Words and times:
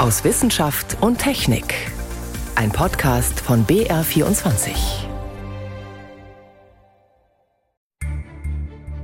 aus 0.00 0.24
Wissenschaft 0.24 0.96
und 1.02 1.18
Technik. 1.18 1.74
Ein 2.54 2.72
Podcast 2.72 3.38
von 3.38 3.66
BR24. 3.66 4.70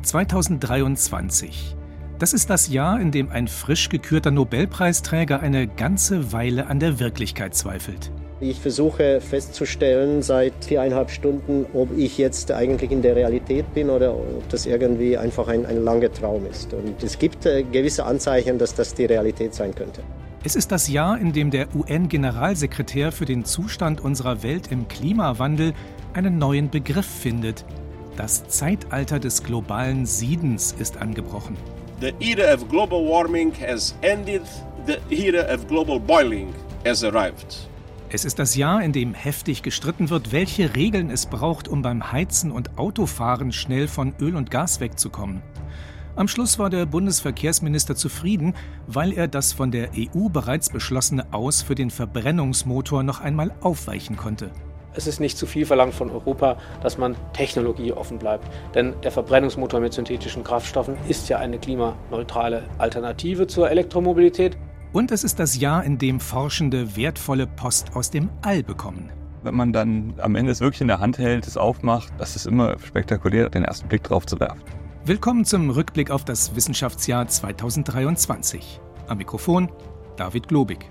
2023. 0.01 1.77
Das 2.19 2.33
ist 2.33 2.49
das 2.49 2.71
Jahr, 2.71 2.99
in 2.99 3.11
dem 3.11 3.29
ein 3.29 3.47
frisch 3.47 3.91
gekürter 3.91 4.31
Nobelpreisträger 4.31 5.41
eine 5.41 5.67
ganze 5.67 6.33
Weile 6.33 6.69
an 6.69 6.81
der 6.81 6.99
Wirklichkeit 6.99 7.55
zweifelt. 7.55 8.11
Ich 8.41 8.59
versuche 8.59 9.21
festzustellen 9.21 10.23
seit 10.23 10.65
viereinhalb 10.65 11.11
Stunden, 11.11 11.67
ob 11.75 11.91
ich 11.95 12.17
jetzt 12.17 12.51
eigentlich 12.53 12.91
in 12.91 13.03
der 13.03 13.17
Realität 13.17 13.75
bin 13.75 13.91
oder 13.91 14.15
ob 14.15 14.49
das 14.49 14.65
irgendwie 14.65 15.19
einfach 15.19 15.49
ein, 15.49 15.67
ein 15.67 15.85
langer 15.85 16.11
Traum 16.11 16.47
ist. 16.51 16.73
Und 16.73 17.03
es 17.03 17.19
gibt 17.19 17.45
äh, 17.45 17.65
gewisse 17.65 18.07
Anzeichen, 18.07 18.57
dass 18.57 18.75
das 18.75 18.95
die 18.95 19.05
Realität 19.05 19.53
sein 19.53 19.75
könnte. 19.75 20.01
Es 20.47 20.55
ist 20.55 20.71
das 20.71 20.87
Jahr, 20.87 21.19
in 21.19 21.33
dem 21.33 21.51
der 21.51 21.75
UN-Generalsekretär 21.75 23.11
für 23.11 23.25
den 23.25 23.45
Zustand 23.45 24.01
unserer 24.01 24.45
Welt 24.45 24.71
im 24.71 24.87
Klimawandel 24.87 25.75
einen 26.13 26.39
neuen 26.39 26.71
Begriff 26.71 27.05
findet. 27.05 27.65
Das 28.17 28.47
Zeitalter 28.47 29.19
des 29.19 29.43
globalen 29.43 30.07
Siedens 30.07 30.71
ist 30.71 30.99
angebrochen. 30.99 31.57
The 32.01 32.13
era 32.21 32.55
of 32.55 32.69
global 32.69 33.01
warming 33.01 33.53
has 33.61 33.97
ended. 34.03 34.43
The 34.87 34.99
era 35.11 35.53
of 35.53 35.67
global 35.67 35.99
boiling 35.99 36.55
has 36.85 37.03
arrived. 37.03 37.69
Es 38.11 38.25
ist 38.25 38.39
das 38.39 38.55
Jahr, 38.55 38.85
in 38.85 38.93
dem 38.93 39.15
heftig 39.15 39.65
gestritten 39.65 40.11
wird, 40.11 40.31
welche 40.31 40.77
Regeln 40.77 41.11
es 41.11 41.27
braucht, 41.27 41.67
um 41.67 41.83
beim 41.83 42.13
Heizen 42.13 42.53
und 42.53 42.79
Autofahren 42.79 43.51
schnell 43.51 43.89
von 43.89 44.15
Öl 44.21 44.37
und 44.37 44.53
Gas 44.53 44.79
wegzukommen. 44.79 45.43
Am 46.17 46.29
Schluss 46.29 46.59
war 46.59 46.71
der 46.71 46.87
Bundesverkehrsminister 46.87 47.95
zufrieden, 47.95 48.55
weil 48.87 49.13
er 49.13 49.29
das 49.29 49.53
von 49.53 49.71
der 49.71 49.91
EU 49.95 50.31
bereits 50.31 50.71
beschlossene 50.71 51.31
Aus 51.35 51.61
für 51.61 51.75
den 51.75 51.91
Verbrennungsmotor 51.91 53.03
noch 53.03 53.21
einmal 53.21 53.53
aufweichen 53.61 54.17
konnte. 54.17 54.51
Es 54.95 55.07
ist 55.07 55.21
nicht 55.21 55.37
zu 55.37 55.45
viel 55.45 55.67
verlangt 55.67 55.93
von 55.93 56.11
Europa, 56.11 56.57
dass 56.83 56.97
man 56.97 57.17
technologieoffen 57.35 58.19
bleibt. 58.19 58.49
Denn 58.75 58.95
der 59.03 59.13
Verbrennungsmotor 59.13 59.79
mit 59.79 59.93
synthetischen 59.93 60.43
Kraftstoffen 60.43 60.97
ist 61.07 61.29
ja 61.29 61.37
eine 61.37 61.59
klimaneutrale 61.59 62.63
Alternative 62.79 63.47
zur 63.47 63.71
Elektromobilität. 63.71 64.57
Und 64.95 65.13
es 65.13 65.23
ist 65.23 65.39
das 65.39 65.61
Jahr, 65.61 65.85
in 65.85 65.99
dem 65.99 66.21
Forschende 66.21 66.97
wertvolle 66.97 67.47
Post 67.47 67.95
aus 67.95 68.11
dem 68.11 68.31
All 68.41 68.63
bekommen. 68.63 69.11
Wenn 69.43 69.55
man 69.55 69.75
dann 69.75 70.15
am 70.17 70.35
Ende 70.35 70.51
es 70.51 70.63
wirklich 70.63 70.81
in 70.81 70.89
der 70.89 71.01
Hand 71.01 71.19
hält, 71.19 71.47
es 71.47 71.59
aufmacht, 71.59 72.11
das 72.17 72.37
ist 72.37 72.47
immer 72.47 72.79
spektakulär, 72.79 73.51
den 73.51 73.65
ersten 73.65 73.87
Blick 73.87 74.03
drauf 74.03 74.25
zu 74.25 74.41
werfen. 74.41 74.63
Willkommen 75.09 75.45
zum 75.45 75.71
Rückblick 75.71 76.11
auf 76.11 76.25
das 76.25 76.57
Wissenschaftsjahr 76.57 77.29
2023. 77.29 78.81
Am 79.07 79.19
Mikrofon 79.19 79.71
David 80.17 80.49
Globig. 80.49 80.85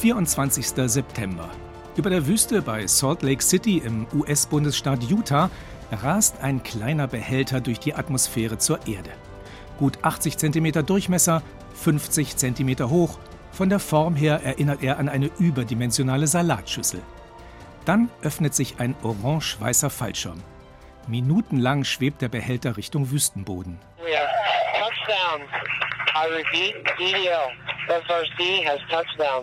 24. 0.00 0.64
September. 0.88 1.50
Über 1.96 2.10
der 2.10 2.28
Wüste 2.28 2.62
bei 2.62 2.86
Salt 2.86 3.22
Lake 3.22 3.42
City 3.42 3.78
im 3.78 4.06
US-Bundesstaat 4.14 5.02
Utah 5.10 5.50
rast 5.90 6.40
ein 6.40 6.62
kleiner 6.62 7.08
Behälter 7.08 7.60
durch 7.60 7.80
die 7.80 7.94
Atmosphäre 7.94 8.58
zur 8.58 8.86
Erde. 8.86 9.10
Gut 9.80 9.98
80 10.02 10.38
cm 10.38 10.86
Durchmesser, 10.86 11.42
50 11.74 12.36
cm 12.36 12.90
hoch, 12.90 13.18
von 13.50 13.68
der 13.68 13.80
Form 13.80 14.14
her 14.14 14.40
erinnert 14.40 14.84
er 14.84 15.00
an 15.00 15.08
eine 15.08 15.32
überdimensionale 15.40 16.28
Salatschüssel. 16.28 17.00
Dann 17.84 18.08
öffnet 18.22 18.54
sich 18.54 18.78
ein 18.78 18.94
orange-weißer 19.02 19.90
Fallschirm. 19.90 20.38
Minutenlang 21.08 21.84
schwebt 21.84 22.22
der 22.22 22.28
Behälter 22.28 22.76
Richtung 22.76 23.10
Wüstenboden. 23.10 23.78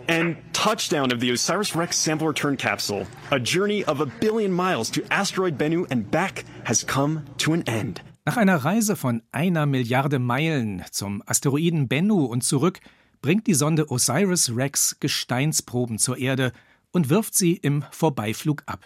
And 0.08 0.36
touchdown 0.52 1.12
of 1.12 1.20
the 1.20 1.32
OSIRIS-REx 1.32 1.96
sample 1.96 2.28
return 2.28 2.56
capsule. 2.56 3.06
A 3.30 3.38
journey 3.38 3.84
of 3.84 4.00
a 4.00 4.06
billion 4.20 4.52
miles 4.52 4.90
to 4.90 5.02
asteroid 5.10 5.58
Bennu 5.58 5.86
and 5.90 6.10
back 6.10 6.44
has 6.64 6.86
come 6.86 7.24
to 7.38 7.52
an 7.52 7.62
end. 7.66 8.02
Nach 8.24 8.36
einer 8.36 8.64
Reise 8.64 8.94
von 8.94 9.22
einer 9.32 9.66
Milliarde 9.66 10.18
Meilen 10.20 10.84
zum 10.92 11.22
Asteroiden 11.26 11.88
Bennu 11.88 12.24
und 12.24 12.42
zurück 12.42 12.80
bringt 13.20 13.46
die 13.46 13.54
Sonde 13.54 13.90
OSIRIS-REx 13.90 14.98
Gesteinsproben 15.00 15.98
zur 15.98 16.18
Erde 16.18 16.52
und 16.92 17.10
wirft 17.10 17.34
sie 17.34 17.54
im 17.54 17.84
Vorbeiflug 17.90 18.62
ab. 18.66 18.80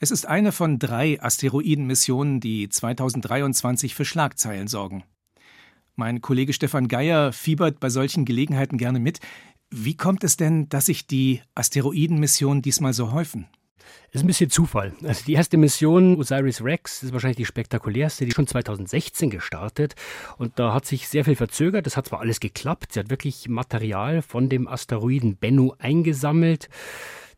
Es 0.00 0.12
ist 0.12 0.26
eine 0.26 0.52
von 0.52 0.78
drei 0.78 1.20
Asteroidenmissionen, 1.20 2.38
die 2.38 2.68
2023 2.68 3.96
für 3.96 4.04
Schlagzeilen 4.04 4.68
sorgen. 4.68 5.02
Mein 5.96 6.20
Kollege 6.20 6.52
Stefan 6.52 6.86
Geier 6.86 7.32
fiebert 7.32 7.80
bei 7.80 7.90
solchen 7.90 8.24
Gelegenheiten 8.24 8.78
gerne 8.78 9.00
mit. 9.00 9.18
Wie 9.70 9.96
kommt 9.96 10.22
es 10.22 10.36
denn, 10.36 10.68
dass 10.68 10.86
sich 10.86 11.08
die 11.08 11.42
Asteroidenmissionen 11.56 12.62
diesmal 12.62 12.92
so 12.92 13.10
häufen? 13.10 13.48
Es 14.10 14.16
ist 14.16 14.20
ein 14.22 14.28
bisschen 14.28 14.50
Zufall. 14.50 14.92
Also 15.02 15.24
die 15.24 15.32
erste 15.32 15.56
Mission 15.56 16.16
Osiris 16.16 16.62
Rex 16.62 17.02
ist 17.02 17.12
wahrscheinlich 17.12 17.38
die 17.38 17.44
spektakulärste, 17.44 18.24
die 18.24 18.32
schon 18.32 18.46
2016 18.46 19.30
gestartet 19.30 19.96
und 20.36 20.60
da 20.60 20.74
hat 20.74 20.86
sich 20.86 21.08
sehr 21.08 21.24
viel 21.24 21.36
verzögert. 21.36 21.86
Das 21.86 21.96
hat 21.96 22.06
zwar 22.06 22.20
alles 22.20 22.38
geklappt, 22.38 22.92
sie 22.92 23.00
hat 23.00 23.10
wirklich 23.10 23.48
Material 23.48 24.22
von 24.22 24.48
dem 24.48 24.68
Asteroiden 24.68 25.36
Bennu 25.36 25.72
eingesammelt. 25.78 26.68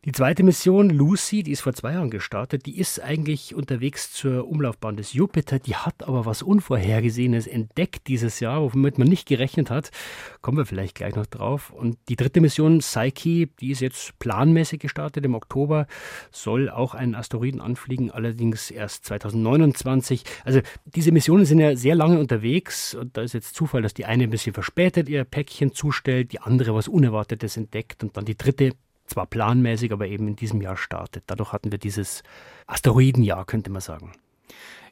Die 0.06 0.12
zweite 0.12 0.43
Mission, 0.43 0.88
Lucy, 0.88 1.43
die 1.43 1.50
ist 1.50 1.61
vor 1.61 1.75
zwei 1.75 1.93
Jahren 1.93 2.09
gestartet, 2.09 2.65
die 2.65 2.78
ist 2.78 3.03
eigentlich 3.03 3.55
unterwegs 3.55 4.11
zur 4.15 4.49
Umlaufbahn 4.49 4.97
des 4.97 5.12
Jupiter, 5.12 5.59
die 5.59 5.77
hat 5.77 6.05
aber 6.05 6.25
was 6.25 6.41
Unvorhergesehenes 6.41 7.47
entdeckt 7.47 8.09
dieses 8.09 8.41
Jahr, 8.41 8.62
womit 8.62 8.97
man 8.97 9.09
nicht 9.09 9.28
gerechnet 9.28 9.69
hat. 9.69 9.91
Kommen 10.41 10.56
wir 10.56 10.65
vielleicht 10.65 10.94
gleich 10.94 11.16
noch 11.16 11.27
drauf. 11.27 11.69
Und 11.69 11.99
die 12.09 12.16
dritte 12.16 12.41
Mission, 12.41 12.78
Psyche, 12.78 13.49
die 13.60 13.72
ist 13.72 13.81
jetzt 13.81 14.19
planmäßig 14.19 14.81
gestartet 14.81 15.27
im 15.27 15.34
Oktober, 15.34 15.87
soll 16.31 16.71
auch 16.71 16.94
einen 16.94 17.15
Asteroiden 17.15 17.60
anfliegen, 17.60 18.10
allerdings 18.10 18.71
erst 18.71 19.05
2029. 19.05 20.25
Also 20.47 20.60
diese 20.87 21.12
Missionen 21.12 21.44
sind 21.44 21.59
ja 21.59 21.77
sehr 21.77 21.94
lange 21.94 22.19
unterwegs 22.19 22.94
und 22.94 23.19
da 23.19 23.21
ist 23.21 23.34
jetzt 23.34 23.55
Zufall, 23.55 23.83
dass 23.83 23.93
die 23.93 24.06
eine 24.06 24.25
ein 24.25 24.31
bisschen 24.31 24.55
verspätet 24.55 25.10
ihr 25.10 25.25
Päckchen 25.25 25.75
zustellt, 25.75 26.33
die 26.33 26.41
andere 26.41 26.75
was 26.75 26.89
Unerwartetes 26.89 27.59
entdeckt 27.59 28.03
und 28.03 28.16
dann 28.16 28.25
die 28.25 28.39
dritte 28.39 28.72
zwar 29.10 29.26
planmäßig, 29.26 29.93
aber 29.93 30.06
eben 30.06 30.28
in 30.28 30.37
diesem 30.37 30.62
Jahr 30.62 30.76
startet. 30.76 31.25
Dadurch 31.26 31.53
hatten 31.53 31.71
wir 31.71 31.78
dieses 31.78 32.22
Asteroidenjahr, 32.66 33.44
könnte 33.44 33.71
man 33.71 33.82
sagen. 33.82 34.12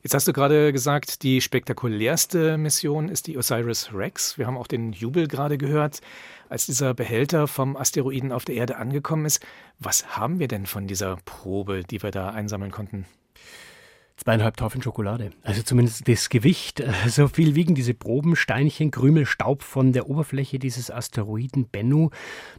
Jetzt 0.02 0.14
hast 0.14 0.28
du 0.28 0.32
gerade 0.32 0.72
gesagt, 0.72 1.22
die 1.24 1.40
spektakulärste 1.40 2.56
Mission 2.56 3.08
ist 3.08 3.26
die 3.26 3.36
Osiris 3.36 3.92
Rex. 3.92 4.38
Wir 4.38 4.46
haben 4.46 4.56
auch 4.56 4.68
den 4.68 4.92
Jubel 4.92 5.26
gerade 5.26 5.58
gehört, 5.58 6.00
als 6.48 6.66
dieser 6.66 6.94
Behälter 6.94 7.48
vom 7.48 7.76
Asteroiden 7.76 8.30
auf 8.30 8.44
der 8.44 8.54
Erde 8.54 8.76
angekommen 8.76 9.26
ist. 9.26 9.44
Was 9.80 10.16
haben 10.16 10.38
wir 10.38 10.46
denn 10.46 10.66
von 10.66 10.86
dieser 10.86 11.16
Probe, 11.24 11.82
die 11.82 12.00
wir 12.02 12.12
da 12.12 12.30
einsammeln 12.30 12.70
konnten? 12.70 13.06
Zweieinhalb 14.18 14.56
Tafeln 14.56 14.82
Schokolade. 14.82 15.30
Also 15.42 15.62
zumindest 15.62 16.08
das 16.08 16.28
Gewicht. 16.28 16.82
So 17.06 17.28
viel 17.28 17.54
wiegen 17.54 17.74
diese 17.74 17.94
Probensteinchen, 17.94 18.90
Krümel, 18.90 19.24
Staub 19.26 19.62
von 19.62 19.92
der 19.92 20.08
Oberfläche 20.08 20.58
dieses 20.58 20.90
Asteroiden 20.90 21.68
Bennu. 21.68 22.10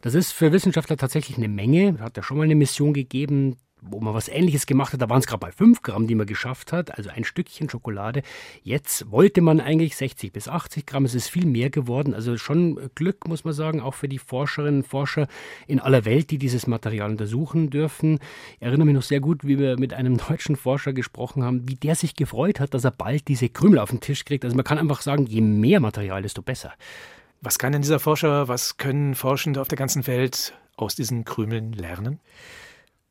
Das 0.02 0.16
ist 0.16 0.32
für 0.32 0.52
Wissenschaftler 0.52 0.98
tatsächlich 0.98 1.38
eine 1.38 1.50
Menge. 1.50 2.00
Hat 2.00 2.18
ja 2.18 2.24
schon 2.24 2.38
mal 2.38 2.44
eine 2.44 2.56
Mission 2.56 2.94
gegeben 2.94 3.58
wo 3.82 4.00
man 4.00 4.14
was 4.14 4.28
Ähnliches 4.28 4.66
gemacht 4.66 4.94
hat, 4.94 5.02
da 5.02 5.10
waren 5.10 5.20
es 5.20 5.28
gerade 5.28 5.40
bei 5.40 5.52
5 5.52 5.82
Gramm, 5.82 6.08
die 6.08 6.16
man 6.16 6.28
geschafft 6.28 6.72
hat, 6.72 6.98
also 6.98 7.10
ein 7.10 7.24
Stückchen 7.24 7.70
Schokolade. 7.70 8.22
Jetzt 8.64 9.12
wollte 9.12 9.42
man 9.42 9.60
eigentlich 9.60 9.96
60 9.96 10.32
bis 10.32 10.48
80 10.48 10.86
Gramm, 10.86 11.06
es 11.06 11.16
ist 11.16 11.30
viel 11.30 11.46
mehr 11.46 11.70
geworden, 11.70 12.14
also 12.14 12.38
schon 12.38 12.90
Glück, 12.96 13.28
muss 13.28 13.44
man 13.44 13.54
sagen, 13.54 13.82
auch 13.82 13.94
für 13.94 14.10
die 14.10 14.20
Forscherinnen 14.20 14.82
und 14.82 14.88
Forscher 14.88 15.28
in 15.68 15.80
aller 15.80 16.06
Welt, 16.06 16.32
die 16.32 16.38
dieses 16.38 16.68
Material 16.68 17.10
untersuchen 17.10 17.70
dürfen. 17.70 18.20
Ich 18.60 18.62
erinnere 18.62 18.86
mich 18.86 18.96
noch 18.96 19.04
sehr 19.04 19.20
gut, 19.20 19.46
wie 19.46 19.60
wir 19.60 19.80
mit 19.80 19.94
einem 19.94 20.18
deutschen 20.28 20.56
Forscher 20.56 20.94
gesprochen 20.94 21.44
haben, 21.44 21.68
wie 21.68 21.76
der 21.76 21.96
sich 21.96 22.16
gefreut 22.16 22.60
hat, 22.60 22.74
dass 22.74 22.84
er 22.84 22.92
bald 22.92 23.28
diese 23.28 23.50
Krümel 23.50 23.80
auf 23.80 23.90
den 23.90 24.02
Tisch 24.02 24.26
kriegt. 24.26 24.44
Also 24.44 24.56
man 24.56 24.66
kann 24.66 24.78
einfach 24.78 25.02
sagen, 25.02 25.26
je 25.26 25.42
mehr 25.42 25.80
Material, 25.80 26.22
desto 26.22 26.42
besser. 26.42 26.74
Was 27.42 27.58
kann 27.58 27.72
denn 27.72 27.82
dieser 27.82 28.00
Forscher, 28.00 28.48
was 28.50 28.78
können 28.78 29.16
Forschende 29.16 29.62
auf 29.62 29.70
der 29.70 29.78
ganzen 29.78 30.06
Welt 30.08 30.54
aus 30.76 30.96
diesen 30.96 31.24
Krümeln 31.24 31.72
lernen? 31.72 32.20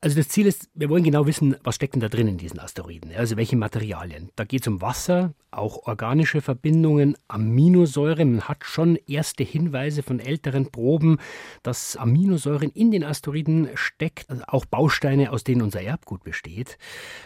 Also 0.00 0.14
das 0.16 0.28
Ziel 0.28 0.46
ist, 0.46 0.70
wir 0.74 0.88
wollen 0.90 1.02
genau 1.02 1.26
wissen, 1.26 1.56
was 1.64 1.74
steckt 1.74 1.94
denn 1.94 2.00
da 2.00 2.08
drin 2.08 2.28
in 2.28 2.38
diesen 2.38 2.60
Asteroiden, 2.60 3.12
also 3.16 3.36
welche 3.36 3.56
Materialien. 3.56 4.30
Da 4.36 4.44
geht 4.44 4.60
es 4.60 4.68
um 4.68 4.80
Wasser, 4.80 5.34
auch 5.50 5.88
organische 5.88 6.40
Verbindungen, 6.40 7.16
Aminosäuren. 7.26 8.32
Man 8.34 8.42
hat 8.42 8.64
schon 8.64 8.96
erste 9.08 9.42
Hinweise 9.42 10.04
von 10.04 10.20
älteren 10.20 10.70
Proben, 10.70 11.18
dass 11.64 11.96
Aminosäuren 11.96 12.70
in 12.70 12.92
den 12.92 13.02
Asteroiden 13.02 13.70
steckt, 13.74 14.30
also 14.30 14.44
auch 14.46 14.66
Bausteine, 14.66 15.32
aus 15.32 15.42
denen 15.42 15.62
unser 15.62 15.82
Erbgut 15.82 16.22
besteht. 16.22 16.78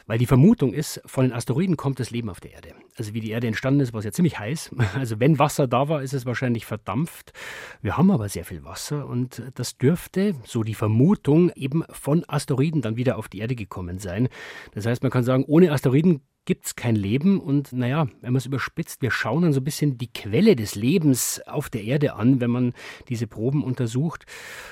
Weil 0.06 0.16
die 0.16 0.26
Vermutung 0.26 0.72
ist, 0.72 1.02
von 1.04 1.26
den 1.26 1.34
Asteroiden 1.34 1.76
kommt 1.76 2.00
das 2.00 2.10
Leben 2.10 2.30
auf 2.30 2.40
der 2.40 2.52
Erde. 2.52 2.70
Also 2.96 3.12
wie 3.12 3.20
die 3.20 3.30
Erde 3.32 3.48
entstanden 3.48 3.80
ist, 3.80 3.92
war 3.92 3.98
es 3.98 4.06
ja 4.06 4.12
ziemlich 4.12 4.38
heiß. 4.38 4.70
Also 4.94 5.19
wenn 5.20 5.38
Wasser 5.38 5.66
da 5.66 5.88
war, 5.88 6.02
ist 6.02 6.12
es 6.12 6.26
wahrscheinlich 6.26 6.64
verdampft. 6.64 7.32
Wir 7.80 7.96
haben 7.96 8.10
aber 8.10 8.28
sehr 8.28 8.44
viel 8.44 8.62
Wasser 8.62 9.06
und 9.06 9.42
das 9.54 9.78
dürfte, 9.78 10.34
so 10.44 10.62
die 10.62 10.74
Vermutung, 10.74 11.50
eben 11.56 11.82
von 11.90 12.24
Asteroiden 12.28 12.61
dann 12.70 12.96
wieder 12.96 13.18
auf 13.18 13.28
die 13.28 13.38
Erde 13.38 13.54
gekommen 13.54 13.98
sein. 13.98 14.28
Das 14.74 14.86
heißt, 14.86 15.02
man 15.02 15.10
kann 15.10 15.24
sagen, 15.24 15.44
ohne 15.46 15.72
Asteroiden 15.72 16.20
gibt 16.44 16.66
es 16.66 16.76
kein 16.76 16.96
Leben. 16.96 17.40
Und 17.40 17.72
naja, 17.72 18.08
wenn 18.20 18.32
man 18.32 18.38
es 18.38 18.46
überspitzt, 18.46 19.02
wir 19.02 19.10
schauen 19.10 19.42
dann 19.42 19.52
so 19.52 19.60
ein 19.60 19.64
bisschen 19.64 19.98
die 19.98 20.12
Quelle 20.12 20.56
des 20.56 20.74
Lebens 20.74 21.40
auf 21.46 21.70
der 21.70 21.84
Erde 21.84 22.14
an, 22.14 22.40
wenn 22.40 22.50
man 22.50 22.72
diese 23.08 23.26
Proben 23.26 23.62
untersucht. 23.62 24.24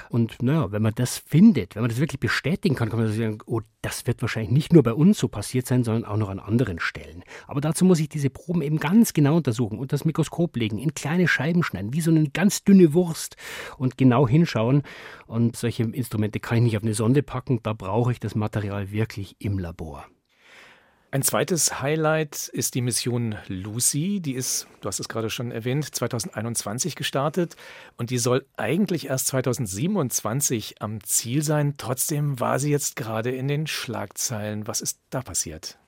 Und 0.08 0.43
naja, 0.43 0.72
wenn 0.72 0.82
man 0.82 0.94
das 0.94 1.19
findet, 1.19 1.75
wenn 1.75 1.82
man 1.82 1.90
das 1.90 2.00
wirklich 2.00 2.20
bestätigen 2.20 2.75
kann, 2.75 2.90
kann 2.90 2.99
man 2.99 3.12
sagen, 3.12 3.38
oh, 3.46 3.61
das 3.82 4.06
wird 4.06 4.20
wahrscheinlich 4.20 4.50
nicht 4.50 4.72
nur 4.72 4.82
bei 4.82 4.93
uns 4.93 5.19
so 5.19 5.28
passiert 5.28 5.67
sein, 5.67 5.84
sondern 5.84 6.05
auch 6.05 6.17
noch 6.17 6.28
an 6.28 6.38
anderen 6.38 6.81
Stellen. 6.81 7.22
Aber 7.46 7.61
dazu 7.61 7.84
muss 7.84 8.00
ich 8.00 8.08
diese 8.08 8.31
Proben 8.31 8.62
eben 8.62 8.78
ganz 8.78 9.12
genau 9.12 9.37
untersuchen 9.37 9.78
und 9.78 9.93
das 9.93 10.05
Mikroskop 10.05 10.56
legen, 10.56 10.78
in 10.78 10.94
kleine 10.94 11.28
Scheiben 11.28 11.62
schneiden, 11.62 11.94
wie 11.94 12.00
so 12.00 12.11
eine 12.11 12.28
ganz 12.28 12.64
dünne 12.64 12.93
Wurst 12.93 13.37
und 13.78 13.96
genau 13.96 14.28
hinschauen. 14.28 14.82
Und 15.26 15.56
solche 15.56 15.84
Instrumente 15.84 16.40
kann 16.40 16.58
ich 16.58 16.64
nicht 16.64 16.76
auf 16.76 16.82
eine 16.82 16.94
Sonde 16.94 17.23
packen, 17.23 17.61
da 17.62 17.73
brauche 17.73 18.12
ich 18.12 18.20
das 18.20 18.34
Material 18.34 18.90
wirklich 18.90 19.37
im 19.38 19.58
Labor. 19.58 20.06
Ein 21.12 21.23
zweites 21.23 21.81
Highlight 21.81 22.47
ist 22.47 22.77
die 22.77 22.83
Mission 22.83 23.35
Lucy. 23.49 24.21
Die 24.21 24.35
ist, 24.35 24.69
du 24.81 24.87
hast 24.87 25.01
es 25.01 25.09
gerade 25.09 25.29
schon 25.29 25.51
erwähnt, 25.51 25.93
2021 25.93 26.95
gestartet 26.95 27.57
und 27.97 28.11
die 28.11 28.19
soll 28.19 28.47
eigentlich 28.57 29.07
erst 29.09 29.27
2027 29.27 30.81
am 30.81 31.03
Ziel 31.03 31.43
sein. 31.43 31.75
Trotzdem 31.79 32.39
war 32.39 32.61
sie 32.61 32.71
jetzt 32.71 32.95
gerade 32.95 33.33
in 33.33 33.49
den 33.49 33.67
Schlagzeilen. 33.67 34.69
Was 34.69 34.81
ist 34.81 35.01
da 35.11 35.21
passiert? 35.21 35.79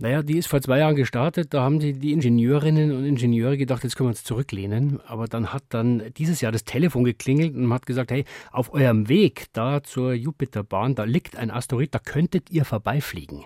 Naja, 0.00 0.22
die 0.22 0.38
ist 0.38 0.46
vor 0.46 0.60
zwei 0.60 0.78
Jahren 0.78 0.94
gestartet. 0.94 1.52
Da 1.52 1.62
haben 1.62 1.80
die, 1.80 1.92
die 1.92 2.12
Ingenieurinnen 2.12 2.92
und 2.92 3.04
Ingenieure 3.04 3.56
gedacht, 3.56 3.82
jetzt 3.82 3.96
können 3.96 4.06
wir 4.06 4.12
uns 4.12 4.22
zurücklehnen. 4.22 5.00
Aber 5.08 5.26
dann 5.26 5.52
hat 5.52 5.64
dann 5.70 6.12
dieses 6.16 6.40
Jahr 6.40 6.52
das 6.52 6.64
Telefon 6.64 7.02
geklingelt 7.02 7.56
und 7.56 7.72
hat 7.72 7.84
gesagt, 7.84 8.12
hey, 8.12 8.24
auf 8.52 8.72
eurem 8.72 9.08
Weg 9.08 9.46
da 9.54 9.82
zur 9.82 10.12
Jupiterbahn, 10.12 10.94
da 10.94 11.02
liegt 11.02 11.34
ein 11.34 11.50
Asteroid, 11.50 11.92
da 11.92 11.98
könntet 11.98 12.48
ihr 12.50 12.64
vorbeifliegen. 12.64 13.44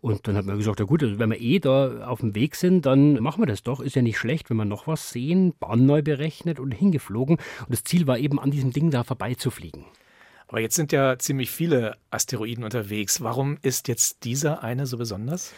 Und 0.00 0.26
dann 0.26 0.36
hat 0.36 0.46
man 0.46 0.56
gesagt, 0.56 0.80
ja 0.80 0.86
gut, 0.86 1.02
also 1.02 1.18
wenn 1.18 1.30
wir 1.30 1.40
eh 1.40 1.58
da 1.58 2.06
auf 2.06 2.20
dem 2.20 2.34
Weg 2.34 2.56
sind, 2.56 2.86
dann 2.86 3.22
machen 3.22 3.42
wir 3.42 3.46
das 3.46 3.62
doch. 3.62 3.80
Ist 3.80 3.94
ja 3.94 4.00
nicht 4.00 4.16
schlecht, 4.16 4.48
wenn 4.48 4.56
wir 4.56 4.64
noch 4.64 4.86
was 4.86 5.10
sehen. 5.10 5.52
Bahn 5.60 5.84
neu 5.84 6.00
berechnet 6.00 6.58
und 6.60 6.72
hingeflogen. 6.72 7.36
Und 7.36 7.70
das 7.70 7.84
Ziel 7.84 8.06
war 8.06 8.16
eben, 8.16 8.40
an 8.40 8.50
diesem 8.50 8.72
Ding 8.72 8.90
da 8.90 9.04
vorbeizufliegen. 9.04 9.84
Aber 10.48 10.60
jetzt 10.60 10.76
sind 10.76 10.92
ja 10.92 11.18
ziemlich 11.18 11.50
viele 11.50 11.96
Asteroiden 12.10 12.64
unterwegs. 12.64 13.20
Warum 13.20 13.58
ist 13.62 13.86
jetzt 13.86 14.24
dieser 14.24 14.64
eine 14.64 14.86
so 14.86 14.96
besonders? 14.96 15.52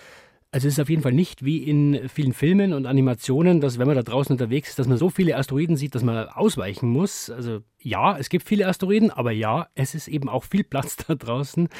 Also 0.54 0.68
es 0.68 0.74
ist 0.74 0.80
auf 0.80 0.90
jeden 0.90 1.00
Fall 1.00 1.14
nicht 1.14 1.46
wie 1.46 1.62
in 1.62 2.10
vielen 2.10 2.34
Filmen 2.34 2.74
und 2.74 2.84
Animationen, 2.84 3.62
dass 3.62 3.78
wenn 3.78 3.86
man 3.86 3.96
da 3.96 4.02
draußen 4.02 4.34
unterwegs 4.34 4.68
ist, 4.68 4.78
dass 4.78 4.86
man 4.86 4.98
so 4.98 5.08
viele 5.08 5.38
Asteroiden 5.38 5.78
sieht, 5.78 5.94
dass 5.94 6.02
man 6.02 6.28
ausweichen 6.28 6.90
muss. 6.90 7.30
Also 7.30 7.60
ja, 7.78 8.18
es 8.18 8.28
gibt 8.28 8.46
viele 8.46 8.68
Asteroiden, 8.68 9.10
aber 9.10 9.32
ja, 9.32 9.68
es 9.74 9.94
ist 9.94 10.08
eben 10.08 10.28
auch 10.28 10.44
viel 10.44 10.62
Platz 10.62 10.96
da 11.08 11.14
draußen. 11.14 11.70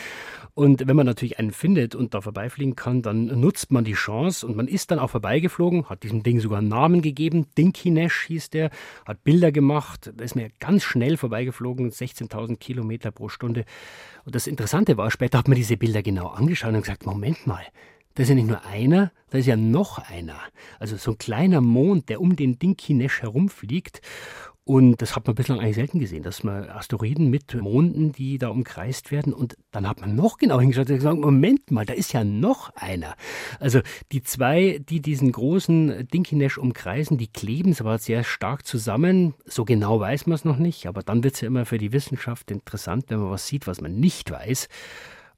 Und 0.55 0.89
wenn 0.89 0.97
man 0.97 1.05
natürlich 1.05 1.39
einen 1.39 1.53
findet 1.53 1.95
und 1.95 2.15
da 2.15 2.23
vorbeifliegen 2.23 2.75
kann, 2.75 3.03
dann 3.03 3.27
nutzt 3.27 3.73
man 3.73 3.85
die 3.85 3.93
Chance 3.93 4.47
und 4.47 4.57
man 4.57 4.69
ist 4.69 4.91
dann 4.91 4.99
auch 4.99 5.11
vorbeigeflogen, 5.11 5.91
hat 5.91 6.03
diesem 6.03 6.23
Ding 6.23 6.41
sogar 6.41 6.61
einen 6.61 6.69
Namen 6.69 7.03
gegeben. 7.03 7.49
Dinky 7.59 7.91
Nash 7.91 8.25
hieß 8.29 8.49
der, 8.49 8.71
hat 9.05 9.23
Bilder 9.23 9.53
gemacht, 9.53 10.07
ist 10.19 10.35
mir 10.35 10.51
ganz 10.61 10.83
schnell 10.83 11.19
vorbeigeflogen, 11.19 11.91
16.000 11.91 12.57
Kilometer 12.57 13.11
pro 13.11 13.29
Stunde. 13.29 13.67
Und 14.25 14.35
das 14.35 14.47
Interessante 14.47 14.97
war, 14.97 15.11
später 15.11 15.37
hat 15.37 15.49
man 15.49 15.57
diese 15.57 15.77
Bilder 15.77 16.03
genau 16.03 16.29
angeschaut 16.29 16.73
und 16.73 16.81
gesagt, 16.81 17.05
Moment 17.05 17.47
mal, 17.47 17.67
da 18.15 18.23
ist 18.23 18.29
ja 18.29 18.35
nicht 18.35 18.49
nur 18.49 18.65
einer, 18.65 19.13
da 19.31 19.39
ist 19.39 19.47
ja 19.47 19.57
noch 19.57 19.99
einer. 19.99 20.39
Also 20.79 20.97
so 20.97 21.13
ein 21.13 21.19
kleiner 21.19 21.61
Mond, 21.61 22.09
der 22.09 22.21
um 22.21 22.37
den 22.37 22.59
Dinky 22.59 22.95
Nash 22.95 23.23
herumfliegt. 23.23 24.01
Und 24.65 25.03
das 25.03 25.17
hat 25.17 25.27
man 25.27 25.35
bislang 25.35 25.59
eigentlich 25.59 25.75
selten 25.75 25.99
gesehen, 25.99 26.23
dass 26.23 26.45
man 26.45 26.71
Asteroiden 26.71 27.31
mit 27.31 27.61
Monden, 27.61 28.13
die 28.13 28.39
da 28.39 28.49
umkreist 28.49 29.11
werden. 29.11 29.33
Und 29.33 29.57
dann 29.73 29.89
hat 29.89 30.01
man 30.01 30.15
noch 30.15 30.39
genau 30.39 30.61
hingeschaut 30.61 30.89
und 30.89 30.97
gesagt, 30.97 31.19
Moment 31.19 31.73
mal, 31.73 31.85
da 31.85 31.95
ist 31.95 32.13
ja 32.13 32.23
noch 32.23 32.71
einer. 32.77 33.17
Also 33.59 33.81
die 34.13 34.23
zwei, 34.23 34.79
die 34.79 35.01
diesen 35.01 35.33
großen 35.33 36.07
Dinky 36.07 36.37
Nash 36.37 36.59
umkreisen, 36.59 37.19
die 37.19 37.27
kleben 37.27 37.75
zwar 37.75 37.99
sehr 37.99 38.23
stark 38.23 38.65
zusammen. 38.65 39.35
So 39.47 39.65
genau 39.65 39.99
weiß 39.99 40.27
man 40.27 40.37
es 40.37 40.45
noch 40.45 40.59
nicht. 40.59 40.87
Aber 40.87 41.03
dann 41.03 41.25
wird 41.25 41.35
es 41.35 41.41
ja 41.41 41.49
immer 41.49 41.67
für 41.67 41.79
die 41.79 41.93
Wissenschaft 41.93 42.53
interessant, 42.53 43.07
wenn 43.09 43.19
man 43.19 43.31
was 43.31 43.49
sieht, 43.49 43.67
was 43.67 43.81
man 43.81 43.99
nicht 43.99 44.31
weiß. 44.31 44.69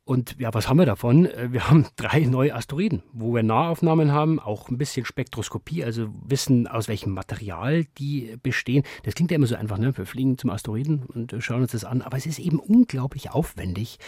Und 0.07 0.37
ja, 0.39 0.53
was 0.53 0.69
haben 0.69 0.77
wir 0.77 0.85
davon? 0.85 1.25
Äh, 1.27 1.53
wir 1.53 1.71
haben 1.71 1.87
drei 1.97 2.21
neue 2.21 2.55
Asteroiden, 2.55 3.03
wo 3.13 3.35
wir 3.35 3.43
Nahaufnahmen 3.43 4.13
haben, 4.13 4.39
auch 4.39 4.69
ein 4.69 4.77
bisschen 4.77 5.07
Spektroskopie, 5.07 5.83
also 5.83 6.09
wissen, 6.27 6.67
aus 6.67 6.89
welchem 6.89 7.13
Material 7.13 7.87
die 7.99 8.37
bestehen. 8.43 8.85
Das 9.05 9.15
klingt 9.15 9.31
ja 9.31 9.37
immer 9.37 9.47
so 9.47 9.57
einfach, 9.57 9.79
ne? 9.79 9.97
Wir 9.97 10.05
fliegen 10.05 10.37
zum 10.37 10.51
Asteroiden 10.51 11.05
und 11.07 11.35
schauen 11.39 11.63
uns 11.63 11.73
das 11.73 11.85
an, 11.85 12.03
aber 12.03 12.19
es 12.19 12.27
ist 12.27 12.39
eben 12.39 12.59
unglaublich 12.59 13.31
aufwendig. 13.31 13.99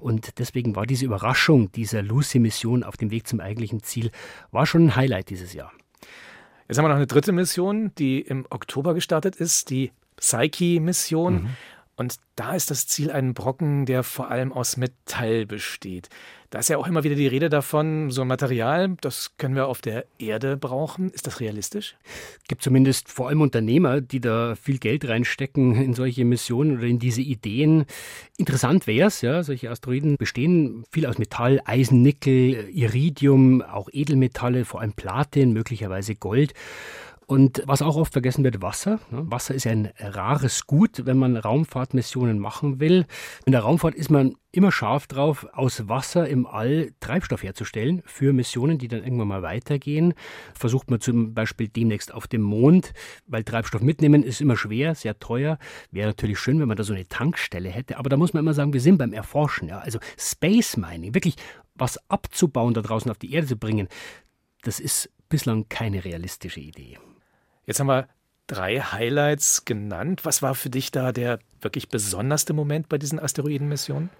Und 0.00 0.38
deswegen 0.38 0.74
war 0.74 0.86
diese 0.86 1.04
Überraschung 1.04 1.70
dieser 1.72 2.02
Lucy-Mission 2.02 2.82
auf 2.82 2.96
dem 2.96 3.10
Weg 3.10 3.26
zum 3.26 3.40
eigentlichen 3.40 3.82
Ziel, 3.82 4.10
war 4.50 4.64
schon 4.64 4.86
ein 4.86 4.96
Highlight 4.96 5.28
dieses 5.28 5.52
Jahr. 5.52 5.72
Jetzt 6.66 6.78
haben 6.78 6.86
wir 6.86 6.88
noch 6.88 6.96
eine 6.96 7.06
dritte 7.06 7.32
Mission, 7.32 7.92
die 7.98 8.20
im 8.20 8.46
Oktober 8.48 8.94
gestartet 8.94 9.36
ist, 9.36 9.68
die 9.68 9.92
Psyche-Mission. 10.16 11.34
Mhm. 11.34 11.48
Und 11.96 12.16
da 12.36 12.54
ist 12.54 12.70
das 12.70 12.86
Ziel 12.86 13.10
ein 13.10 13.34
Brocken, 13.34 13.84
der 13.84 14.02
vor 14.02 14.30
allem 14.30 14.52
aus 14.52 14.76
Metall 14.76 15.44
besteht. 15.46 16.08
Da 16.48 16.58
ist 16.58 16.68
ja 16.68 16.76
auch 16.76 16.86
immer 16.86 17.02
wieder 17.02 17.14
die 17.14 17.26
Rede 17.26 17.48
davon, 17.48 18.10
so 18.10 18.22
ein 18.22 18.28
Material, 18.28 18.96
das 19.00 19.36
können 19.38 19.54
wir 19.54 19.68
auf 19.68 19.80
der 19.80 20.04
Erde 20.18 20.58
brauchen. 20.58 21.10
Ist 21.10 21.26
das 21.26 21.40
realistisch? 21.40 21.96
Es 22.42 22.48
gibt 22.48 22.62
zumindest 22.62 23.08
vor 23.08 23.28
allem 23.28 23.40
Unternehmer, 23.40 24.02
die 24.02 24.20
da 24.20 24.54
viel 24.54 24.78
Geld 24.78 25.08
reinstecken 25.08 25.74
in 25.74 25.94
solche 25.94 26.26
Missionen 26.26 26.76
oder 26.76 26.86
in 26.86 26.98
diese 26.98 27.22
Ideen. 27.22 27.86
Interessant 28.36 28.86
wäre 28.86 29.08
es, 29.08 29.22
ja, 29.22 29.42
solche 29.42 29.70
Asteroiden 29.70 30.16
bestehen 30.18 30.84
viel 30.90 31.06
aus 31.06 31.18
Metall, 31.18 31.60
Eisen, 31.64 32.02
Nickel, 32.02 32.68
Iridium, 32.70 33.62
auch 33.62 33.88
Edelmetalle, 33.90 34.64
vor 34.64 34.80
allem 34.80 34.92
Platin, 34.92 35.52
möglicherweise 35.52 36.14
Gold. 36.16 36.52
Und 37.26 37.62
was 37.66 37.82
auch 37.82 37.96
oft 37.96 38.12
vergessen 38.12 38.44
wird, 38.44 38.62
Wasser. 38.62 38.98
Ne? 39.10 39.22
Wasser 39.30 39.54
ist 39.54 39.66
ein 39.66 39.90
rares 39.98 40.66
Gut, 40.66 41.06
wenn 41.06 41.16
man 41.16 41.36
Raumfahrtmissionen 41.36 42.38
machen 42.38 42.80
will. 42.80 43.06
In 43.46 43.52
der 43.52 43.62
Raumfahrt 43.62 43.94
ist 43.94 44.10
man 44.10 44.34
immer 44.50 44.70
scharf 44.70 45.06
drauf, 45.06 45.46
aus 45.52 45.88
Wasser 45.88 46.28
im 46.28 46.46
All 46.46 46.92
Treibstoff 47.00 47.42
herzustellen 47.42 48.02
für 48.04 48.32
Missionen, 48.32 48.78
die 48.78 48.88
dann 48.88 49.02
irgendwann 49.02 49.28
mal 49.28 49.42
weitergehen. 49.42 50.14
Versucht 50.54 50.90
man 50.90 51.00
zum 51.00 51.32
Beispiel 51.32 51.68
demnächst 51.68 52.12
auf 52.12 52.26
dem 52.26 52.42
Mond, 52.42 52.92
weil 53.26 53.44
Treibstoff 53.44 53.80
mitnehmen 53.80 54.22
ist 54.22 54.40
immer 54.40 54.56
schwer, 54.56 54.94
sehr 54.94 55.18
teuer. 55.18 55.58
Wäre 55.90 56.08
natürlich 56.08 56.38
schön, 56.38 56.60
wenn 56.60 56.68
man 56.68 56.76
da 56.76 56.84
so 56.84 56.92
eine 56.92 57.08
Tankstelle 57.08 57.70
hätte. 57.70 57.98
Aber 57.98 58.10
da 58.10 58.16
muss 58.16 58.34
man 58.34 58.42
immer 58.42 58.54
sagen, 58.54 58.72
wir 58.72 58.80
sind 58.80 58.98
beim 58.98 59.12
Erforschen. 59.12 59.68
Ja? 59.68 59.78
Also 59.78 59.98
Space 60.18 60.76
Mining, 60.76 61.14
wirklich 61.14 61.36
was 61.74 61.98
abzubauen 62.10 62.74
da 62.74 62.82
draußen 62.82 63.10
auf 63.10 63.18
die 63.18 63.32
Erde 63.32 63.46
zu 63.46 63.56
bringen, 63.56 63.88
das 64.62 64.80
ist 64.80 65.10
bislang 65.28 65.68
keine 65.68 66.04
realistische 66.04 66.60
Idee. 66.60 66.98
Jetzt 67.66 67.80
haben 67.80 67.86
wir 67.88 68.08
drei 68.46 68.80
Highlights 68.80 69.64
genannt. 69.64 70.24
Was 70.24 70.42
war 70.42 70.54
für 70.54 70.70
dich 70.70 70.90
da 70.90 71.12
der 71.12 71.38
wirklich 71.60 71.88
besonderste 71.88 72.52
Moment 72.52 72.88
bei 72.88 72.98
diesen 72.98 73.20
Asteroidenmissionen? 73.20 74.10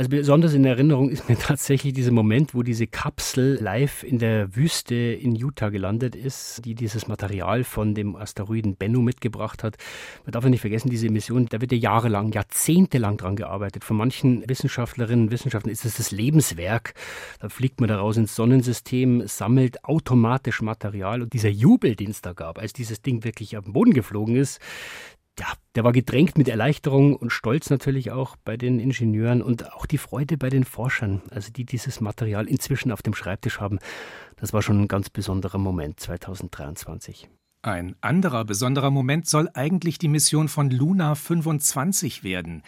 Also 0.00 0.08
besonders 0.08 0.54
in 0.54 0.64
Erinnerung 0.64 1.10
ist 1.10 1.28
mir 1.28 1.38
tatsächlich 1.38 1.92
dieser 1.92 2.10
Moment, 2.10 2.54
wo 2.54 2.62
diese 2.62 2.86
Kapsel 2.86 3.58
live 3.60 4.02
in 4.02 4.18
der 4.18 4.56
Wüste 4.56 4.94
in 4.94 5.36
Utah 5.36 5.68
gelandet 5.68 6.16
ist, 6.16 6.64
die 6.64 6.74
dieses 6.74 7.06
Material 7.06 7.64
von 7.64 7.94
dem 7.94 8.16
Asteroiden 8.16 8.76
Bennu 8.76 9.02
mitgebracht 9.02 9.62
hat. 9.62 9.76
Man 10.24 10.32
darf 10.32 10.44
ja 10.44 10.48
nicht 10.48 10.62
vergessen, 10.62 10.88
diese 10.88 11.10
Mission, 11.10 11.44
da 11.50 11.60
wird 11.60 11.72
ja 11.72 11.76
jahrelang, 11.76 12.32
jahrzehntelang 12.32 13.18
dran 13.18 13.36
gearbeitet. 13.36 13.84
Von 13.84 13.98
manchen 13.98 14.42
Wissenschaftlerinnen 14.48 15.26
und 15.26 15.32
Wissenschaftlern 15.32 15.70
ist 15.70 15.84
es 15.84 15.98
das 15.98 16.12
Lebenswerk. 16.12 16.94
Da 17.38 17.50
fliegt 17.50 17.82
man 17.82 17.90
da 17.90 17.98
raus 17.98 18.16
ins 18.16 18.34
Sonnensystem, 18.34 19.26
sammelt 19.26 19.84
automatisch 19.84 20.62
Material. 20.62 21.20
Und 21.20 21.34
dieser 21.34 21.50
Jubel, 21.50 21.94
den 21.94 22.08
es 22.12 22.22
da 22.22 22.32
gab, 22.32 22.58
als 22.58 22.72
dieses 22.72 23.02
Ding 23.02 23.22
wirklich 23.22 23.58
auf 23.58 23.64
den 23.64 23.74
Boden 23.74 23.92
geflogen 23.92 24.36
ist, 24.36 24.60
ja, 25.40 25.46
der 25.74 25.84
war 25.84 25.92
gedrängt 25.92 26.36
mit 26.36 26.48
Erleichterung 26.48 27.16
und 27.16 27.30
Stolz 27.30 27.70
natürlich 27.70 28.10
auch 28.10 28.36
bei 28.44 28.58
den 28.58 28.78
Ingenieuren 28.78 29.40
und 29.40 29.72
auch 29.72 29.86
die 29.86 29.96
Freude 29.96 30.36
bei 30.36 30.50
den 30.50 30.64
Forschern, 30.64 31.22
also 31.30 31.50
die 31.50 31.64
dieses 31.64 32.02
Material 32.02 32.46
inzwischen 32.46 32.92
auf 32.92 33.00
dem 33.00 33.14
Schreibtisch 33.14 33.58
haben. 33.58 33.78
Das 34.36 34.52
war 34.52 34.60
schon 34.60 34.82
ein 34.82 34.88
ganz 34.88 35.08
besonderer 35.08 35.58
Moment 35.58 35.98
2023. 35.98 37.30
Ein 37.62 37.96
anderer 38.02 38.44
besonderer 38.44 38.90
Moment 38.90 39.26
soll 39.26 39.48
eigentlich 39.54 39.98
die 39.98 40.08
Mission 40.08 40.48
von 40.48 40.70
Luna 40.70 41.14
25 41.14 42.22
werden. 42.22 42.62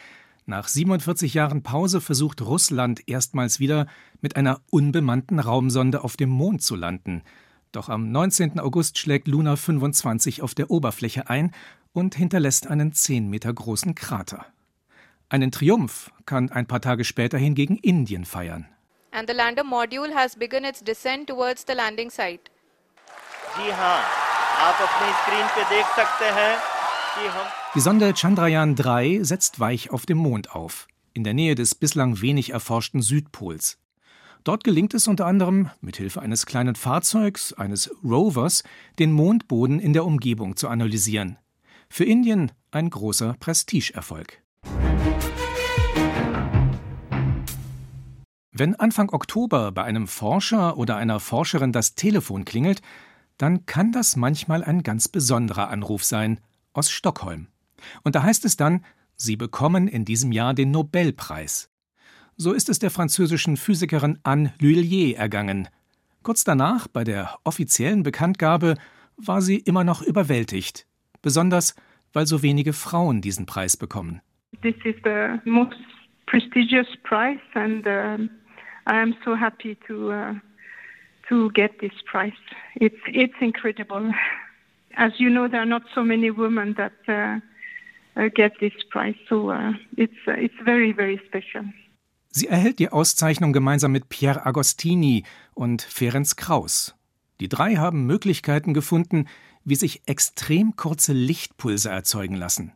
Nach 0.47 0.67
47 0.67 1.35
Jahren 1.35 1.63
Pause 1.63 2.01
versucht 2.01 2.41
Russland 2.41 3.07
erstmals 3.07 3.61
wieder 3.61 3.87
mit 4.21 4.37
einer 4.37 4.61
unbemannten 4.71 5.39
Raumsonde 5.39 6.05
auf 6.05 6.17
dem 6.17 6.31
Mond 6.31 6.63
zu 6.63 6.75
landen. 6.75 7.23
Doch 7.71 7.89
am 7.89 8.11
19. 8.13 8.61
August 8.61 8.99
schlägt 8.99 9.29
Luna 9.29 9.57
25 9.57 10.43
auf 10.43 10.55
der 10.55 10.71
Oberfläche 10.71 11.31
ein 11.31 11.53
und 11.93 12.15
hinterlässt 12.15 12.67
einen 12.67 12.93
zehn 12.93 13.29
Meter 13.29 13.53
großen 13.53 13.95
Krater. 13.95 14.47
Einen 15.29 15.51
Triumph 15.51 16.11
kann 16.27 16.51
ein 16.51 16.67
paar 16.67 16.81
Tage 16.81 17.05
später 17.05 17.39
hingegen 17.39 17.77
Indien 17.77 18.25
feiern. 18.25 18.69
And 19.13 19.29
the 19.29 19.35
lander 19.35 19.65
module 19.65 20.15
has 20.15 20.37
begun 20.37 20.65
its 20.65 20.83
descent 20.83 21.29
towards 21.29 21.65
the 21.67 21.75
landing 21.75 22.11
site. 22.11 22.51
Die 27.75 27.81
Sonde 27.81 28.15
Chandrayaan 28.15 28.75
3 28.75 29.23
setzt 29.23 29.61
weich 29.61 29.91
auf 29.91 30.07
dem 30.07 30.19
Mond 30.19 30.55
auf, 30.55 30.87
in 31.13 31.25
der 31.25 31.35
Nähe 31.35 31.55
des 31.55 31.75
bislang 31.75 32.23
wenig 32.23 32.51
erforschten 32.51 33.03
Südpols. 33.03 33.79
Dort 34.45 34.65
gelingt 34.65 34.95
es 34.95 35.07
unter 35.07 35.27
anderem, 35.27 35.71
mithilfe 35.81 36.21
eines 36.21 36.47
kleinen 36.47 36.75
Fahrzeugs, 36.75 37.53
eines 37.53 37.95
Rovers, 38.03 38.65
den 38.99 39.13
Mondboden 39.13 39.79
in 39.79 39.93
der 39.93 40.05
Umgebung 40.05 40.57
zu 40.57 40.69
analysieren. 40.69 41.37
Für 41.95 42.05
Indien 42.05 42.53
ein 42.71 42.89
großer 42.89 43.37
Prestigeerfolg. 43.39 44.43
Wenn 48.51 48.75
Anfang 48.77 49.11
Oktober 49.11 49.73
bei 49.73 49.85
einem 49.85 50.07
Forscher 50.09 50.79
oder 50.79 50.97
einer 50.97 51.21
Forscherin 51.21 51.71
das 51.71 51.95
Telefon 51.95 52.47
klingelt, 52.47 52.81
dann 53.37 53.67
kann 53.67 53.93
das 53.93 54.17
manchmal 54.17 54.65
ein 54.65 54.83
ganz 54.83 55.07
besonderer 55.07 55.69
Anruf 55.69 56.03
sein 56.03 56.41
aus 56.73 56.91
Stockholm. 56.91 57.49
Und 58.05 58.15
da 58.15 58.23
heißt 58.23 58.47
es 58.47 58.57
dann, 58.57 58.87
Sie 59.17 59.37
bekommen 59.37 59.87
in 59.87 60.07
diesem 60.07 60.33
Jahr 60.33 60.55
den 60.55 60.71
Nobelpreis. 60.71 61.69
So 62.39 62.53
ist 62.53 62.71
es 62.71 62.79
der 62.79 62.91
französischen 62.91 63.59
Physikerin 63.59 64.19
Anne 64.23 64.55
Lhuillier 64.61 65.19
ergangen. 65.19 65.69
Kurz 66.23 66.43
danach, 66.43 66.89
bei 66.89 67.05
der 67.05 67.39
offiziellen 67.45 68.03
Bekanntgabe, 68.03 68.79
war 69.19 69.43
sie 69.43 69.59
immer 69.59 69.85
noch 69.85 70.01
überwältigt, 70.01 70.87
besonders 71.23 71.75
weil 72.13 72.27
so 72.27 72.43
wenige 72.43 72.73
Frauen 72.73 73.21
diesen 73.21 73.47
Preis 73.47 73.77
bekommen. 73.77 74.21
This 74.63 74.75
is 74.85 74.95
the 75.03 75.41
most 75.45 75.77
prestigious 76.27 76.87
prize 77.03 77.41
and 77.55 77.87
uh, 77.87 78.19
I 78.87 79.01
am 79.01 79.15
so 79.25 79.35
happy 79.35 79.77
to 79.87 80.13
uh, 80.13 80.35
to 81.29 81.51
get 81.53 81.79
this 81.81 81.93
prize. 82.05 82.33
It's 82.75 83.01
it's 83.07 83.35
incredible. 83.41 84.13
As 84.95 85.13
you 85.19 85.31
know, 85.31 85.49
there 85.49 85.61
are 85.61 85.67
not 85.67 85.83
so 85.95 86.05
many 86.05 86.31
women 86.31 86.75
that 86.75 86.93
uh, 87.09 87.41
uh 88.17 88.29
get 88.35 88.53
this 88.61 88.75
prize, 88.91 89.17
so 89.29 89.51
uh, 89.51 89.73
it's 89.97 90.19
uh, 90.27 90.33
it's 90.33 90.59
very 90.65 90.93
very 90.93 91.21
special. 91.27 91.65
Sie 92.35 92.49
erhält 92.49 92.79
die 92.79 92.91
Auszeichnung 92.91 93.53
gemeinsam 93.53 93.93
mit 93.93 94.09
Pierre 94.09 94.47
Agostini 94.47 95.25
und 95.55 95.83
Ferenc 95.83 96.37
Kraus. 96.37 96.95
Die 97.41 97.49
drei 97.49 97.77
haben 97.77 98.07
Möglichkeiten 98.07 98.73
gefunden, 98.73 99.27
wie 99.65 99.77
sich 99.77 100.03
extrem 100.07 100.77
kurze 100.77 101.13
Lichtpulse 101.13 101.91
erzeugen 101.91 102.37
lassen. 102.37 102.73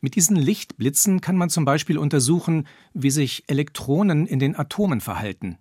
Mit 0.00 0.14
diesen 0.14 0.36
Lichtblitzen 0.36 1.20
kann 1.20 1.36
man 1.36 1.50
zum 1.50 1.64
Beispiel 1.64 1.98
untersuchen, 1.98 2.66
wie 2.94 3.10
sich 3.10 3.44
Elektronen 3.48 4.26
in 4.26 4.38
den 4.38 4.56
Atomen 4.56 5.00
verhalten. 5.00 5.58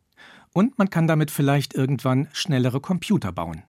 Und 0.54 0.78
man 0.78 0.90
kann 0.90 1.08
damit 1.08 1.32
vielleicht 1.32 1.74
irgendwann 1.74 2.28
schnellere 2.34 2.80
Computer 2.80 3.32
bauen. 3.32 3.64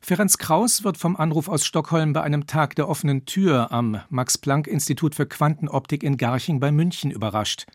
Ferenc 0.00 0.38
Kraus 0.38 0.82
wird 0.82 0.96
vom 0.96 1.16
Anruf 1.16 1.48
aus 1.48 1.66
Stockholm 1.66 2.12
bei 2.12 2.22
einem 2.22 2.46
Tag 2.46 2.74
der 2.76 2.88
offenen 2.88 3.26
Tür 3.26 3.70
am 3.70 4.00
Max-Planck-Institut 4.08 5.14
für 5.14 5.26
Quantenoptik 5.26 6.02
in 6.02 6.16
Garching 6.16 6.58
bei 6.58 6.72
München 6.72 7.10
überrascht. 7.10 7.66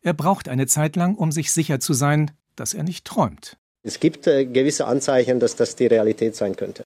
Er 0.00 0.12
braucht 0.12 0.48
eine 0.48 0.66
Zeit 0.66 0.96
lang, 0.96 1.16
um 1.16 1.32
sich 1.32 1.50
sicher 1.50 1.80
zu 1.80 1.92
sein, 1.92 2.30
dass 2.56 2.74
er 2.74 2.84
nicht 2.84 3.04
träumt. 3.04 3.56
Es 3.82 4.00
gibt 4.00 4.26
äh, 4.26 4.46
gewisse 4.46 4.86
Anzeichen, 4.86 5.40
dass 5.40 5.56
das 5.56 5.76
die 5.76 5.86
Realität 5.86 6.36
sein 6.36 6.56
könnte. 6.56 6.84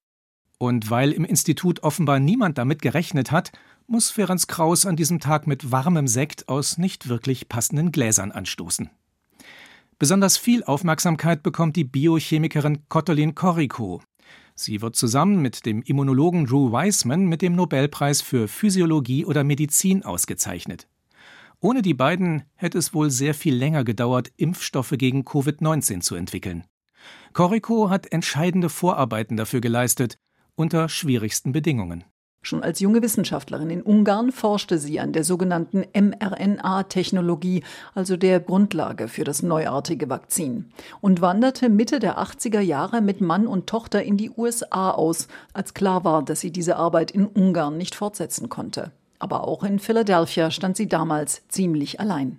Und 0.59 0.91
weil 0.91 1.13
im 1.13 1.25
Institut 1.25 1.83
offenbar 1.85 2.19
niemand 2.19 2.59
damit 2.59 2.83
gerechnet 2.83 3.31
hat, 3.31 3.53
muss 3.87 4.11
Ferenc 4.11 4.49
Kraus 4.49 4.85
an 4.85 4.97
diesem 4.97 5.21
Tag 5.21 5.47
mit 5.47 5.71
warmem 5.71 6.09
Sekt 6.09 6.49
aus 6.49 6.79
nicht 6.79 7.09
wirklich 7.09 7.49
passenden 7.49 7.93
Gläsern 7.93 8.33
anstoßen. 8.33 8.91
Besonders 9.99 10.37
viel 10.37 10.63
Aufmerksamkeit 10.65 11.43
bekommt 11.43 11.77
die 11.77 11.85
Biochemikerin 11.85 12.89
Kottolin 12.89 13.35
Koriko. 13.35 14.03
Sie 14.55 14.83
wird 14.83 14.97
zusammen 14.97 15.41
mit 15.41 15.67
dem 15.67 15.83
Immunologen 15.83 16.47
Drew 16.47 16.73
Weissman 16.73 17.27
mit 17.27 17.43
dem 17.43 17.55
Nobelpreis 17.55 18.21
für 18.21 18.49
Physiologie 18.49 19.25
oder 19.25 19.45
Medizin 19.45 20.05
ausgezeichnet. 20.05 20.89
Ohne 21.61 21.83
die 21.83 21.95
beiden 21.95 22.43
hätte 22.55 22.79
es 22.79 22.95
wohl 22.95 23.11
sehr 23.11 23.35
viel 23.35 23.55
länger 23.55 23.85
gedauert, 23.85 24.31
Impfstoffe 24.37 24.95
gegen 24.97 25.23
Covid-19 25.23 26.01
zu 26.01 26.15
entwickeln. 26.15 26.65
Corico 27.33 27.91
hat 27.91 28.13
entscheidende 28.13 28.69
Vorarbeiten 28.69 29.37
dafür 29.37 29.61
geleistet, 29.61 30.19
unter 30.59 30.89
schwierigsten 30.89 31.53
Bedingungen. 31.53 32.05
Schon 32.43 32.63
als 32.63 32.81
junge 32.81 33.03
Wissenschaftlerin 33.03 33.69
in 33.69 33.83
Ungarn 33.83 34.33
forschte 34.33 34.79
sie 34.79 35.01
an 35.01 35.13
der 35.13 35.25
sogenannten 35.25 35.85
mRNA-Technologie, 35.93 37.63
also 37.95 38.17
der 38.17 38.41
Grundlage 38.41 39.09
für 39.09 39.25
das 39.25 39.43
neuartige 39.43 40.09
Vakzin, 40.09 40.71
und 41.01 41.21
wanderte 41.21 41.69
Mitte 41.69 41.99
der 41.99 42.19
80er 42.19 42.61
Jahre 42.61 43.03
mit 43.03 43.21
Mann 43.21 43.47
und 43.47 43.67
Tochter 43.67 44.03
in 44.03 44.17
die 44.17 44.31
USA 44.31 44.93
aus, 44.93 45.29
als 45.53 45.75
klar 45.75 46.05
war, 46.05 46.25
dass 46.25 46.41
sie 46.41 46.53
diese 46.53 46.77
Arbeit 46.77 47.11
in 47.11 47.27
Ungarn 47.27 47.77
nicht 47.77 47.95
fortsetzen 47.95 48.49
konnte. 48.49 48.93
Aber 49.21 49.49
auch 49.49 49.65
in 49.65 49.79
Philadelphia 49.79 50.51
stand 50.51 50.77
sie 50.77 50.89
damals 50.89 51.47
ziemlich 51.49 51.99
allein. 51.99 52.39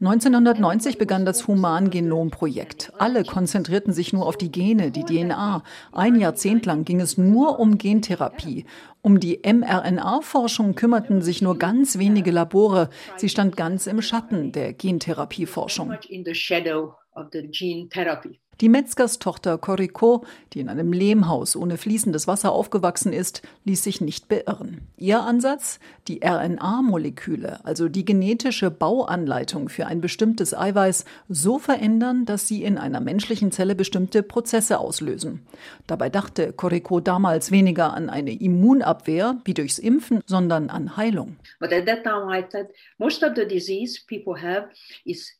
1990 0.00 0.96
begann 0.96 1.26
das 1.26 1.46
Human-Genom-Projekt. 1.46 2.92
Alle 2.98 3.24
konzentrierten 3.24 3.92
sich 3.92 4.12
nur 4.12 4.26
auf 4.26 4.36
die 4.36 4.50
Gene, 4.50 4.90
die 4.90 5.04
DNA. 5.04 5.62
Ein 5.92 6.16
Jahrzehnt 6.16 6.64
lang 6.64 6.84
ging 6.84 7.00
es 7.00 7.18
nur 7.18 7.58
um 7.58 7.76
Gentherapie. 7.76 8.64
Um 9.02 9.20
die 9.20 9.40
mRNA-Forschung 9.44 10.74
kümmerten 10.74 11.22
sich 11.22 11.40
nur 11.40 11.58
ganz 11.58 11.98
wenige 11.98 12.30
Labore. 12.30 12.90
Sie 13.16 13.28
stand 13.28 13.56
ganz 13.56 13.86
im 13.86 14.02
Schatten 14.02 14.52
der 14.52 14.72
Gentherapieforschung. 14.72 15.94
Die 18.60 18.68
Metzgerstochter 18.68 19.56
Corico, 19.56 20.24
die 20.52 20.58
in 20.58 20.68
einem 20.68 20.92
Lehmhaus 20.92 21.54
ohne 21.54 21.76
fließendes 21.76 22.26
Wasser 22.26 22.50
aufgewachsen 22.50 23.12
ist, 23.12 23.42
ließ 23.64 23.84
sich 23.84 24.00
nicht 24.00 24.26
beirren. 24.26 24.80
Ihr 24.96 25.20
Ansatz? 25.20 25.78
Die 26.08 26.22
RNA-Moleküle, 26.24 27.64
also 27.64 27.88
die 27.88 28.04
genetische 28.04 28.72
Bauanleitung 28.72 29.68
für 29.68 29.86
ein 29.86 30.00
bestimmtes 30.00 30.54
Eiweiß, 30.54 31.04
so 31.28 31.60
verändern, 31.60 32.24
dass 32.24 32.48
sie 32.48 32.64
in 32.64 32.78
einer 32.78 32.98
menschlichen 33.00 33.52
Zelle 33.52 33.76
bestimmte 33.76 34.24
Prozesse 34.24 34.80
auslösen. 34.80 35.46
Dabei 35.86 36.10
dachte 36.10 36.52
Corico 36.52 36.98
damals 36.98 37.52
weniger 37.52 37.94
an 37.94 38.10
eine 38.10 38.32
Immunabwehr 38.32 39.40
wie 39.44 39.54
durchs 39.54 39.78
Impfen, 39.78 40.20
sondern 40.26 40.68
an 40.68 40.96
Heilung. 40.96 41.36
But 41.60 41.72
at 41.72 41.86
that 41.86 42.02
time 42.02 42.26
I 42.36 42.42
thought 42.42 42.70
most 42.98 43.22
of 43.22 43.34
the 43.36 43.46
disease 43.46 44.00
people 44.04 44.42
have 44.42 44.68
is 45.04 45.37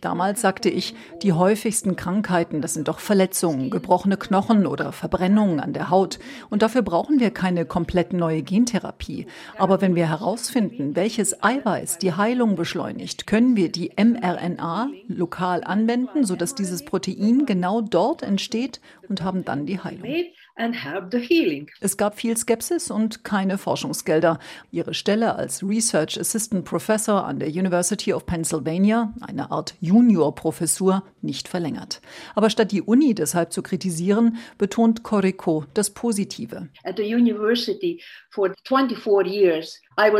Damals 0.00 0.40
sagte 0.40 0.70
ich, 0.70 0.94
die 1.22 1.34
häufigsten 1.34 1.94
Krankheiten, 1.94 2.62
das 2.62 2.72
sind 2.72 2.88
doch 2.88 3.00
Verletzungen, 3.00 3.68
gebrochene 3.68 4.16
Knochen 4.16 4.66
oder 4.66 4.92
Verbrennungen 4.92 5.60
an 5.60 5.74
der 5.74 5.90
Haut. 5.90 6.18
Und 6.48 6.62
dafür 6.62 6.80
brauchen 6.80 7.20
wir 7.20 7.30
keine 7.30 7.66
komplett 7.66 8.14
neue 8.14 8.42
Gentherapie. 8.42 9.26
Aber 9.58 9.82
wenn 9.82 9.94
wir 9.94 10.08
herausfinden, 10.08 10.96
welches 10.96 11.42
Eiweiß 11.42 11.98
die 11.98 12.14
Heilung 12.14 12.56
beschleunigt, 12.56 13.26
können 13.26 13.56
wir 13.56 13.70
die 13.70 13.92
mRNA 13.94 14.88
lokal 15.08 15.64
anwenden, 15.64 16.24
sodass 16.24 16.54
dieses 16.54 16.84
Protein 16.86 17.44
genau 17.44 17.82
dort 17.82 18.22
entsteht 18.22 18.80
und 19.08 19.22
haben 19.22 19.44
dann 19.44 19.66
die 19.66 19.80
Heilung. 19.80 20.08
Es 21.80 21.96
gab 21.96 22.18
viel 22.18 22.36
Skepsis 22.36 22.90
und 22.90 23.24
keine 23.24 23.58
Forschungsgelder. 23.58 24.38
Ihre 24.70 24.94
Stelle 24.94 25.34
als 25.36 25.62
Research 25.62 26.18
Assistant 26.20 26.64
Professor 26.64 27.24
an 27.24 27.38
der 27.38 27.48
University 27.48 28.12
of 28.12 28.26
Pennsylvania, 28.26 29.14
eine 29.20 29.50
Art 29.50 29.74
Juniorprofessur, 29.80 31.02
nicht 31.22 31.48
verlängert. 31.48 32.00
Aber 32.34 32.50
statt 32.50 32.72
die 32.72 32.82
Uni 32.82 33.14
deshalb 33.14 33.52
zu 33.52 33.62
kritisieren, 33.62 34.38
betont 34.58 35.02
Corico 35.02 35.64
das 35.74 35.90
Positive. 35.90 36.68
At 36.84 36.96
the 36.98 37.14
university 37.14 38.02
for 38.30 38.54
24 38.64 39.26
years 39.26 39.80
an 39.96 40.12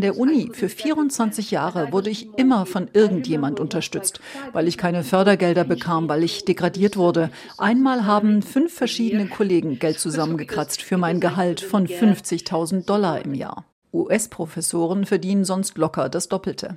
der 0.00 0.18
Uni 0.18 0.50
für 0.52 0.68
24 0.68 1.50
Jahre 1.50 1.92
wurde 1.92 2.10
ich 2.10 2.28
immer 2.36 2.66
von 2.66 2.90
irgendjemand 2.92 3.60
unterstützt, 3.60 4.20
weil 4.52 4.68
ich 4.68 4.76
keine 4.76 5.04
Fördergelder 5.04 5.64
bekam, 5.64 6.06
weil 6.08 6.22
ich 6.22 6.44
degradiert 6.44 6.98
wurde. 6.98 7.30
Einmal 7.56 8.04
haben 8.04 8.42
fünf 8.42 8.74
verschiedene 8.74 9.28
Kollegen 9.28 9.78
Geld 9.78 9.98
zusammengekratzt 9.98 10.82
für 10.82 10.98
mein 10.98 11.20
Gehalt 11.20 11.62
von 11.62 11.86
50.000 11.86 12.84
Dollar 12.84 13.24
im 13.24 13.32
Jahr. 13.32 13.64
US-Professoren 13.94 15.06
verdienen 15.06 15.46
sonst 15.46 15.78
locker 15.78 16.10
das 16.10 16.28
Doppelte. 16.28 16.76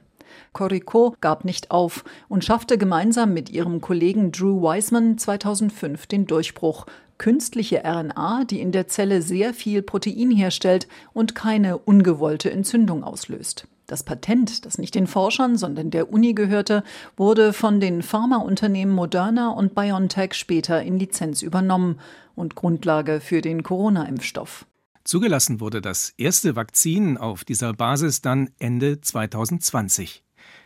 Corico 0.53 1.15
gab 1.21 1.45
nicht 1.45 1.71
auf 1.71 2.03
und 2.27 2.43
schaffte 2.43 2.77
gemeinsam 2.77 3.33
mit 3.33 3.49
ihrem 3.49 3.81
Kollegen 3.81 4.31
Drew 4.31 4.61
Wiseman 4.61 5.17
2005 5.17 6.07
den 6.07 6.25
Durchbruch. 6.25 6.85
Künstliche 7.17 7.83
RNA, 7.83 8.45
die 8.45 8.61
in 8.61 8.71
der 8.71 8.87
Zelle 8.87 9.21
sehr 9.21 9.53
viel 9.53 9.81
Protein 9.81 10.31
herstellt 10.31 10.87
und 11.13 11.35
keine 11.35 11.77
ungewollte 11.77 12.49
Entzündung 12.49 13.03
auslöst. 13.03 13.67
Das 13.89 14.03
Patent, 14.03 14.65
das 14.65 14.77
nicht 14.77 14.93
den 14.93 15.07
Forschern, 15.07 15.57
sondern 15.57 15.89
der 15.89 16.13
Uni 16.13 16.33
gehörte, 16.33 16.83
wurde 17.17 17.53
von 17.53 17.79
den 17.79 18.03
Pharmaunternehmen 18.03 18.93
Moderna 18.93 19.49
und 19.49 19.73
BioNTech 19.73 20.35
später 20.35 20.83
in 20.83 20.99
Lizenz 20.99 21.41
übernommen 21.41 21.99
und 22.35 22.53
Grundlage 22.53 23.19
für 23.19 23.41
den 23.41 23.63
Corona-Impfstoff. 23.63 24.67
Zugelassen 25.03 25.59
wurde 25.59 25.81
das 25.81 26.13
erste 26.17 26.55
Vakzin 26.55 27.17
auf 27.17 27.43
dieser 27.43 27.73
Basis 27.73 28.21
dann 28.21 28.51
Ende 28.59 29.01
2020. 29.01 30.23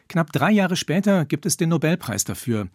Knapp 0.08 0.32
drei 0.32 0.52
Jahre 0.52 0.76
später 0.76 1.26
gibt 1.26 1.46
es 1.46 1.58
den 1.58 1.70
Nobelpreis 1.70 2.24
dafür. 2.24 2.68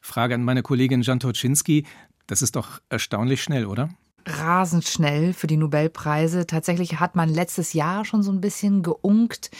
Frage 0.00 0.34
an 0.34 0.44
meine 0.44 0.62
Kollegin 0.62 1.02
Jan 1.02 1.20
Toczynski. 1.20 1.86
Das 2.26 2.42
ist 2.42 2.56
doch 2.56 2.80
erstaunlich 2.88 3.42
schnell, 3.42 3.66
oder? 3.66 3.90
Rasend 4.26 4.84
schnell 4.84 5.32
für 5.32 5.46
die 5.46 5.56
Nobelpreise. 5.56 6.46
Tatsächlich 6.46 7.00
hat 7.00 7.16
man 7.16 7.28
letztes 7.28 7.72
Jahr 7.72 8.04
schon 8.04 8.22
so 8.22 8.30
ein 8.30 8.40
bisschen 8.40 8.82
geunkt, 8.82 9.50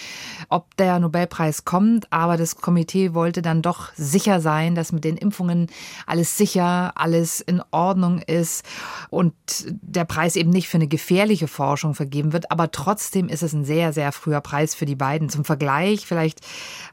ob 0.48 0.76
der 0.76 0.98
Nobelpreis 0.98 1.64
kommt, 1.64 2.12
aber 2.12 2.36
das 2.36 2.56
Komitee 2.56 3.14
wollte 3.14 3.42
dann 3.42 3.62
doch 3.62 3.92
sicher 3.94 4.40
sein, 4.40 4.74
dass 4.74 4.92
mit 4.92 5.04
den 5.04 5.16
Impfungen 5.16 5.68
alles 6.06 6.36
sicher, 6.36 6.92
alles 6.94 7.40
in 7.40 7.62
Ordnung 7.70 8.20
ist 8.20 8.64
und 9.08 9.32
der 9.66 10.04
Preis 10.04 10.36
eben 10.36 10.50
nicht 10.50 10.68
für 10.68 10.78
eine 10.78 10.88
gefährliche 10.88 11.48
Forschung 11.48 11.94
vergeben 11.94 12.32
wird, 12.32 12.50
aber 12.50 12.70
trotzdem 12.70 13.28
ist 13.28 13.42
es 13.42 13.52
ein 13.52 13.64
sehr, 13.64 13.92
sehr 13.92 14.12
früher 14.12 14.40
Preis 14.40 14.74
für 14.74 14.86
die 14.86 14.96
beiden. 14.96 15.28
Zum 15.28 15.44
Vergleich, 15.44 16.06
vielleicht 16.06 16.40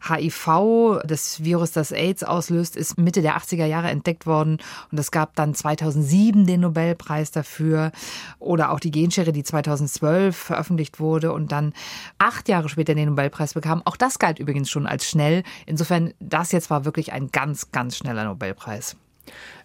HIV, 0.08 1.02
das 1.06 1.44
Virus, 1.44 1.72
das 1.72 1.92
AIDS 1.92 2.24
auslöst, 2.24 2.76
ist 2.76 2.98
Mitte 2.98 3.22
der 3.22 3.38
80er 3.38 3.66
Jahre 3.66 3.90
entdeckt 3.90 4.26
worden 4.26 4.60
und 4.92 5.00
es 5.00 5.12
gab 5.12 5.36
dann 5.36 5.54
2007 5.54 6.46
den 6.46 6.62
Nobelpreis 6.62 7.32
dafür 7.32 7.57
dafür. 7.58 7.92
Oder 8.40 8.72
auch 8.72 8.80
die 8.80 8.92
Genschere, 8.92 9.32
die 9.32 9.44
2012 9.44 10.36
veröffentlicht 10.36 11.00
wurde 11.00 11.32
und 11.34 11.52
dann 11.52 11.74
acht 12.18 12.50
Jahre 12.50 12.70
später 12.70 12.96
den 12.96 13.10
Nobelpreis 13.10 13.54
bekam. 13.54 13.82
Auch 13.86 13.98
das 13.98 14.20
galt 14.20 14.40
übrigens 14.40 14.70
schon 14.70 14.88
als 14.88 15.06
schnell. 15.10 15.44
Insofern, 15.66 16.14
das 16.20 16.52
jetzt 16.52 16.70
war 16.70 16.86
wirklich 16.86 17.14
ein 17.14 17.32
ganz, 17.32 17.72
ganz 17.72 17.98
schneller 17.98 18.26
Nobelpreis. 18.26 18.96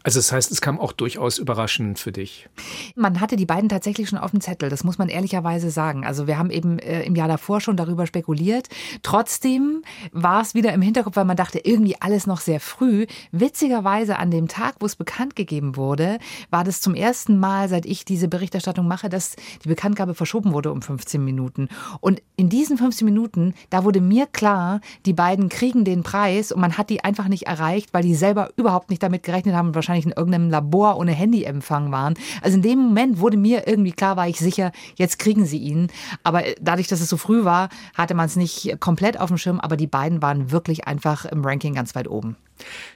Also 0.04 0.18
das 0.18 0.32
heißt, 0.32 0.50
es 0.50 0.61
kam 0.61 0.80
auch 0.80 0.92
durchaus 0.92 1.38
überraschend 1.38 1.99
für 1.99 2.12
dich. 2.12 2.49
Man 2.94 3.21
hatte 3.21 3.37
die 3.37 3.47
beiden 3.47 3.68
tatsächlich 3.68 4.09
schon 4.09 4.18
auf 4.18 4.30
dem 4.30 4.40
Zettel, 4.40 4.68
das 4.68 4.85
muss 4.85 4.99
man 4.99 5.09
ehrlicherweise 5.09 5.71
sagen. 5.71 6.04
Also 6.04 6.26
wir 6.26 6.38
haben 6.38 6.50
eben 6.50 6.78
äh, 6.78 7.02
im 7.02 7.14
Jahr 7.14 7.28
davor 7.28 7.61
schon 7.61 7.76
darüber 7.76 8.06
spekuliert. 8.06 8.68
Trotzdem 9.02 9.82
war 10.12 10.42
es 10.42 10.54
wieder 10.54 10.73
im 10.73 10.82
Hinterkopf, 10.82 11.16
weil 11.16 11.25
man 11.25 11.37
dachte, 11.37 11.61
irgendwie 11.62 11.97
alles 12.00 12.26
noch 12.26 12.40
sehr 12.40 12.61
früh. 12.61 13.06
Witzigerweise 13.30 14.18
an 14.18 14.30
dem 14.30 14.49
Tag, 14.49 14.76
wo 14.80 14.87
es 14.87 14.97
bekannt 14.97 15.37
gegeben 15.37 15.76
wurde, 15.76 16.18
war 16.50 16.64
das 16.64 16.80
zum 16.80 16.94
ersten 16.94 17.38
Mal, 17.38 17.68
seit 17.68 17.87
ich 17.87 18.04
diese 18.04 18.28
Berichterstattung 18.28 18.87
mache, 18.87 19.09
dass 19.09 19.37
die 19.64 19.68
Bekanntgabe 19.68 20.14
verschoben 20.14 20.52
wurde 20.52 20.73
um 20.73 20.82
15 20.82 21.25
Minuten. 21.25 21.68
Und 22.00 22.23
in 22.37 22.49
diesen 22.49 22.78
15 22.78 23.04
Minuten, 23.04 23.54
da 23.71 23.85
wurde 23.85 24.00
mir 24.00 24.26
klar, 24.26 24.80
die 25.06 25.12
beiden 25.12 25.49
kriegen 25.49 25.85
den 25.85 26.02
Preis 26.02 26.52
und 26.52 26.61
man 26.61 26.76
hat 26.76 26.90
die 26.90 27.04
einfach 27.04 27.28
nicht 27.28 27.47
erreicht, 27.47 27.94
weil 27.94 28.02
die 28.02 28.14
selber 28.14 28.50
überhaupt 28.56 28.90
nicht 28.90 29.02
damit 29.02 29.23
gerechnet 29.23 29.54
haben, 29.54 29.75
wahrscheinlich 29.75 29.91
wahrscheinlich 29.92 30.06
in 30.06 30.12
irgendeinem 30.12 30.50
Labor 30.50 30.96
ohne 30.96 31.12
Handyempfang 31.12 31.92
waren. 31.92 32.14
Also 32.40 32.56
in 32.56 32.62
dem 32.62 32.78
Moment 32.78 33.18
wurde 33.18 33.37
mir 33.37 33.66
irgendwie 33.66 33.92
klar, 33.92 34.16
war 34.16 34.28
ich 34.28 34.38
sicher, 34.38 34.72
jetzt 34.96 35.18
kriegen 35.18 35.44
sie 35.44 35.58
ihn. 35.58 35.88
Aber 36.22 36.42
dadurch, 36.61 36.88
dass 36.88 37.00
es 37.00 37.08
so 37.08 37.16
früh 37.16 37.44
war, 37.44 37.68
hatte 37.94 38.14
man 38.14 38.26
es 38.26 38.37
nicht 38.37 38.80
komplett 38.80 39.20
auf 39.20 39.28
dem 39.28 39.38
Schirm, 39.38 39.61
aber 39.61 39.76
die 39.76 39.87
beiden 39.87 40.22
waren 40.22 40.50
wirklich 40.50 40.87
einfach 40.87 41.25
im 41.26 41.44
Ranking 41.44 41.75
ganz 41.75 41.94
weit 41.94 42.08
oben. 42.08 42.37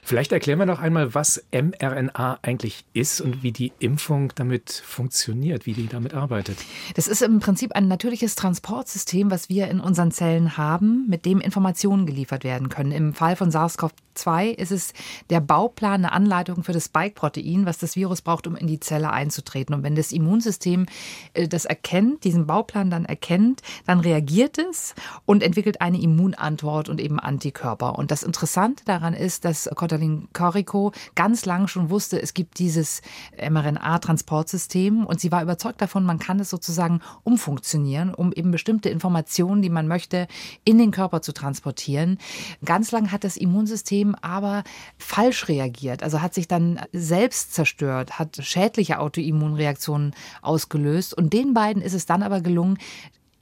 Vielleicht 0.03 0.31
erklären 0.31 0.59
wir 0.59 0.65
noch 0.65 0.79
einmal, 0.79 1.13
was 1.13 1.43
mRNA 1.51 2.39
eigentlich 2.41 2.85
ist 2.93 3.21
und 3.21 3.43
wie 3.43 3.51
die 3.51 3.71
Impfung 3.79 4.31
damit 4.35 4.71
funktioniert, 4.71 5.65
wie 5.65 5.73
die 5.73 5.87
damit 5.87 6.13
arbeitet. 6.13 6.57
Das 6.95 7.07
ist 7.07 7.21
im 7.21 7.39
Prinzip 7.39 7.73
ein 7.73 7.87
natürliches 7.87 8.35
Transportsystem, 8.35 9.31
was 9.31 9.49
wir 9.49 9.67
in 9.67 9.79
unseren 9.79 10.11
Zellen 10.11 10.57
haben, 10.57 11.07
mit 11.07 11.25
dem 11.25 11.39
Informationen 11.39 12.05
geliefert 12.05 12.43
werden 12.43 12.69
können. 12.69 12.91
Im 12.91 13.13
Fall 13.13 13.35
von 13.35 13.51
SARS-CoV-2 13.51 14.51
ist 14.51 14.71
es 14.71 14.93
der 15.29 15.41
Bauplan, 15.41 16.05
eine 16.05 16.11
Anleitung 16.11 16.63
für 16.63 16.73
das 16.73 16.85
Spike-Protein, 16.85 17.65
was 17.65 17.77
das 17.77 17.95
Virus 17.95 18.21
braucht, 18.21 18.47
um 18.47 18.55
in 18.55 18.67
die 18.67 18.79
Zelle 18.79 19.11
einzutreten. 19.11 19.73
Und 19.75 19.83
wenn 19.83 19.95
das 19.95 20.11
Immunsystem 20.11 20.85
äh, 21.33 21.47
das 21.47 21.65
erkennt, 21.65 22.23
diesen 22.23 22.47
Bauplan 22.47 22.89
dann 22.89 23.05
erkennt, 23.05 23.61
dann 23.85 23.99
reagiert 23.99 24.57
es 24.57 24.95
und 25.25 25.43
entwickelt 25.43 25.81
eine 25.81 26.01
Immunantwort 26.01 26.89
und 26.89 27.01
eben 27.01 27.19
Antikörper. 27.19 27.97
Und 27.97 28.11
das 28.11 28.23
Interessante 28.23 28.85
daran 28.85 29.13
ist, 29.13 29.45
dass 29.45 29.56
Kotalin 29.75 30.27
Corico 30.33 30.91
ganz 31.15 31.45
lang 31.45 31.67
schon 31.67 31.89
wusste, 31.89 32.21
es 32.21 32.33
gibt 32.33 32.59
dieses 32.59 33.01
mRNA-Transportsystem 33.37 35.05
und 35.05 35.19
sie 35.19 35.31
war 35.31 35.41
überzeugt 35.43 35.81
davon, 35.81 36.03
man 36.03 36.19
kann 36.19 36.39
es 36.39 36.49
sozusagen 36.49 37.01
umfunktionieren, 37.23 38.13
um 38.13 38.31
eben 38.33 38.51
bestimmte 38.51 38.89
Informationen, 38.89 39.61
die 39.61 39.69
man 39.69 39.87
möchte, 39.87 40.27
in 40.63 40.77
den 40.77 40.91
Körper 40.91 41.21
zu 41.21 41.33
transportieren. 41.33 42.17
Ganz 42.63 42.91
lang 42.91 43.11
hat 43.11 43.23
das 43.23 43.37
Immunsystem 43.37 44.15
aber 44.21 44.63
falsch 44.97 45.47
reagiert, 45.47 46.03
also 46.03 46.21
hat 46.21 46.33
sich 46.33 46.47
dann 46.47 46.79
selbst 46.93 47.53
zerstört, 47.53 48.19
hat 48.19 48.37
schädliche 48.41 48.99
Autoimmunreaktionen 48.99 50.13
ausgelöst. 50.41 51.13
Und 51.13 51.33
den 51.33 51.53
beiden 51.53 51.81
ist 51.81 51.93
es 51.93 52.05
dann 52.05 52.23
aber 52.23 52.41
gelungen, 52.41 52.77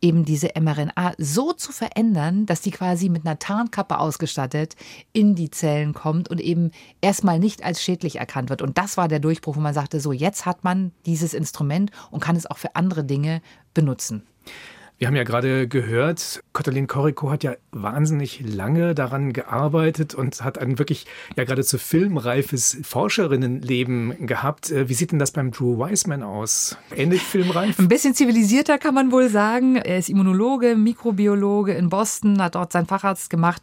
eben 0.02 0.26
diese 0.26 0.50
mRNA 0.60 1.14
so 1.18 1.54
zu 1.54 1.72
verändern, 1.72 2.46
dass 2.46 2.62
die 2.62 2.72
quasi 2.72 3.10
mit 3.10 3.26
einer 3.26 3.40
Tarnkappe 3.40 4.00
ausgestattet 4.00 4.76
in 5.14 5.36
die 5.36 5.50
Zellen 5.50 5.94
kommt 5.94 6.30
und 6.30 6.40
eben 6.42 6.72
erstmal 7.02 7.40
nicht 7.40 7.64
als 7.64 7.82
schädlich 7.82 8.18
erkannt 8.18 8.50
wird. 8.50 8.62
Und 8.62 8.78
das 8.78 8.98
war 8.98 9.08
der 9.08 9.20
Durchbruch, 9.20 9.56
wo 9.56 9.62
man 9.62 9.74
sagte, 9.74 10.00
so 10.00 10.12
jetzt 10.12 10.46
hat 10.46 10.64
man 10.64 10.92
dieses 11.06 11.34
Instrument 11.34 11.92
und 12.12 12.20
kann 12.20 12.36
es 12.36 12.46
auch 12.46 12.58
für 12.58 12.76
andere 12.76 13.04
Dinge 13.04 13.42
benutzen. 13.74 14.24
Wir 14.98 15.08
haben 15.08 15.16
ja 15.18 15.26
gerade 15.26 15.68
gehört, 15.68 16.42
Katalin 16.54 16.88
Corico 16.88 17.30
hat 17.30 17.44
ja 17.44 17.56
wahnsinnig 17.74 18.40
lange 18.46 18.96
daran 18.96 19.34
gearbeitet 19.34 20.16
und 20.16 20.42
hat 20.42 20.58
ein 20.58 20.80
wirklich 20.80 21.06
ja 21.36 21.44
geradezu 21.44 21.78
filmreifes 21.78 22.78
Forscherinnenleben 22.82 24.26
gehabt. 24.26 24.72
Äh, 24.72 24.88
wie 24.88 24.94
sieht 24.94 25.12
denn 25.12 25.20
das 25.20 25.32
beim 25.32 25.52
Drew 25.52 25.78
Wiseman 25.80 26.24
aus? 26.24 26.78
Ähnlich 26.96 27.24
filmreif? 27.24 27.78
Ein 27.78 27.90
bisschen 27.90 28.14
zivilisierter 28.14 28.78
kann 28.78 28.94
man 28.94 29.12
wohl 29.12 29.28
sagen. 29.28 29.76
Er 29.76 29.98
ist 29.98 30.08
Immunologe, 30.08 30.78
Mikrobiologe 30.78 31.74
in 31.74 31.90
Boston, 31.90 32.42
hat 32.42 32.56
dort 32.56 32.72
seinen 32.72 32.88
Facharzt 32.88 33.30
gemacht, 33.30 33.62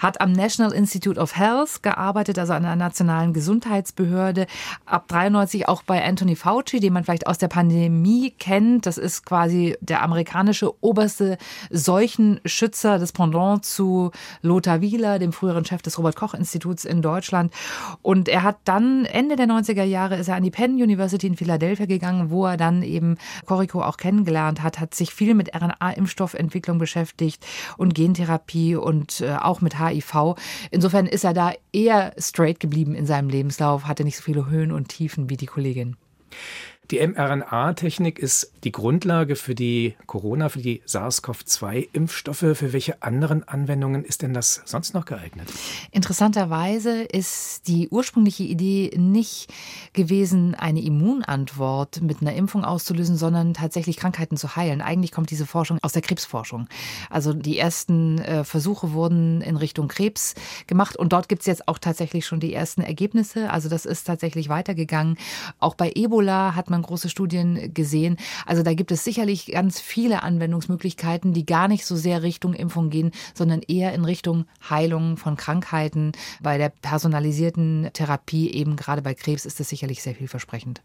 hat 0.00 0.20
am 0.20 0.32
National 0.32 0.72
Institute 0.72 1.20
of 1.20 1.36
Health 1.36 1.84
gearbeitet, 1.84 2.40
also 2.40 2.54
an 2.54 2.64
einer 2.64 2.74
nationalen 2.74 3.32
Gesundheitsbehörde. 3.32 4.48
Ab 4.84 5.06
93 5.06 5.68
auch 5.68 5.84
bei 5.84 6.04
Anthony 6.04 6.34
Fauci, 6.34 6.80
den 6.80 6.92
man 6.92 7.04
vielleicht 7.04 7.28
aus 7.28 7.38
der 7.38 7.46
Pandemie 7.46 8.34
kennt. 8.36 8.86
Das 8.86 8.98
ist 8.98 9.24
quasi 9.24 9.76
der 9.80 10.02
amerikanische 10.02 10.71
oberste 10.80 11.38
Seuchenschützer, 11.70 12.98
das 12.98 13.12
Pendant 13.12 13.64
zu 13.64 14.10
Lothar 14.42 14.80
Wieler, 14.80 15.18
dem 15.18 15.32
früheren 15.32 15.64
Chef 15.64 15.82
des 15.82 15.98
Robert-Koch-Instituts 15.98 16.84
in 16.84 17.02
Deutschland. 17.02 17.52
Und 18.02 18.28
er 18.28 18.42
hat 18.42 18.58
dann 18.64 19.04
Ende 19.04 19.36
der 19.36 19.46
90er 19.46 19.84
Jahre 19.84 20.16
ist 20.16 20.28
er 20.28 20.36
an 20.36 20.42
die 20.42 20.50
Penn 20.50 20.74
University 20.74 21.26
in 21.26 21.36
Philadelphia 21.36 21.86
gegangen, 21.86 22.30
wo 22.30 22.46
er 22.46 22.56
dann 22.56 22.82
eben 22.82 23.16
Corico 23.46 23.82
auch 23.82 23.96
kennengelernt 23.96 24.62
hat, 24.62 24.80
hat 24.80 24.94
sich 24.94 25.12
viel 25.12 25.34
mit 25.34 25.54
RNA-Impfstoffentwicklung 25.54 26.78
beschäftigt 26.78 27.44
und 27.76 27.94
Gentherapie 27.94 28.76
und 28.76 29.20
äh, 29.20 29.36
auch 29.36 29.60
mit 29.60 29.78
HIV. 29.78 30.36
Insofern 30.70 31.06
ist 31.06 31.24
er 31.24 31.34
da 31.34 31.52
eher 31.72 32.14
straight 32.18 32.60
geblieben 32.60 32.94
in 32.94 33.06
seinem 33.06 33.28
Lebenslauf, 33.28 33.84
hatte 33.84 34.04
nicht 34.04 34.16
so 34.16 34.22
viele 34.22 34.48
Höhen 34.48 34.72
und 34.72 34.88
Tiefen 34.88 35.28
wie 35.28 35.36
die 35.36 35.46
Kollegin. 35.46 35.96
Die 36.92 37.00
mRNA-Technik 37.00 38.18
ist 38.18 38.52
die 38.64 38.70
Grundlage 38.70 39.34
für 39.34 39.54
die 39.54 39.96
Corona, 40.04 40.50
für 40.50 40.60
die 40.60 40.82
SARS-CoV-2-Impfstoffe. 40.84 42.54
Für 42.54 42.74
welche 42.74 43.02
anderen 43.02 43.48
Anwendungen 43.48 44.04
ist 44.04 44.20
denn 44.20 44.34
das 44.34 44.60
sonst 44.66 44.92
noch 44.92 45.06
geeignet? 45.06 45.48
Interessanterweise 45.90 47.02
ist 47.02 47.66
die 47.66 47.88
ursprüngliche 47.88 48.42
Idee 48.42 48.94
nicht 48.98 49.50
gewesen, 49.94 50.54
eine 50.54 50.82
Immunantwort 50.82 52.02
mit 52.02 52.20
einer 52.20 52.34
Impfung 52.34 52.62
auszulösen, 52.62 53.16
sondern 53.16 53.54
tatsächlich 53.54 53.96
Krankheiten 53.96 54.36
zu 54.36 54.54
heilen. 54.54 54.82
Eigentlich 54.82 55.12
kommt 55.12 55.30
diese 55.30 55.46
Forschung 55.46 55.78
aus 55.80 55.92
der 55.92 56.02
Krebsforschung. 56.02 56.68
Also 57.08 57.32
die 57.32 57.56
ersten 57.56 58.18
äh, 58.18 58.44
Versuche 58.44 58.92
wurden 58.92 59.40
in 59.40 59.56
Richtung 59.56 59.88
Krebs 59.88 60.34
gemacht 60.66 60.96
und 60.96 61.14
dort 61.14 61.30
gibt 61.30 61.40
es 61.40 61.46
jetzt 61.46 61.68
auch 61.68 61.78
tatsächlich 61.78 62.26
schon 62.26 62.38
die 62.38 62.52
ersten 62.52 62.82
Ergebnisse. 62.82 63.48
Also 63.48 63.70
das 63.70 63.86
ist 63.86 64.04
tatsächlich 64.04 64.50
weitergegangen. 64.50 65.16
Auch 65.58 65.74
bei 65.74 65.90
Ebola 65.94 66.54
hat 66.54 66.68
man 66.68 66.81
große 66.82 67.08
Studien 67.08 67.72
gesehen. 67.74 68.16
Also 68.46 68.62
da 68.62 68.74
gibt 68.74 68.92
es 68.92 69.04
sicherlich 69.04 69.46
ganz 69.46 69.80
viele 69.80 70.22
Anwendungsmöglichkeiten, 70.22 71.32
die 71.32 71.46
gar 71.46 71.68
nicht 71.68 71.86
so 71.86 71.96
sehr 71.96 72.22
Richtung 72.22 72.54
Impfung 72.54 72.90
gehen, 72.90 73.12
sondern 73.34 73.62
eher 73.62 73.92
in 73.94 74.04
Richtung 74.04 74.46
Heilung 74.68 75.16
von 75.16 75.36
Krankheiten. 75.36 76.12
Bei 76.42 76.58
der 76.58 76.68
personalisierten 76.70 77.90
Therapie, 77.92 78.50
eben 78.50 78.76
gerade 78.76 79.02
bei 79.02 79.14
Krebs, 79.14 79.46
ist 79.46 79.60
das 79.60 79.68
sicherlich 79.68 80.02
sehr 80.02 80.14
vielversprechend. 80.14 80.82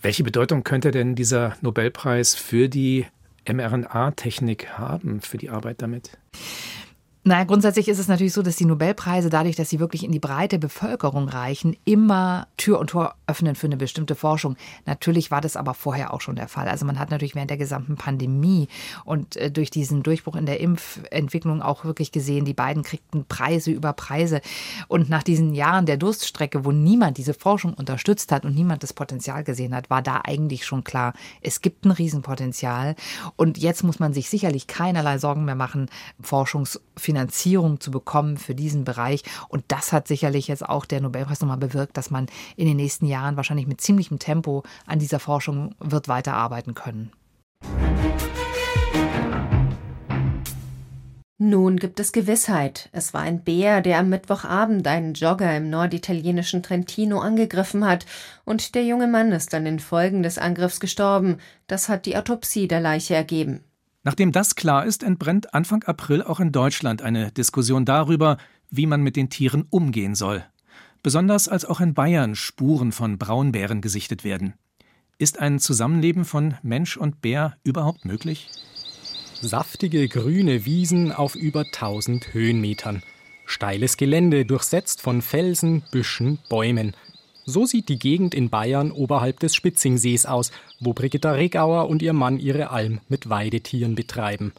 Welche 0.00 0.24
Bedeutung 0.24 0.64
könnte 0.64 0.90
denn 0.90 1.14
dieser 1.14 1.56
Nobelpreis 1.60 2.34
für 2.34 2.68
die 2.68 3.06
mRNA-Technik 3.46 4.70
haben, 4.78 5.20
für 5.20 5.38
die 5.38 5.50
Arbeit 5.50 5.82
damit? 5.82 6.18
Naja, 7.24 7.44
grundsätzlich 7.44 7.86
ist 7.86 8.00
es 8.00 8.08
natürlich 8.08 8.32
so, 8.32 8.42
dass 8.42 8.56
die 8.56 8.64
Nobelpreise, 8.64 9.30
dadurch, 9.30 9.54
dass 9.54 9.70
sie 9.70 9.78
wirklich 9.78 10.02
in 10.02 10.10
die 10.10 10.18
breite 10.18 10.58
Bevölkerung 10.58 11.28
reichen, 11.28 11.76
immer 11.84 12.48
Tür 12.56 12.80
und 12.80 12.90
Tor 12.90 13.14
öffnen 13.28 13.54
für 13.54 13.68
eine 13.68 13.76
bestimmte 13.76 14.16
Forschung. 14.16 14.56
Natürlich 14.86 15.30
war 15.30 15.40
das 15.40 15.56
aber 15.56 15.74
vorher 15.74 16.12
auch 16.12 16.20
schon 16.20 16.34
der 16.34 16.48
Fall. 16.48 16.66
Also 16.66 16.84
man 16.84 16.98
hat 16.98 17.12
natürlich 17.12 17.36
während 17.36 17.50
der 17.50 17.58
gesamten 17.58 17.94
Pandemie 17.94 18.66
und 19.04 19.36
äh, 19.36 19.52
durch 19.52 19.70
diesen 19.70 20.02
Durchbruch 20.02 20.34
in 20.34 20.46
der 20.46 20.58
Impfentwicklung 20.58 21.62
auch 21.62 21.84
wirklich 21.84 22.10
gesehen, 22.10 22.44
die 22.44 22.54
beiden 22.54 22.82
kriegten 22.82 23.24
Preise 23.24 23.70
über 23.70 23.92
Preise. 23.92 24.40
Und 24.88 25.08
nach 25.08 25.22
diesen 25.22 25.54
Jahren 25.54 25.86
der 25.86 25.98
Durststrecke, 25.98 26.64
wo 26.64 26.72
niemand 26.72 27.18
diese 27.18 27.34
Forschung 27.34 27.74
unterstützt 27.74 28.32
hat 28.32 28.44
und 28.44 28.56
niemand 28.56 28.82
das 28.82 28.92
Potenzial 28.92 29.44
gesehen 29.44 29.76
hat, 29.76 29.90
war 29.90 30.02
da 30.02 30.22
eigentlich 30.24 30.66
schon 30.66 30.82
klar, 30.82 31.14
es 31.40 31.60
gibt 31.60 31.84
ein 31.84 31.92
Riesenpotenzial. 31.92 32.96
Und 33.36 33.58
jetzt 33.58 33.84
muss 33.84 34.00
man 34.00 34.12
sich 34.12 34.28
sicherlich 34.28 34.66
keinerlei 34.66 35.18
Sorgen 35.18 35.44
mehr 35.44 35.54
machen, 35.54 35.88
Forschungsfinanzierung 36.20 37.11
Finanzierung 37.12 37.78
zu 37.78 37.90
bekommen 37.90 38.38
für 38.38 38.54
diesen 38.54 38.84
Bereich. 38.84 39.22
Und 39.48 39.64
das 39.68 39.92
hat 39.92 40.08
sicherlich 40.08 40.48
jetzt 40.48 40.66
auch 40.66 40.86
der 40.86 41.02
Nobelpreis 41.02 41.40
nochmal 41.42 41.58
bewirkt, 41.58 41.98
dass 41.98 42.10
man 42.10 42.26
in 42.56 42.66
den 42.66 42.76
nächsten 42.76 43.04
Jahren 43.04 43.36
wahrscheinlich 43.36 43.66
mit 43.66 43.82
ziemlichem 43.82 44.18
Tempo 44.18 44.62
an 44.86 44.98
dieser 44.98 45.20
Forschung 45.20 45.74
wird 45.78 46.08
weiterarbeiten 46.08 46.72
können. 46.72 47.12
Nun 51.36 51.76
gibt 51.76 52.00
es 52.00 52.12
Gewissheit. 52.12 52.88
Es 52.92 53.12
war 53.12 53.20
ein 53.20 53.42
Bär, 53.42 53.82
der 53.82 53.98
am 53.98 54.08
Mittwochabend 54.08 54.86
einen 54.86 55.12
Jogger 55.12 55.54
im 55.54 55.68
norditalienischen 55.68 56.62
Trentino 56.62 57.18
angegriffen 57.18 57.84
hat, 57.84 58.06
und 58.44 58.74
der 58.74 58.84
junge 58.84 59.08
Mann 59.08 59.32
ist 59.32 59.52
an 59.52 59.64
den 59.66 59.80
Folgen 59.80 60.22
des 60.22 60.38
Angriffs 60.38 60.80
gestorben. 60.80 61.38
Das 61.66 61.88
hat 61.88 62.06
die 62.06 62.16
Autopsie 62.16 62.68
der 62.68 62.80
Leiche 62.80 63.16
ergeben. 63.16 63.64
Nachdem 64.04 64.32
das 64.32 64.54
klar 64.56 64.84
ist, 64.84 65.02
entbrennt 65.02 65.54
Anfang 65.54 65.84
April 65.84 66.22
auch 66.22 66.40
in 66.40 66.52
Deutschland 66.52 67.02
eine 67.02 67.30
Diskussion 67.30 67.84
darüber, 67.84 68.36
wie 68.70 68.86
man 68.86 69.02
mit 69.02 69.16
den 69.16 69.30
Tieren 69.30 69.66
umgehen 69.70 70.14
soll. 70.14 70.44
Besonders 71.02 71.48
als 71.48 71.64
auch 71.64 71.80
in 71.80 71.94
Bayern 71.94 72.34
Spuren 72.34 72.92
von 72.92 73.18
Braunbären 73.18 73.80
gesichtet 73.80 74.24
werden. 74.24 74.54
Ist 75.18 75.38
ein 75.38 75.58
Zusammenleben 75.58 76.24
von 76.24 76.54
Mensch 76.62 76.96
und 76.96 77.20
Bär 77.20 77.56
überhaupt 77.64 78.04
möglich? 78.04 78.48
Saftige 79.40 80.08
grüne 80.08 80.64
Wiesen 80.64 81.12
auf 81.12 81.34
über 81.34 81.60
1000 81.60 82.32
Höhenmetern. 82.32 83.02
Steiles 83.44 83.96
Gelände 83.96 84.44
durchsetzt 84.44 85.02
von 85.02 85.20
Felsen, 85.20 85.82
Büschen, 85.90 86.38
Bäumen. 86.48 86.96
So 87.44 87.66
sieht 87.66 87.88
die 87.88 87.98
Gegend 87.98 88.34
in 88.34 88.50
Bayern 88.50 88.92
oberhalb 88.92 89.40
des 89.40 89.54
Spitzingsees 89.56 90.26
aus, 90.26 90.52
wo 90.78 90.92
Brigitta 90.92 91.32
Regauer 91.32 91.88
und 91.88 92.00
ihr 92.00 92.12
Mann 92.12 92.38
ihre 92.38 92.70
Alm 92.70 93.00
mit 93.08 93.28
Weidetieren 93.28 93.96
betreiben. 93.96 94.52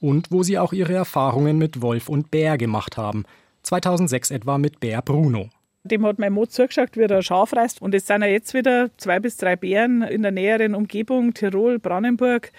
Und 0.00 0.30
wo 0.30 0.42
sie 0.42 0.58
auch 0.58 0.74
ihre 0.74 0.92
Erfahrungen 0.92 1.56
mit 1.56 1.80
Wolf 1.80 2.08
und 2.08 2.30
Bär 2.30 2.58
gemacht 2.58 2.98
haben. 2.98 3.24
2006 3.62 4.30
etwa 4.30 4.58
mit 4.58 4.78
Bär 4.78 5.00
Bruno. 5.00 5.48
Dem 5.84 6.04
hat 6.04 6.18
mein 6.18 6.34
Mann 6.34 6.48
zugeschaut, 6.48 6.96
wie 6.96 7.02
er 7.02 7.10
ein 7.10 7.22
Schaf 7.22 7.54
reißt. 7.54 7.80
Und 7.80 7.94
es 7.94 8.06
sind 8.06 8.20
ja 8.20 8.28
jetzt 8.28 8.52
wieder 8.52 8.90
zwei 8.98 9.20
bis 9.20 9.38
drei 9.38 9.56
Bären 9.56 10.02
in 10.02 10.20
der 10.22 10.30
näheren 10.30 10.74
Umgebung, 10.74 11.32
Tirol, 11.32 11.78
Brandenburg. 11.78 12.52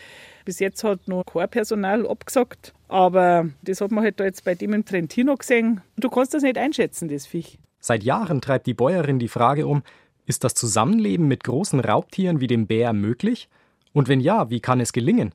Bis 0.45 0.60
jetzt 0.60 0.84
hat 0.84 1.08
noch 1.08 1.25
kein 1.25 1.47
Personal 1.47 2.08
abgesagt. 2.08 2.73
Aber 2.88 3.49
das 3.62 3.82
hat 3.82 3.91
man 3.91 4.03
halt 4.03 4.19
da 4.19 4.23
jetzt 4.23 4.43
bei 4.45 4.55
dem 4.55 4.73
im 4.73 4.84
Trentino 4.84 5.36
gesehen. 5.36 5.82
Du 5.97 6.10
kannst 6.10 6.34
das 6.34 6.41
nicht 6.41 6.58
einschätzen, 6.58 7.08
das 7.08 7.27
Viech. 7.27 7.60
Seit 7.80 8.04
Jahren 8.04 8.42
treibt 8.42 8.68
die 8.68 8.74
Bäuerin 8.74 9.20
die 9.20 9.28
Frage 9.28 9.68
um, 9.68 9.84
ist 10.26 10.44
das 10.44 10.54
Zusammenleben 10.54 11.28
mit 11.28 11.44
großen 11.44 11.80
Raubtieren 11.80 12.39
wie 12.39 12.48
dem 12.48 12.68
Bär 12.68 12.94
möglich? 12.94 13.50
Und 13.94 14.08
wenn 14.08 14.20
ja, 14.20 14.50
wie 14.50 14.60
kann 14.60 14.80
es 14.80 14.94
gelingen? 14.94 15.34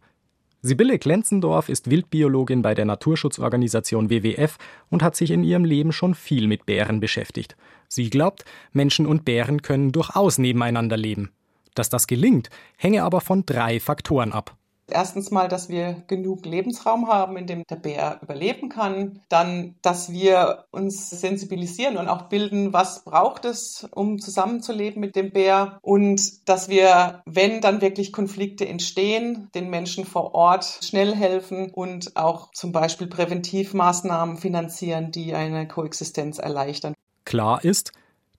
Sibylle 0.63 0.99
Klenzendorf 0.99 1.69
ist 1.69 1.91
Wildbiologin 1.91 2.63
bei 2.63 2.75
der 2.75 2.87
Naturschutzorganisation 2.87 4.09
WWF 4.09 4.57
und 4.89 5.03
hat 5.03 5.15
sich 5.17 5.31
in 5.31 5.45
ihrem 5.45 5.65
Leben 5.65 5.93
schon 5.93 6.15
viel 6.15 6.47
mit 6.47 6.65
Bären 6.65 7.01
beschäftigt. 7.01 7.57
Sie 7.89 8.09
glaubt, 8.09 8.45
Menschen 8.73 9.07
und 9.07 9.25
Bären 9.25 9.61
können 9.61 9.93
durchaus 9.93 10.39
nebeneinander 10.39 10.97
leben. 10.97 11.33
Dass 11.75 11.91
das 11.91 12.07
gelingt, 12.07 12.49
hänge 12.77 13.03
aber 13.03 13.21
von 13.21 13.45
drei 13.45 13.79
Faktoren 13.79 14.33
ab. 14.33 14.57
Erstens 14.91 15.31
mal, 15.31 15.49
dass 15.49 15.69
wir 15.69 16.03
genug 16.07 16.45
Lebensraum 16.45 17.09
haben, 17.09 17.37
in 17.37 17.47
dem 17.47 17.65
der 17.69 17.77
Bär 17.77 18.19
überleben 18.23 18.69
kann. 18.69 19.21
Dann, 19.29 19.77
dass 19.83 20.13
wir 20.13 20.65
uns 20.71 21.11
sensibilisieren 21.11 21.97
und 21.97 22.09
auch 22.09 22.23
bilden, 22.29 22.73
was 22.73 23.05
braucht 23.05 23.45
es, 23.45 23.89
um 23.93 24.19
zusammenzuleben 24.19 25.01
mit 25.01 25.17
dem 25.17 25.31
Bär. 25.31 25.79
Und 25.83 26.49
dass 26.49 26.69
wir, 26.69 27.23
wenn 27.25 27.61
dann 27.61 27.81
wirklich 27.81 28.13
Konflikte 28.13 28.69
entstehen, 28.69 29.49
den 29.55 29.71
Menschen 29.71 30.05
vor 30.05 30.35
Ort 30.35 30.81
schnell 30.83 31.15
helfen 31.15 31.71
und 31.71 32.17
auch 32.17 32.51
zum 32.53 32.73
Beispiel 32.73 33.07
Präventivmaßnahmen 33.07 34.37
finanzieren, 34.37 35.11
die 35.11 35.35
eine 35.35 35.67
Koexistenz 35.67 36.39
erleichtern. 36.39 36.95
Klar 37.25 37.65
ist, 37.65 37.93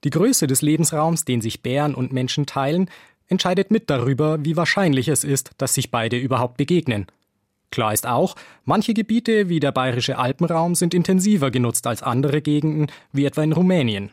die 0.03 0.11
Größe 0.11 0.45
des 0.45 0.61
Lebensraums, 0.61 1.25
den 1.25 1.41
sich 1.41 1.63
Bären 1.63 1.95
und 1.95 2.13
Menschen 2.13 2.45
teilen, 2.45 2.91
entscheidet 3.27 3.71
mit 3.71 3.89
darüber, 3.89 4.43
wie 4.43 4.55
wahrscheinlich 4.55 5.07
es 5.07 5.23
ist, 5.23 5.51
dass 5.57 5.73
sich 5.73 5.91
beide 5.91 6.17
überhaupt 6.17 6.57
begegnen. 6.57 7.07
Klar 7.71 7.93
ist 7.93 8.07
auch, 8.07 8.35
manche 8.63 8.93
Gebiete 8.93 9.49
wie 9.49 9.59
der 9.59 9.71
bayerische 9.71 10.17
Alpenraum 10.17 10.75
sind 10.75 10.93
intensiver 10.93 11.51
genutzt 11.51 11.87
als 11.87 12.03
andere 12.03 12.41
Gegenden, 12.41 12.87
wie 13.11 13.25
etwa 13.25 13.43
in 13.43 13.53
Rumänien. 13.53 14.11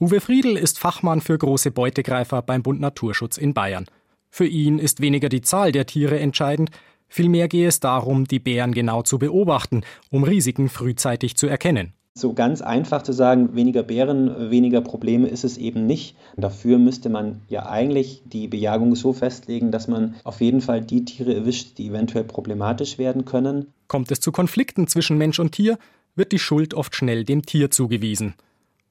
Uwe 0.00 0.20
Friedl 0.20 0.56
ist 0.56 0.78
Fachmann 0.78 1.20
für 1.20 1.36
große 1.36 1.70
Beutegreifer 1.70 2.42
beim 2.42 2.62
Bund 2.62 2.80
Naturschutz 2.80 3.36
in 3.36 3.54
Bayern. 3.54 3.86
Für 4.30 4.46
ihn 4.46 4.78
ist 4.78 5.00
weniger 5.00 5.28
die 5.28 5.42
Zahl 5.42 5.72
der 5.72 5.86
Tiere 5.86 6.18
entscheidend, 6.18 6.70
vielmehr 7.06 7.48
gehe 7.48 7.68
es 7.68 7.80
darum, 7.80 8.24
die 8.24 8.38
Bären 8.38 8.72
genau 8.72 9.02
zu 9.02 9.18
beobachten, 9.18 9.82
um 10.10 10.24
Risiken 10.24 10.68
frühzeitig 10.68 11.36
zu 11.36 11.46
erkennen. 11.46 11.92
So 12.14 12.34
ganz 12.34 12.60
einfach 12.60 13.02
zu 13.02 13.12
sagen, 13.12 13.54
weniger 13.54 13.82
Bären, 13.82 14.50
weniger 14.50 14.82
Probleme 14.82 15.28
ist 15.28 15.44
es 15.44 15.56
eben 15.56 15.86
nicht. 15.86 16.14
Dafür 16.36 16.78
müsste 16.78 17.08
man 17.08 17.40
ja 17.48 17.64
eigentlich 17.66 18.22
die 18.26 18.48
Bejagung 18.48 18.94
so 18.96 19.14
festlegen, 19.14 19.70
dass 19.70 19.88
man 19.88 20.14
auf 20.22 20.42
jeden 20.42 20.60
Fall 20.60 20.82
die 20.82 21.06
Tiere 21.06 21.34
erwischt, 21.34 21.78
die 21.78 21.88
eventuell 21.88 22.24
problematisch 22.24 22.98
werden 22.98 23.24
können. 23.24 23.72
Kommt 23.88 24.12
es 24.12 24.20
zu 24.20 24.30
Konflikten 24.30 24.86
zwischen 24.88 25.16
Mensch 25.16 25.40
und 25.40 25.52
Tier, 25.52 25.78
wird 26.14 26.32
die 26.32 26.38
Schuld 26.38 26.74
oft 26.74 26.94
schnell 26.94 27.24
dem 27.24 27.46
Tier 27.46 27.70
zugewiesen. 27.70 28.34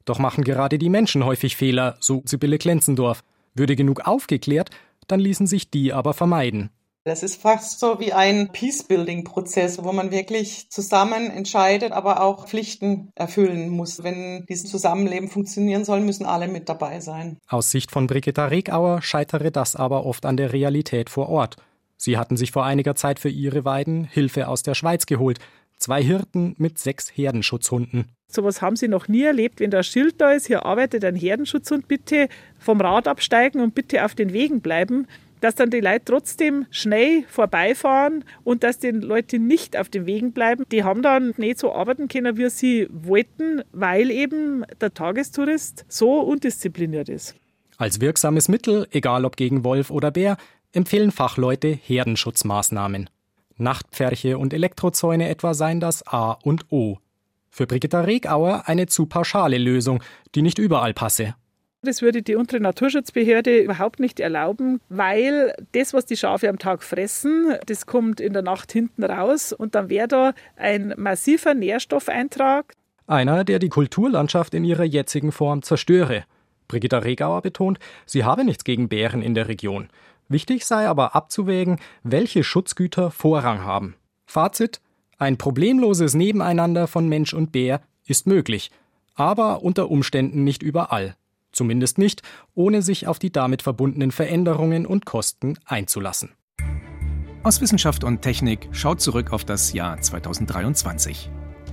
Doch 0.06 0.18
machen 0.18 0.44
gerade 0.44 0.80
die 0.80 0.90
Menschen 0.90 1.24
häufig 1.24 1.56
Fehler, 1.56 1.98
so 2.00 2.24
Sibylle 2.26 2.58
Klenzendorf. 2.58 3.24
Würde 3.54 3.76
genug 3.76 4.08
aufgeklärt, 4.08 4.72
dann 5.08 5.20
ließen 5.20 5.46
sich 5.46 5.70
die 5.70 5.94
aber 5.94 6.16
vermeiden. 6.16 6.72
Das 7.04 7.24
ist 7.24 7.42
fast 7.42 7.80
so 7.80 8.00
wie 8.00 8.14
ein 8.14 8.52
Peace-Building-Prozess, 8.52 9.84
wo 9.84 9.92
man 9.92 10.12
wirklich 10.12 10.70
zusammen 10.70 11.32
entscheidet, 11.32 11.94
aber 11.94 12.22
auch 12.22 12.48
Pflichten 12.48 13.10
erfüllen 13.16 13.70
muss. 13.70 14.04
Wenn 14.04 14.46
dieses 14.48 14.70
Zusammenleben 14.70 15.28
funktionieren 15.28 15.84
soll, 15.84 16.02
müssen 16.02 16.28
alle 16.28 16.48
mit 16.48 16.70
dabei 16.70 17.00
sein. 17.00 17.40
Aus 17.48 17.72
Sicht 17.72 17.90
von 17.90 18.06
Brigitta 18.06 18.46
Regauer 18.46 19.02
scheitere 19.02 19.50
das 19.52 19.76
aber 19.76 20.06
oft 20.06 20.28
an 20.28 20.38
der 20.38 20.54
Realität 20.54 21.10
vor 21.10 21.30
Ort. 21.30 21.56
Sie 21.98 22.20
hatten 22.20 22.38
sich 22.38 22.52
vor 22.52 22.66
einiger 22.66 22.96
Zeit 22.96 23.20
für 23.20 23.30
ihre 23.30 23.66
Weiden 23.66 24.04
Hilfe 24.04 24.48
aus 24.48 24.62
der 24.62 24.76
Schweiz 24.76 25.08
geholt. 25.08 25.40
Zwei 25.80 26.04
Hirten 26.04 26.54
mit 26.60 26.78
sechs 26.78 27.10
Herdenschutzhunden. 27.10 28.12
Sowas 28.28 28.62
haben 28.62 28.76
sie 28.76 28.88
noch 28.88 29.08
nie 29.08 29.24
erlebt. 29.24 29.60
Wenn 29.60 29.72
da 29.72 29.82
Schild 29.82 30.22
da 30.22 30.34
ist, 30.34 30.46
hier 30.46 30.68
arbeitet 30.68 31.04
ein 31.04 31.16
Herdenschutzhund, 31.16 31.88
bitte 31.88 32.30
vom 32.60 32.80
Rad 32.80 33.08
absteigen 33.08 33.60
und 33.60 33.74
bitte 33.74 34.06
auf 34.06 34.14
den 34.14 34.34
Wegen 34.34 34.62
bleiben 34.62 35.08
dass 35.42 35.56
dann 35.56 35.70
die 35.70 35.82
Leute 35.82 36.06
trotzdem 36.06 36.66
schnell 36.70 37.24
vorbeifahren 37.28 38.24
und 38.44 38.64
dass 38.64 38.80
die 38.80 38.92
Leute 38.92 39.40
nicht 39.40 39.76
auf 39.76 39.90
den 39.90 40.06
Wegen 40.06 40.32
bleiben. 40.32 40.64
Die 40.72 40.84
haben 40.86 41.02
dann 41.02 41.34
nicht 41.38 41.60
so 41.60 41.74
arbeiten 41.74 42.08
können, 42.08 42.38
wie 42.38 42.50
sie 42.50 42.88
wollten, 42.90 43.64
weil 43.74 44.10
eben 44.10 44.64
der 44.80 44.94
Tagestourist 44.94 45.86
so 45.90 46.22
undiszipliniert 46.22 47.10
ist. 47.10 47.36
Als 47.78 48.00
wirksames 48.00 48.48
Mittel, 48.48 48.88
egal 48.92 49.26
ob 49.26 49.36
gegen 49.36 49.64
Wolf 49.64 49.90
oder 49.90 50.12
Bär, 50.12 50.38
empfehlen 50.72 51.12
Fachleute 51.12 51.68
Herdenschutzmaßnahmen. 51.70 53.10
Nachtpferche 53.58 54.38
und 54.38 54.54
Elektrozäune 54.54 55.30
etwa 55.30 55.54
seien 55.54 55.80
das 55.80 56.06
A 56.08 56.34
und 56.44 56.66
O. 56.72 56.98
Für 57.50 57.68
Brigitta 57.68 58.02
Regauer 58.02 58.64
eine 58.68 58.86
zu 58.86 59.08
pauschale 59.08 59.58
Lösung, 59.58 60.02
die 60.36 60.42
nicht 60.42 60.58
überall 60.58 60.94
passe. 60.94 61.36
Das 61.84 62.04
würde 62.04 62.22
die 62.22 62.36
untere 62.36 62.62
Naturschutzbehörde 62.62 63.60
überhaupt 63.60 64.00
nicht 64.00 64.20
erlauben, 64.20 64.80
weil 64.90 65.56
das, 65.72 65.96
was 65.96 66.06
die 66.06 66.16
Schafe 66.16 66.48
am 66.48 66.60
Tag 66.60 66.84
fressen, 66.84 67.56
das 67.66 67.88
kommt 67.88 68.20
in 68.20 68.34
der 68.34 68.44
Nacht 68.44 68.72
hinten 68.72 69.04
raus 69.04 69.52
und 69.52 69.74
dann 69.74 69.90
wäre 69.90 70.08
da 70.08 70.34
ein 70.58 70.94
massiver 70.96 71.56
Nährstoffeintrag. 71.56 72.74
Einer, 73.08 73.44
der 73.44 73.58
die 73.58 73.70
Kulturlandschaft 73.70 74.54
in 74.54 74.64
ihrer 74.64 74.84
jetzigen 74.84 75.32
Form 75.32 75.64
zerstöre. 75.64 76.24
Brigitta 76.68 77.00
Regauer 77.00 77.42
betont, 77.42 77.80
sie 78.06 78.24
habe 78.24 78.46
nichts 78.46 78.64
gegen 78.64 78.88
Bären 78.88 79.24
in 79.24 79.34
der 79.34 79.48
Region. 79.48 79.90
Wichtig 80.30 80.66
sei 80.66 80.88
aber 80.88 81.16
abzuwägen, 81.16 81.80
welche 82.04 82.44
Schutzgüter 82.44 83.10
Vorrang 83.10 83.66
haben. 83.66 83.96
Fazit: 84.28 84.82
Ein 85.18 85.38
problemloses 85.38 86.14
Nebeneinander 86.14 86.88
von 86.88 87.10
Mensch 87.10 87.34
und 87.34 87.52
Bär 87.52 87.82
ist 88.06 88.28
möglich, 88.28 88.70
aber 89.16 89.64
unter 89.64 89.90
Umständen 89.90 90.44
nicht 90.44 90.62
überall. 90.62 91.16
Zumindest 91.62 92.00
nicht, 92.00 92.24
ohne 92.56 92.82
sich 92.82 93.08
auf 93.08 93.20
die 93.20 93.32
damit 93.32 93.62
verbundenen 93.62 94.10
Veränderungen 94.10 94.88
und 94.88 95.06
Kosten 95.06 95.60
einzulassen. 95.64 96.32
Aus 97.44 97.62
Wissenschaft 97.62 98.04
und 98.04 98.24
Technik 98.24 98.68
schaut 98.72 99.00
zurück 99.00 99.32
auf 99.32 99.46
das 99.46 99.74
Jahr 99.74 100.02
2023. 100.02 101.30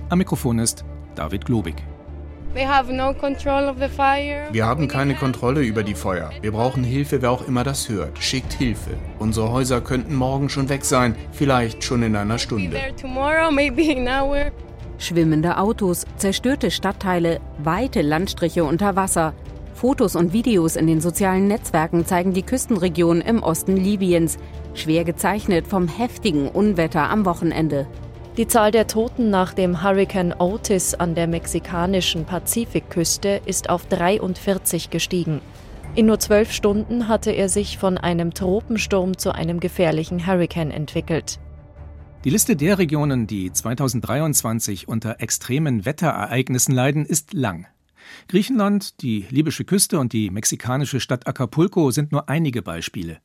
Am 0.09 0.19
Mikrofon 0.19 0.59
ist 0.59 0.85
David 1.15 1.45
Globig. 1.45 1.73
Wir 2.53 2.69
haben 4.67 4.87
keine 4.87 5.15
Kontrolle 5.15 5.61
über 5.63 5.81
die 5.81 5.95
Feuer. 5.95 6.29
Wir 6.39 6.51
brauchen 6.51 6.83
Hilfe, 6.83 7.23
wer 7.23 7.31
auch 7.31 7.47
immer 7.47 7.63
das 7.63 7.89
hört. 7.89 8.19
Schickt 8.19 8.53
Hilfe. 8.53 8.91
Unsere 9.17 9.51
Häuser 9.51 9.81
könnten 9.81 10.13
morgen 10.13 10.49
schon 10.49 10.69
weg 10.69 10.85
sein, 10.85 11.15
vielleicht 11.31 11.83
schon 11.83 12.03
in 12.03 12.15
einer 12.15 12.37
Stunde. 12.37 12.77
Schwimmende 14.99 15.57
Autos, 15.57 16.05
zerstörte 16.17 16.71
Stadtteile, 16.71 17.39
weite 17.57 18.01
Landstriche 18.01 18.65
unter 18.65 18.97
Wasser. 18.97 19.33
Fotos 19.79 20.17
und 20.17 20.33
Videos 20.33 20.75
in 20.75 20.87
den 20.87 20.99
sozialen 20.99 21.47
Netzwerken 21.47 22.05
zeigen 22.05 22.33
die 22.33 22.41
Küstenregion 22.41 23.21
im 23.21 23.41
Osten 23.41 23.77
Libyens, 23.77 24.37
schwer 24.73 25.05
gezeichnet 25.05 25.67
vom 25.67 25.87
heftigen 25.87 26.49
Unwetter 26.49 27.09
am 27.09 27.23
Wochenende. 27.23 27.87
Die 28.35 28.45
Zahl 28.45 28.71
der 28.71 28.87
Toten 28.87 29.29
nach 29.29 29.53
dem 29.53 29.81
Hurrikan 29.81 30.33
Otis 30.37 30.95
an 30.95 31.15
der 31.15 31.27
mexikanischen 31.27 32.25
Pazifikküste 32.25 33.39
ist 33.45 33.69
auf 33.69 33.85
43 33.85 34.89
gestiegen. 34.89 35.39
In 35.95 36.07
nur 36.07 36.19
zwölf 36.19 36.51
Stunden 36.51 37.07
hatte 37.07 37.31
er 37.31 37.47
sich 37.47 37.77
von 37.77 37.97
einem 37.97 38.33
Tropensturm 38.33 39.17
zu 39.17 39.33
einem 39.33 39.61
gefährlichen 39.61 40.27
Hurrikan 40.27 40.71
entwickelt. 40.71 41.39
Die 42.25 42.31
Liste 42.31 42.57
der 42.57 42.79
Regionen, 42.79 43.27
die 43.27 43.53
2023 43.53 44.89
unter 44.89 45.21
extremen 45.21 45.85
Wetterereignissen 45.85 46.73
leiden, 46.73 47.05
ist 47.05 47.31
lang. 47.31 47.65
Griechenland, 48.27 49.01
die 49.01 49.25
libysche 49.29 49.65
Küste 49.65 49.99
und 49.99 50.13
die 50.13 50.29
mexikanische 50.29 50.99
Stadt 50.99 51.27
Acapulco 51.27 51.91
sind 51.91 52.11
nur 52.11 52.29
einige 52.29 52.61
Beispiele. 52.61 53.19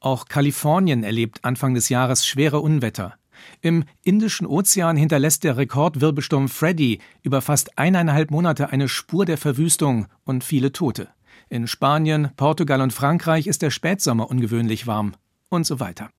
Auch 0.00 0.26
Kalifornien 0.26 1.04
erlebt 1.04 1.44
Anfang 1.44 1.74
des 1.74 1.88
Jahres 1.88 2.26
schwere 2.26 2.60
Unwetter. 2.60 3.14
Im 3.60 3.84
Indischen 4.02 4.46
Ozean 4.46 4.96
hinterlässt 4.96 5.44
der 5.44 5.56
Rekordwirbelsturm 5.56 6.48
Freddy 6.48 7.00
über 7.22 7.42
fast 7.42 7.78
eineinhalb 7.78 8.30
Monate 8.30 8.70
eine 8.70 8.88
Spur 8.88 9.24
der 9.24 9.38
Verwüstung 9.38 10.06
und 10.24 10.44
viele 10.44 10.72
Tote. 10.72 11.08
In 11.48 11.66
Spanien, 11.66 12.30
Portugal 12.36 12.80
und 12.80 12.92
Frankreich 12.92 13.46
ist 13.46 13.62
der 13.62 13.70
Spätsommer 13.70 14.30
ungewöhnlich 14.30 14.86
warm 14.86 15.14
und 15.50 15.66
so 15.66 15.80
weiter. 15.80 16.10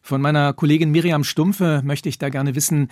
Von 0.00 0.20
meiner 0.20 0.52
Kollegin 0.52 0.90
Miriam 0.90 1.24
Stumpfe 1.24 1.82
möchte 1.84 2.08
ich 2.08 2.18
da 2.18 2.28
gerne 2.28 2.54
wissen, 2.54 2.88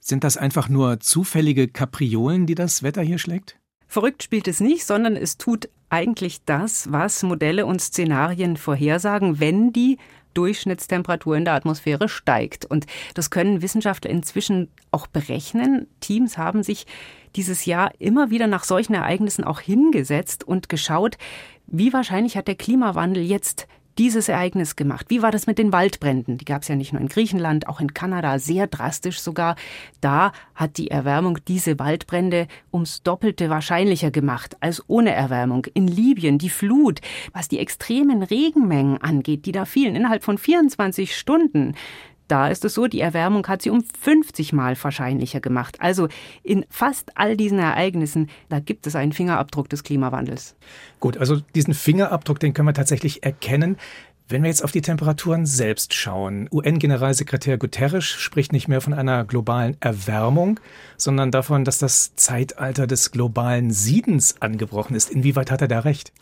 sind 0.00 0.24
das 0.24 0.36
einfach 0.36 0.68
nur 0.68 1.00
zufällige 1.00 1.68
Kapriolen, 1.68 2.46
die 2.46 2.54
das 2.54 2.82
Wetter 2.82 3.02
hier 3.02 3.18
schlägt? 3.18 3.58
Verrückt 3.86 4.22
spielt 4.22 4.48
es 4.48 4.60
nicht, 4.60 4.84
sondern 4.84 5.16
es 5.16 5.36
tut 5.38 5.68
eigentlich 5.88 6.44
das, 6.44 6.90
was 6.90 7.22
Modelle 7.22 7.66
und 7.66 7.80
Szenarien 7.80 8.56
vorhersagen, 8.56 9.40
wenn 9.40 9.72
die 9.72 9.98
Durchschnittstemperatur 10.34 11.36
in 11.36 11.44
der 11.44 11.54
Atmosphäre 11.54 12.08
steigt. 12.08 12.64
Und 12.64 12.86
das 13.14 13.30
können 13.30 13.62
Wissenschaftler 13.62 14.10
inzwischen 14.10 14.68
auch 14.90 15.06
berechnen. 15.06 15.86
Teams 16.00 16.36
haben 16.36 16.62
sich 16.62 16.86
dieses 17.36 17.64
Jahr 17.64 17.92
immer 17.98 18.30
wieder 18.30 18.46
nach 18.46 18.64
solchen 18.64 18.94
Ereignissen 18.94 19.44
auch 19.44 19.60
hingesetzt 19.60 20.44
und 20.44 20.68
geschaut, 20.68 21.16
wie 21.66 21.92
wahrscheinlich 21.92 22.36
hat 22.36 22.48
der 22.48 22.54
Klimawandel 22.54 23.22
jetzt 23.22 23.66
dieses 23.98 24.28
Ereignis 24.28 24.76
gemacht? 24.76 25.06
Wie 25.08 25.22
war 25.22 25.30
das 25.30 25.46
mit 25.46 25.58
den 25.58 25.72
Waldbränden? 25.72 26.38
Die 26.38 26.44
gab 26.44 26.62
es 26.62 26.68
ja 26.68 26.76
nicht 26.76 26.92
nur 26.92 27.02
in 27.02 27.08
Griechenland, 27.08 27.68
auch 27.68 27.80
in 27.80 27.94
Kanada 27.94 28.38
sehr 28.38 28.66
drastisch 28.66 29.20
sogar. 29.20 29.56
Da 30.00 30.32
hat 30.54 30.76
die 30.76 30.90
Erwärmung 30.90 31.38
diese 31.48 31.78
Waldbrände 31.78 32.46
ums 32.72 33.02
Doppelte 33.02 33.50
wahrscheinlicher 33.50 34.10
gemacht 34.10 34.56
als 34.60 34.82
ohne 34.88 35.12
Erwärmung. 35.12 35.66
In 35.74 35.88
Libyen 35.88 36.38
die 36.38 36.50
Flut, 36.50 37.00
was 37.32 37.48
die 37.48 37.58
extremen 37.58 38.22
Regenmengen 38.22 39.00
angeht, 39.00 39.46
die 39.46 39.52
da 39.52 39.64
fielen 39.64 39.96
innerhalb 39.96 40.24
von 40.24 40.38
24 40.38 41.16
Stunden. 41.16 41.74
Da 42.28 42.48
ist 42.48 42.64
es 42.64 42.74
so, 42.74 42.86
die 42.86 43.00
Erwärmung 43.00 43.46
hat 43.46 43.62
sie 43.62 43.70
um 43.70 43.82
50 43.82 44.52
Mal 44.52 44.76
wahrscheinlicher 44.80 45.40
gemacht. 45.40 45.76
Also 45.80 46.08
in 46.42 46.64
fast 46.70 47.16
all 47.16 47.36
diesen 47.36 47.58
Ereignissen, 47.58 48.28
da 48.48 48.58
gibt 48.58 48.86
es 48.86 48.96
einen 48.96 49.12
Fingerabdruck 49.12 49.68
des 49.68 49.84
Klimawandels. 49.84 50.56
Gut, 51.00 51.16
also 51.18 51.40
diesen 51.54 51.74
Fingerabdruck, 51.74 52.40
den 52.40 52.54
können 52.54 52.68
wir 52.68 52.74
tatsächlich 52.74 53.22
erkennen. 53.22 53.76
Wenn 54.28 54.42
wir 54.42 54.48
jetzt 54.48 54.64
auf 54.64 54.72
die 54.72 54.82
Temperaturen 54.82 55.46
selbst 55.46 55.94
schauen, 55.94 56.48
UN-Generalsekretär 56.50 57.58
Guterres 57.58 58.04
spricht 58.04 58.52
nicht 58.52 58.66
mehr 58.66 58.80
von 58.80 58.92
einer 58.92 59.24
globalen 59.24 59.76
Erwärmung, 59.78 60.58
sondern 60.96 61.30
davon, 61.30 61.64
dass 61.64 61.78
das 61.78 62.16
Zeitalter 62.16 62.88
des 62.88 63.12
globalen 63.12 63.70
Siedens 63.70 64.42
angebrochen 64.42 64.96
ist. 64.96 65.10
Inwieweit 65.10 65.52
hat 65.52 65.62
er 65.62 65.68
da 65.68 65.78
recht? 65.78 66.12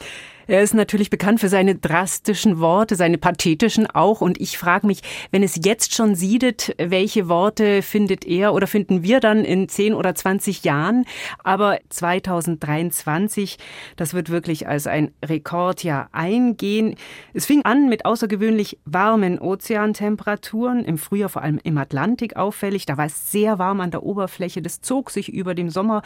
Er 0.46 0.62
ist 0.62 0.74
natürlich 0.74 1.10
bekannt 1.10 1.40
für 1.40 1.48
seine 1.48 1.74
drastischen 1.74 2.60
Worte, 2.60 2.96
seine 2.96 3.18
pathetischen 3.18 3.86
auch. 3.86 4.20
Und 4.20 4.40
ich 4.40 4.58
frage 4.58 4.86
mich, 4.86 5.00
wenn 5.30 5.42
es 5.42 5.58
jetzt 5.62 5.94
schon 5.94 6.14
siedet, 6.14 6.74
welche 6.78 7.28
Worte 7.28 7.82
findet 7.82 8.26
er 8.26 8.52
oder 8.52 8.66
finden 8.66 9.02
wir 9.02 9.20
dann 9.20 9.44
in 9.44 9.68
10 9.68 9.94
oder 9.94 10.14
20 10.14 10.64
Jahren? 10.64 11.04
Aber 11.42 11.78
2023, 11.88 13.58
das 13.96 14.14
wird 14.14 14.30
wirklich 14.30 14.68
als 14.68 14.86
ein 14.86 15.12
Rekordjahr 15.24 16.08
eingehen. 16.12 16.96
Es 17.32 17.46
fing 17.46 17.62
an 17.64 17.88
mit 17.88 18.04
außergewöhnlich 18.04 18.78
warmen 18.84 19.38
Ozeantemperaturen, 19.38 20.84
im 20.84 20.98
Frühjahr 20.98 21.28
vor 21.28 21.42
allem 21.42 21.60
im 21.62 21.78
Atlantik 21.78 22.36
auffällig. 22.36 22.86
Da 22.86 22.96
war 22.96 23.06
es 23.06 23.32
sehr 23.32 23.58
warm 23.58 23.80
an 23.80 23.90
der 23.90 24.02
Oberfläche. 24.02 24.60
Das 24.60 24.80
zog 24.80 25.10
sich 25.10 25.32
über 25.32 25.54
dem 25.54 25.70
Sommer 25.70 26.02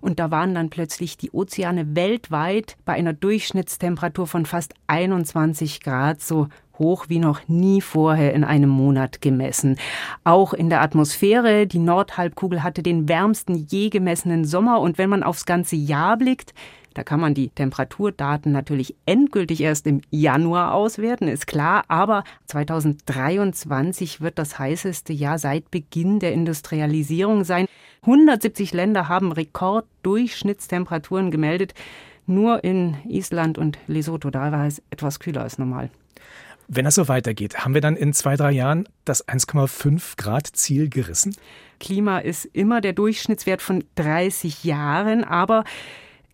und 0.00 0.18
da 0.18 0.30
waren 0.30 0.54
dann 0.54 0.70
plötzlich 0.70 1.16
die 1.16 1.30
Ozeane 1.30 1.94
weltweit 1.94 2.76
bei 2.84 2.94
einer 2.94 3.12
Durchschnittstemperatur 3.12 4.26
von 4.26 4.46
fast 4.46 4.74
21 4.86 5.80
Grad, 5.80 6.20
so 6.20 6.48
hoch 6.78 7.06
wie 7.08 7.18
noch 7.18 7.46
nie 7.48 7.80
vorher 7.80 8.34
in 8.34 8.44
einem 8.44 8.70
Monat 8.70 9.20
gemessen. 9.20 9.76
Auch 10.24 10.52
in 10.52 10.70
der 10.70 10.82
Atmosphäre, 10.82 11.66
die 11.66 11.78
Nordhalbkugel 11.78 12.62
hatte 12.62 12.82
den 12.82 13.08
wärmsten 13.08 13.66
je 13.68 13.90
gemessenen 13.90 14.44
Sommer 14.44 14.80
und 14.80 14.98
wenn 14.98 15.10
man 15.10 15.22
aufs 15.22 15.46
ganze 15.46 15.76
Jahr 15.76 16.16
blickt, 16.16 16.52
da 16.94 17.02
kann 17.02 17.18
man 17.18 17.34
die 17.34 17.48
Temperaturdaten 17.48 18.52
natürlich 18.52 18.94
endgültig 19.04 19.60
erst 19.60 19.88
im 19.88 20.00
Januar 20.10 20.72
auswerten, 20.74 21.26
ist 21.26 21.48
klar, 21.48 21.84
aber 21.88 22.22
2023 22.46 24.20
wird 24.20 24.38
das 24.38 24.60
heißeste 24.60 25.12
Jahr 25.12 25.40
seit 25.40 25.72
Beginn 25.72 26.20
der 26.20 26.32
Industrialisierung 26.32 27.42
sein. 27.42 27.66
170 28.06 28.72
Länder 28.72 29.08
haben 29.08 29.32
Rekorddurchschnittstemperaturen 29.32 31.30
gemeldet. 31.30 31.74
Nur 32.26 32.64
in 32.64 32.96
Island 33.06 33.58
und 33.58 33.78
Lesotho, 33.86 34.30
da 34.30 34.52
war 34.52 34.66
es 34.66 34.82
etwas 34.90 35.20
kühler 35.20 35.42
als 35.42 35.58
normal. 35.58 35.90
Wenn 36.68 36.86
das 36.86 36.94
so 36.94 37.08
weitergeht, 37.08 37.64
haben 37.64 37.74
wir 37.74 37.82
dann 37.82 37.96
in 37.96 38.14
zwei, 38.14 38.36
drei 38.36 38.52
Jahren 38.52 38.88
das 39.04 39.26
1,5 39.28 40.16
Grad 40.16 40.46
Ziel 40.46 40.88
gerissen? 40.88 41.36
Klima 41.78 42.18
ist 42.18 42.46
immer 42.46 42.80
der 42.80 42.94
Durchschnittswert 42.94 43.60
von 43.60 43.84
30 43.96 44.64
Jahren, 44.64 45.24
aber 45.24 45.64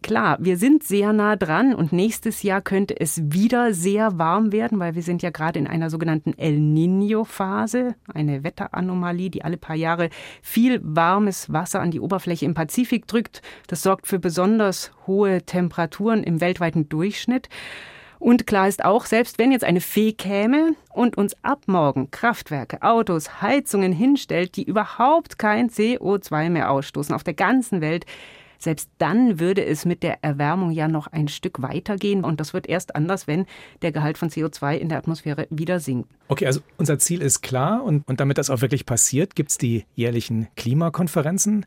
Klar, 0.02 0.38
wir 0.40 0.56
sind 0.56 0.82
sehr 0.82 1.12
nah 1.12 1.36
dran 1.36 1.74
und 1.74 1.92
nächstes 1.92 2.42
Jahr 2.42 2.62
könnte 2.62 2.98
es 2.98 3.20
wieder 3.22 3.74
sehr 3.74 4.18
warm 4.18 4.50
werden, 4.50 4.78
weil 4.78 4.94
wir 4.94 5.02
sind 5.02 5.22
ja 5.22 5.28
gerade 5.28 5.58
in 5.58 5.66
einer 5.66 5.90
sogenannten 5.90 6.32
El 6.38 6.56
Niño-Phase, 6.58 7.94
eine 8.12 8.42
Wetteranomalie, 8.42 9.28
die 9.28 9.44
alle 9.44 9.58
paar 9.58 9.76
Jahre 9.76 10.08
viel 10.40 10.80
warmes 10.82 11.52
Wasser 11.52 11.80
an 11.80 11.90
die 11.90 12.00
Oberfläche 12.00 12.46
im 12.46 12.54
Pazifik 12.54 13.06
drückt. 13.06 13.42
Das 13.66 13.82
sorgt 13.82 14.06
für 14.06 14.18
besonders 14.18 14.90
hohe 15.06 15.42
Temperaturen 15.42 16.24
im 16.24 16.40
weltweiten 16.40 16.88
Durchschnitt. 16.88 17.50
Und 18.18 18.46
klar 18.46 18.68
ist 18.68 18.84
auch, 18.84 19.06
selbst 19.06 19.38
wenn 19.38 19.52
jetzt 19.52 19.64
eine 19.64 19.80
Fee 19.80 20.12
käme 20.12 20.74
und 20.92 21.16
uns 21.16 21.34
ab 21.42 21.62
morgen 21.66 22.10
Kraftwerke, 22.10 22.82
Autos, 22.82 23.42
Heizungen 23.42 23.92
hinstellt, 23.92 24.56
die 24.56 24.64
überhaupt 24.64 25.38
kein 25.38 25.68
CO2 25.70 26.50
mehr 26.50 26.70
ausstoßen 26.70 27.14
auf 27.14 27.24
der 27.24 27.34
ganzen 27.34 27.80
Welt, 27.80 28.06
selbst 28.60 28.90
dann 28.98 29.40
würde 29.40 29.64
es 29.64 29.84
mit 29.84 30.02
der 30.02 30.22
Erwärmung 30.22 30.70
ja 30.70 30.86
noch 30.86 31.08
ein 31.08 31.28
Stück 31.28 31.62
weitergehen 31.62 32.22
und 32.22 32.38
das 32.40 32.52
wird 32.54 32.68
erst 32.68 32.94
anders, 32.94 33.26
wenn 33.26 33.46
der 33.82 33.90
Gehalt 33.90 34.18
von 34.18 34.28
CO2 34.28 34.76
in 34.76 34.88
der 34.88 34.98
Atmosphäre 34.98 35.46
wieder 35.50 35.80
sinkt. 35.80 36.08
Okay, 36.28 36.46
also 36.46 36.60
unser 36.76 36.98
Ziel 36.98 37.22
ist 37.22 37.40
klar 37.40 37.82
und, 37.82 38.06
und 38.06 38.20
damit 38.20 38.38
das 38.38 38.50
auch 38.50 38.60
wirklich 38.60 38.86
passiert, 38.86 39.34
gibt 39.34 39.50
es 39.50 39.58
die 39.58 39.86
jährlichen 39.96 40.48
Klimakonferenzen. 40.56 41.66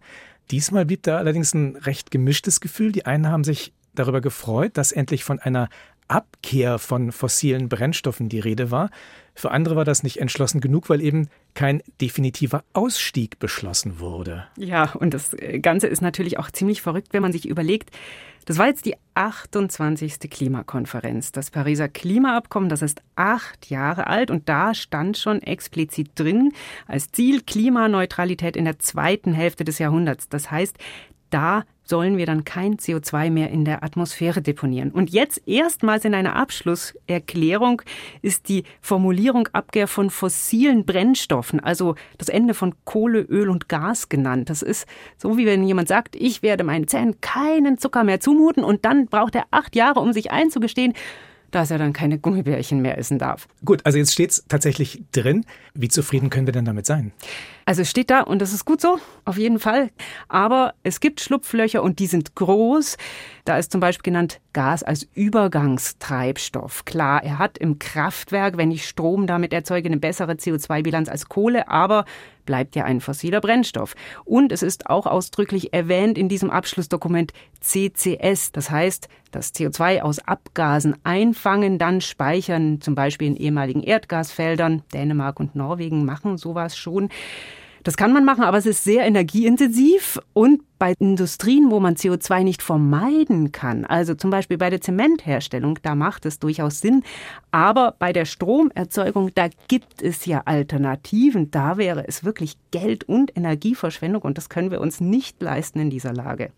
Diesmal 0.52 0.86
blieb 0.86 1.04
da 1.04 1.18
allerdings 1.18 1.54
ein 1.54 1.76
recht 1.78 2.12
gemischtes 2.12 2.62
Gefühl. 2.62 2.92
Die 2.92 3.06
einen 3.06 3.28
haben 3.28 3.44
sich 3.44 3.74
darüber 3.96 4.22
gefreut, 4.22 4.78
dass 4.78 4.92
endlich 4.92 5.24
von 5.24 5.40
einer 5.40 5.70
Abkehr 6.14 6.78
von 6.78 7.12
fossilen 7.12 7.70
Brennstoffen 7.70 8.30
die 8.30 8.40
Rede 8.40 8.70
war. 8.70 8.92
Für 9.34 9.50
andere 9.50 9.76
war 9.76 9.84
das 9.84 10.04
nicht 10.04 10.18
entschlossen 10.18 10.62
genug, 10.62 10.90
weil 10.90 11.02
eben 11.02 11.28
kein 11.56 11.82
definitiver 12.00 12.64
Ausstieg 12.74 13.40
beschlossen 13.40 14.00
wurde. 14.00 14.46
Ja, 14.56 14.92
und 14.92 15.16
das 15.16 15.36
Ganze 15.62 15.88
ist 15.88 16.02
natürlich 16.02 16.38
auch 16.38 16.52
ziemlich 16.52 16.84
verrückt, 16.84 17.14
wenn 17.14 17.24
man 17.24 17.32
sich 17.32 17.48
überlegt, 17.48 17.90
das 18.46 18.60
war 18.60 18.68
jetzt 18.68 18.86
die 18.86 18.96
28. 19.16 20.30
Klimakonferenz. 20.30 21.32
Das 21.32 21.50
Pariser 21.50 21.88
Klimaabkommen, 21.88 22.70
das 22.70 22.84
ist 22.84 23.02
acht 23.16 23.72
Jahre 23.72 24.06
alt 24.06 24.30
und 24.30 24.48
da 24.50 24.76
stand 24.76 25.18
schon 25.18 25.42
explizit 25.42 26.12
drin 26.14 26.52
als 26.86 27.10
Ziel 27.12 27.42
Klimaneutralität 27.42 28.56
in 28.56 28.66
der 28.66 28.78
zweiten 28.78 29.34
Hälfte 29.34 29.64
des 29.64 29.80
Jahrhunderts. 29.80 30.30
Das 30.30 30.52
heißt, 30.52 30.78
da 31.32 31.64
sollen 31.84 32.18
wir 32.18 32.26
dann 32.26 32.44
kein 32.44 32.78
CO2 32.78 33.30
mehr 33.30 33.50
in 33.50 33.66
der 33.66 33.84
Atmosphäre 33.84 34.42
deponieren. 34.42 34.92
Und 34.92 35.12
jetzt 35.12 35.42
erstmals 35.48 36.06
in 36.06 36.14
einer 36.14 36.36
Abschlusserklärung 36.36 37.82
ist 38.22 38.50
die 38.50 38.64
Formulierung 38.82 39.48
Abkehr 39.54 39.88
von 39.88 40.10
fossilen 40.10 40.86
Brennstoffen, 40.86 41.60
also 41.60 41.96
das 42.18 42.30
Ende 42.30 42.54
von 42.54 42.74
Kohle, 42.86 43.22
Öl 43.22 43.50
und 43.50 43.70
Gas 43.70 44.10
genannt. 44.10 44.50
Das 44.50 44.62
ist 44.62 44.88
so, 45.18 45.38
wie 45.38 45.46
wenn 45.46 45.64
jemand 45.64 45.88
sagt, 45.88 46.16
ich 46.16 46.42
werde 46.42 46.64
meinen 46.64 46.88
Zähnen 46.88 47.20
keinen 47.22 47.78
Zucker 47.78 48.04
mehr 48.04 48.20
zumuten 48.20 48.64
und 48.64 48.86
dann 48.86 49.08
braucht 49.08 49.36
er 49.36 49.46
acht 49.52 49.76
Jahre, 49.76 50.00
um 50.00 50.14
sich 50.14 50.32
einzugestehen, 50.32 50.94
dass 51.54 51.72
er 51.72 51.78
dann 51.78 51.94
keine 51.94 52.18
Gummibärchen 52.18 52.82
mehr 52.82 52.98
essen 52.98 53.20
darf. 53.20 53.48
Gut, 53.64 53.82
also 53.86 53.98
jetzt 53.98 54.14
steht 54.14 54.32
es 54.32 54.46
tatsächlich 54.48 55.04
drin. 55.12 55.46
Wie 55.74 55.88
zufrieden 55.88 56.30
können 56.30 56.48
wir 56.48 56.54
denn 56.54 56.66
damit 56.66 56.86
sein? 56.86 57.12
Also 57.66 57.82
es 57.84 57.90
steht 57.90 58.10
da 58.10 58.22
und 58.22 58.42
das 58.42 58.54
ist 58.54 58.66
gut 58.66 58.82
so, 58.82 59.00
auf 59.26 59.38
jeden 59.38 59.60
Fall. 59.60 59.90
Aber 60.28 60.74
es 60.84 61.00
gibt 61.00 61.22
Schlupflöcher 61.22 61.82
und 61.82 62.00
die 62.00 62.08
sind 62.08 62.36
groß. 62.36 62.98
Da 63.46 63.58
ist 63.58 63.72
zum 63.72 63.82
Beispiel 63.82 64.12
genannt 64.12 64.40
Gas 64.54 64.84
als 64.84 65.08
Übergangstreibstoff. 65.14 66.86
Klar, 66.86 67.24
er 67.24 67.40
hat 67.40 67.58
im 67.58 67.80
Kraftwerk, 67.80 68.58
wenn 68.58 68.72
ich 68.72 68.88
Strom 68.88 69.28
damit 69.28 69.54
erzeuge, 69.54 69.88
eine 69.88 69.98
bessere 69.98 70.34
CO2-Bilanz 70.34 71.10
als 71.10 71.28
Kohle, 71.28 71.68
aber 71.68 72.06
bleibt 72.46 72.76
ja 72.76 72.84
ein 72.86 73.02
fossiler 73.02 73.42
Brennstoff. 73.42 73.96
Und 74.26 74.52
es 74.52 74.64
ist 74.64 74.90
auch 74.90 75.06
ausdrücklich 75.06 75.74
erwähnt 75.74 76.18
in 76.18 76.30
diesem 76.30 76.50
Abschlussdokument 76.50 77.34
CCS. 77.62 78.52
Das 78.52 78.70
heißt, 78.70 79.08
das 79.32 79.54
CO2 79.54 80.02
aus 80.02 80.20
Abgasen 80.20 80.96
einfangen, 81.04 81.80
dann 81.80 82.02
speichern, 82.02 82.82
zum 82.82 82.96
Beispiel 82.96 83.28
in 83.28 83.36
ehemaligen 83.36 83.82
Erdgasfeldern. 83.82 84.84
Dänemark 84.94 85.40
und 85.40 85.56
Norwegen 85.56 86.06
machen 86.06 86.38
sowas 86.38 86.78
schon. 86.78 87.10
Das 87.84 87.98
kann 87.98 88.14
man 88.14 88.24
machen, 88.24 88.44
aber 88.44 88.58
es 88.58 88.66
ist 88.66 88.86
sehr 88.86 89.06
energieintensiv 89.06 90.18
und 90.32 90.62
bei 90.80 90.94
Industrien, 91.00 91.70
wo 91.70 91.82
man 91.82 91.96
CO2 91.96 92.44
nicht 92.44 92.62
vermeiden 92.62 93.52
kann, 93.52 93.84
also 93.84 94.16
zum 94.16 94.32
Beispiel 94.32 94.58
bei 94.58 94.70
der 94.70 94.80
Zementherstellung, 94.80 95.80
da 95.82 95.94
macht 95.94 96.26
es 96.26 96.40
durchaus 96.40 96.80
Sinn. 96.80 97.04
Aber 97.52 97.96
bei 98.00 98.14
der 98.14 98.26
Stromerzeugung, 98.26 99.32
da 99.36 99.50
gibt 99.68 100.02
es 100.02 100.26
ja 100.26 100.42
Alternativen. 100.46 101.52
Da 101.52 101.78
wäre 101.78 102.08
es 102.08 102.24
wirklich 102.24 102.58
Geld- 102.72 103.04
und 103.04 103.36
Energieverschwendung 103.36 104.22
und 104.22 104.38
das 104.38 104.50
können 104.50 104.72
wir 104.72 104.82
uns 104.82 105.02
nicht 105.02 105.42
leisten 105.42 105.80
in 105.80 105.90
dieser 105.90 106.14
Lage. 106.14 106.52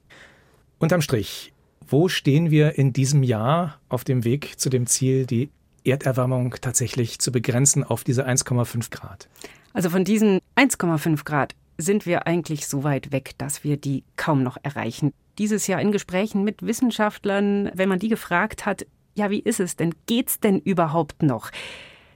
Unterm 0.77 1.01
Strich, 1.01 1.53
wo 1.88 2.07
stehen 2.07 2.51
wir 2.51 2.77
in 2.77 2.93
diesem 2.93 3.23
Jahr 3.23 3.79
auf 3.89 4.03
dem 4.03 4.23
Weg 4.23 4.59
zu 4.59 4.69
dem 4.69 4.85
Ziel, 4.85 5.25
die 5.25 5.49
Erderwärmung 5.83 6.55
tatsächlich 6.61 7.19
zu 7.19 7.31
begrenzen 7.31 7.83
auf 7.83 8.03
diese 8.03 8.27
1,5 8.27 8.91
Grad? 8.91 9.27
Also 9.75 9.89
von 9.89 10.05
diesen 10.05 10.39
1,5 10.55 11.25
Grad 11.25 11.53
sind 11.77 12.05
wir 12.05 12.27
eigentlich 12.27 12.65
so 12.65 12.85
weit 12.85 13.11
weg, 13.11 13.31
dass 13.38 13.65
wir 13.65 13.75
die 13.75 14.05
kaum 14.15 14.41
noch 14.41 14.55
erreichen. 14.63 15.11
Dieses 15.38 15.67
Jahr 15.67 15.81
in 15.81 15.91
Gesprächen 15.91 16.45
mit 16.45 16.65
Wissenschaftlern, 16.65 17.69
wenn 17.73 17.89
man 17.89 17.99
die 17.99 18.07
gefragt 18.07 18.65
hat, 18.65 18.88
ja, 19.15 19.29
wie 19.29 19.41
ist 19.41 19.59
es 19.59 19.75
denn? 19.75 19.93
Geht's 20.05 20.39
denn 20.39 20.59
überhaupt 20.59 21.23
noch? 21.23 21.51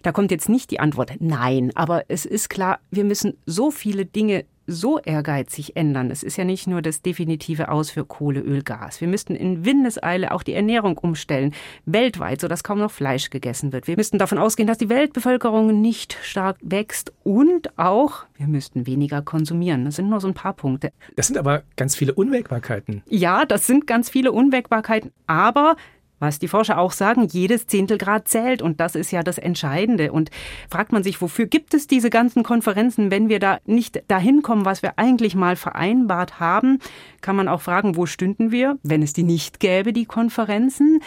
Da 0.03 0.13
kommt 0.13 0.31
jetzt 0.31 0.47
nicht 0.47 0.71
die 0.71 0.79
Antwort 0.79 1.11
nein, 1.19 1.73
aber 1.75 2.05
es 2.07 2.25
ist 2.25 2.49
klar, 2.49 2.79
wir 2.91 3.03
müssen 3.03 3.35
so 3.45 3.71
viele 3.71 4.05
Dinge 4.05 4.45
so 4.69 4.99
ehrgeizig 4.99 5.75
ändern. 5.75 6.11
Es 6.11 6.23
ist 6.23 6.37
ja 6.37 6.43
nicht 6.43 6.67
nur 6.67 6.81
das 6.81 7.01
definitive 7.01 7.69
Aus 7.69 7.89
für 7.89 8.05
Kohle, 8.05 8.39
Öl, 8.39 8.63
Gas. 8.63 9.01
Wir 9.01 9.07
müssten 9.07 9.35
in 9.35 9.65
Windeseile 9.65 10.31
auch 10.31 10.43
die 10.43 10.53
Ernährung 10.53 10.97
umstellen, 10.97 11.53
weltweit, 11.85 12.41
sodass 12.41 12.63
kaum 12.63 12.79
noch 12.79 12.91
Fleisch 12.91 13.29
gegessen 13.29 13.73
wird. 13.73 13.87
Wir 13.87 13.97
müssten 13.97 14.17
davon 14.17 14.37
ausgehen, 14.37 14.67
dass 14.67 14.77
die 14.77 14.89
Weltbevölkerung 14.89 15.81
nicht 15.81 16.17
stark 16.21 16.57
wächst 16.61 17.11
und 17.23 17.77
auch, 17.77 18.25
wir 18.37 18.47
müssten 18.47 18.85
weniger 18.85 19.21
konsumieren. 19.21 19.85
Das 19.85 19.95
sind 19.95 20.09
nur 20.09 20.21
so 20.21 20.27
ein 20.27 20.33
paar 20.33 20.53
Punkte. 20.53 20.91
Das 21.15 21.27
sind 21.27 21.37
aber 21.37 21.63
ganz 21.75 21.95
viele 21.95 22.13
Unwägbarkeiten. 22.13 23.03
Ja, 23.07 23.45
das 23.45 23.67
sind 23.67 23.87
ganz 23.87 24.09
viele 24.09 24.31
Unwägbarkeiten, 24.31 25.11
aber 25.27 25.75
was 26.19 26.39
die 26.39 26.47
Forscher 26.47 26.77
auch 26.77 26.91
sagen, 26.91 27.27
jedes 27.29 27.67
Zehntelgrad 27.67 28.27
zählt 28.27 28.61
und 28.61 28.79
das 28.79 28.95
ist 28.95 29.11
ja 29.11 29.23
das 29.23 29.37
Entscheidende. 29.37 30.11
Und 30.11 30.29
fragt 30.69 30.91
man 30.91 31.03
sich, 31.03 31.21
wofür 31.21 31.45
gibt 31.45 31.73
es 31.73 31.87
diese 31.87 32.09
ganzen 32.09 32.43
Konferenzen, 32.43 33.11
wenn 33.11 33.29
wir 33.29 33.39
da 33.39 33.59
nicht 33.65 34.03
dahin 34.07 34.41
kommen, 34.41 34.65
was 34.65 34.81
wir 34.81 34.93
eigentlich 34.97 35.35
mal 35.35 35.55
vereinbart 35.55 36.39
haben? 36.39 36.79
Kann 37.21 37.35
man 37.35 37.47
auch 37.47 37.61
fragen, 37.61 37.95
wo 37.95 38.05
stünden 38.05 38.51
wir, 38.51 38.77
wenn 38.83 39.01
es 39.01 39.13
die 39.13 39.23
nicht 39.23 39.59
gäbe, 39.59 39.93
die 39.93 40.05
Konferenzen? 40.05 41.01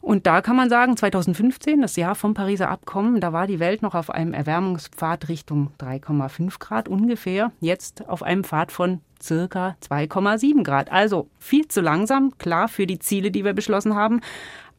Und 0.00 0.26
da 0.26 0.40
kann 0.40 0.56
man 0.56 0.70
sagen, 0.70 0.96
2015, 0.96 1.82
das 1.82 1.96
Jahr 1.96 2.14
vom 2.14 2.32
Pariser 2.32 2.70
Abkommen, 2.70 3.20
da 3.20 3.32
war 3.32 3.46
die 3.46 3.58
Welt 3.58 3.82
noch 3.82 3.94
auf 3.94 4.10
einem 4.10 4.32
Erwärmungspfad 4.32 5.28
Richtung 5.28 5.72
3,5 5.80 6.58
Grad 6.58 6.88
ungefähr, 6.88 7.52
jetzt 7.60 8.08
auf 8.08 8.22
einem 8.22 8.44
Pfad 8.44 8.72
von 8.72 9.00
circa 9.22 9.76
2,7 9.82 10.62
Grad. 10.62 10.90
Also 10.90 11.28
viel 11.38 11.68
zu 11.68 11.80
langsam, 11.80 12.36
klar 12.38 12.68
für 12.68 12.86
die 12.86 12.98
Ziele, 12.98 13.30
die 13.30 13.44
wir 13.44 13.52
beschlossen 13.52 13.94
haben, 13.94 14.20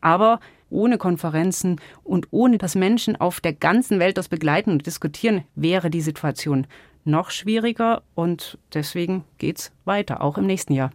aber 0.01 0.39
ohne 0.69 0.97
Konferenzen 0.97 1.79
und 2.03 2.27
ohne 2.31 2.57
dass 2.57 2.75
Menschen 2.75 3.15
auf 3.15 3.41
der 3.41 3.53
ganzen 3.53 3.99
Welt 3.99 4.17
das 4.17 4.29
begleiten 4.29 4.71
und 4.71 4.85
diskutieren, 4.85 5.43
wäre 5.55 5.89
die 5.89 6.01
Situation 6.01 6.67
noch 7.05 7.31
schwieriger 7.31 8.03
und 8.15 8.57
deswegen 8.73 9.23
geht's 9.37 9.71
weiter, 9.85 10.21
auch 10.21 10.37
im 10.37 10.45
nächsten 10.45 10.73
Jahr. 10.73 10.91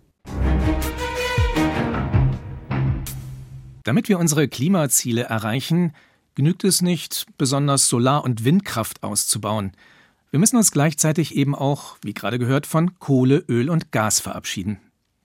Damit 3.82 4.08
wir 4.08 4.18
unsere 4.18 4.48
Klimaziele 4.48 5.24
erreichen, 5.24 5.92
genügt 6.34 6.64
es 6.64 6.80
nicht, 6.80 7.26
besonders 7.36 7.88
Solar- 7.88 8.24
und 8.24 8.44
Windkraft 8.44 9.02
auszubauen. 9.02 9.72
Wir 10.34 10.40
müssen 10.40 10.56
uns 10.56 10.72
gleichzeitig 10.72 11.36
eben 11.36 11.54
auch, 11.54 11.96
wie 12.02 12.12
gerade 12.12 12.40
gehört, 12.40 12.66
von 12.66 12.98
Kohle, 12.98 13.44
Öl 13.48 13.70
und 13.70 13.92
Gas 13.92 14.18
verabschieden. 14.18 14.80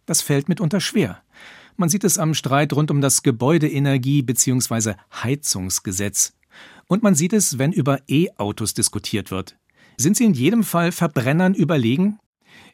Das 0.06 0.22
fällt 0.22 0.48
mitunter 0.50 0.80
schwer. 0.80 1.24
Man 1.78 1.90
sieht 1.90 2.04
es 2.04 2.20
am 2.20 2.36
Streit 2.36 2.74
rund 2.74 2.92
um 2.92 3.02
das 3.02 3.24
Gebäudeenergie- 3.24 4.22
bzw. 4.22 4.94
Heizungsgesetz. 5.12 6.34
Und 6.86 7.02
man 7.02 7.16
sieht 7.16 7.34
es, 7.34 7.58
wenn 7.58 7.72
über 7.72 8.02
E-Autos 8.08 8.76
diskutiert 8.76 9.32
wird. 9.32 9.58
Sind 9.98 10.16
sie 10.16 10.26
in 10.26 10.36
jedem 10.36 10.64
Fall 10.64 10.92
Verbrennern 10.92 11.56
überlegen? 11.56 12.20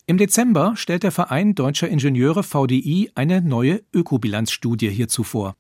Im 0.06 0.18
Dezember 0.18 0.74
stellt 0.76 1.04
der 1.04 1.14
Verein 1.14 1.56
Deutscher 1.56 1.88
Ingenieure 1.88 2.44
VDI 2.44 3.12
eine 3.16 3.42
neue 3.42 3.82
Ökobilanzstudie 3.94 4.90
hierzu 4.90 5.24
vor. 5.24 5.56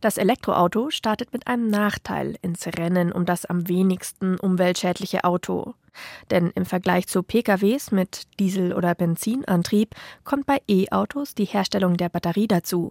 Das 0.00 0.18
Elektroauto 0.18 0.90
startet 0.90 1.32
mit 1.32 1.46
einem 1.46 1.68
Nachteil 1.68 2.36
ins 2.42 2.66
Rennen 2.66 3.12
um 3.12 3.24
das 3.24 3.46
am 3.46 3.66
wenigsten 3.68 4.38
umweltschädliche 4.38 5.24
Auto. 5.24 5.74
Denn 6.30 6.50
im 6.54 6.66
Vergleich 6.66 7.06
zu 7.06 7.22
PKWs 7.22 7.92
mit 7.92 8.24
Diesel- 8.38 8.74
oder 8.74 8.94
Benzinantrieb 8.94 9.94
kommt 10.24 10.44
bei 10.44 10.60
E-Autos 10.68 11.34
die 11.34 11.46
Herstellung 11.46 11.96
der 11.96 12.10
Batterie 12.10 12.46
dazu. 12.46 12.90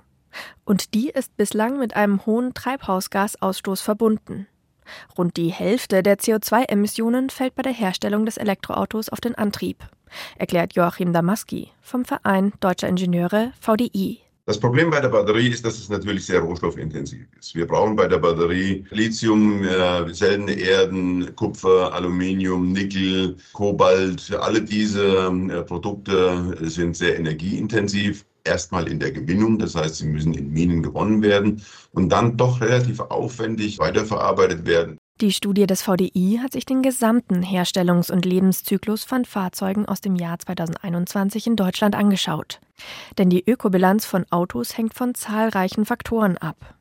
Und 0.66 0.96
die 0.96 1.10
ist 1.10 1.38
bislang 1.38 1.78
mit 1.78 1.96
einem 1.96 2.26
hohen 2.26 2.56
Treibhausgasausstoß 2.56 3.82
verbunden. 3.82 4.48
Rund 5.18 5.38
die 5.38 5.50
Hälfte 5.50 6.04
der 6.04 6.18
CO2-Emissionen 6.18 7.30
fällt 7.30 7.56
bei 7.56 7.62
der 7.62 7.74
Herstellung 7.74 8.26
des 8.26 8.38
Elektroautos 8.38 9.10
auf 9.10 9.22
den 9.22 9.36
Antrieb, 9.36 9.84
erklärt 10.38 10.74
Joachim 10.74 11.14
Damaski 11.14 11.72
vom 11.82 12.06
Verein 12.06 12.54
Deutscher 12.60 12.88
Ingenieure 12.88 13.52
VDI. 13.60 14.25
Das 14.48 14.60
Problem 14.60 14.92
bei 14.92 15.00
der 15.00 15.10
Batterie 15.10 15.48
ist, 15.48 15.66
dass 15.66 15.80
es 15.80 15.90
natürlich 15.90 16.24
sehr 16.24 16.40
rohstoffintensiv 16.40 17.26
ist. 17.40 17.56
Wir 17.56 17.66
brauchen 17.66 17.96
bei 17.96 18.08
der 18.08 18.20
Batterie 18.20 18.86
Lithium, 18.92 19.64
äh, 19.64 20.14
seltene 20.14 20.54
Erden, 20.54 21.36
Kupfer, 21.36 21.92
Aluminium, 21.92 22.72
Nickel, 22.72 23.38
Kobalt. 23.54 24.32
Alle 24.40 24.62
diese 24.62 25.30
äh, 25.50 25.64
Produkte 25.64 26.56
sind 26.62 26.96
sehr 26.96 27.18
energieintensiv. 27.18 28.24
Erstmal 28.44 28.88
in 28.88 29.00
der 29.00 29.12
Gewinnung, 29.12 29.58
das 29.58 29.74
heißt, 29.74 29.96
sie 29.96 30.06
müssen 30.06 30.36
in 30.36 30.52
Minen 30.54 30.84
gewonnen 30.84 31.24
werden 31.24 31.64
und 31.94 32.10
dann 32.10 32.38
doch 32.38 32.62
relativ 32.62 33.00
aufwendig 33.00 33.80
weiterverarbeitet 33.80 34.68
werden. 34.68 35.00
Die 35.22 35.32
Studie 35.32 35.66
des 35.66 35.82
VDI 35.82 36.40
hat 36.42 36.52
sich 36.52 36.66
den 36.66 36.82
gesamten 36.82 37.42
Herstellungs- 37.42 38.12
und 38.12 38.26
Lebenszyklus 38.26 39.06
von 39.06 39.24
Fahrzeugen 39.24 39.86
aus 39.86 40.02
dem 40.02 40.18
Jahr 40.18 40.38
2021 40.38 41.48
in 41.48 41.56
Deutschland 41.56 41.96
angeschaut. 41.96 42.60
Denn 43.18 43.30
die 43.30 43.42
Ökobilanz 43.50 44.06
von 44.06 44.26
Autos 44.30 44.78
hängt 44.78 44.94
von 44.94 45.16
zahlreichen 45.16 45.86
Faktoren 45.86 46.38
ab. 46.38 46.76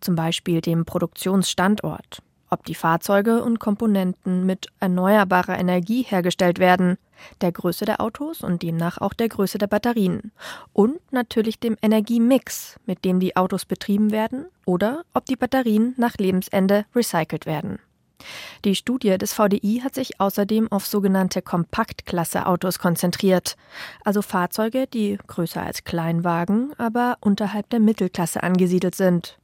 Zum 0.00 0.16
Beispiel 0.16 0.60
dem 0.60 0.84
Produktionsstandort, 0.84 2.18
ob 2.50 2.64
die 2.64 2.74
Fahrzeuge 2.74 3.42
und 3.42 3.58
Komponenten 3.58 4.46
mit 4.46 4.68
erneuerbarer 4.80 5.58
Energie 5.58 6.02
hergestellt 6.02 6.58
werden, 6.58 6.98
der 7.40 7.52
Größe 7.52 7.84
der 7.84 8.00
Autos 8.00 8.42
und 8.42 8.62
demnach 8.62 8.98
auch 8.98 9.14
der 9.14 9.28
Größe 9.28 9.58
der 9.58 9.66
Batterien 9.66 10.32
und 10.72 11.00
natürlich 11.12 11.58
dem 11.58 11.76
Energiemix, 11.82 12.78
mit 12.86 13.04
dem 13.04 13.20
die 13.20 13.36
Autos 13.36 13.64
betrieben 13.64 14.10
werden 14.10 14.46
oder 14.64 15.02
ob 15.14 15.26
die 15.26 15.36
Batterien 15.36 15.94
nach 15.96 16.16
Lebensende 16.16 16.84
recycelt 16.94 17.46
werden. 17.46 17.78
Die 18.64 18.74
Studie 18.74 19.16
des 19.16 19.32
VDI 19.32 19.80
hat 19.82 19.94
sich 19.94 20.20
außerdem 20.20 20.72
auf 20.72 20.86
sogenannte 20.86 21.42
Kompaktklasse-Autos 21.42 22.78
konzentriert, 22.78 23.56
also 24.04 24.22
Fahrzeuge, 24.22 24.86
die 24.86 25.18
größer 25.26 25.62
als 25.62 25.84
Kleinwagen, 25.84 26.72
aber 26.78 27.16
unterhalb 27.20 27.70
der 27.70 27.80
Mittelklasse 27.80 28.42
angesiedelt 28.42 28.96
sind. 28.96 29.38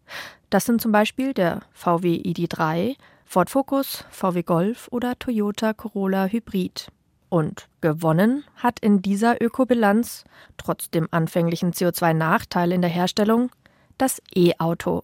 Das 0.54 0.66
sind 0.66 0.80
zum 0.80 0.92
Beispiel 0.92 1.34
der 1.34 1.62
VW 1.72 2.14
ID3, 2.14 2.94
Ford 3.24 3.50
Focus, 3.50 4.04
VW 4.08 4.44
Golf 4.44 4.86
oder 4.92 5.18
Toyota 5.18 5.72
Corolla 5.72 6.26
Hybrid. 6.26 6.92
Und 7.28 7.66
gewonnen 7.80 8.44
hat 8.54 8.78
in 8.78 9.02
dieser 9.02 9.42
Ökobilanz, 9.42 10.22
trotz 10.56 10.90
dem 10.90 11.08
anfänglichen 11.10 11.72
CO2-Nachteil 11.72 12.70
in 12.70 12.82
der 12.82 12.90
Herstellung, 12.90 13.50
das 13.98 14.22
E-Auto. 14.32 15.02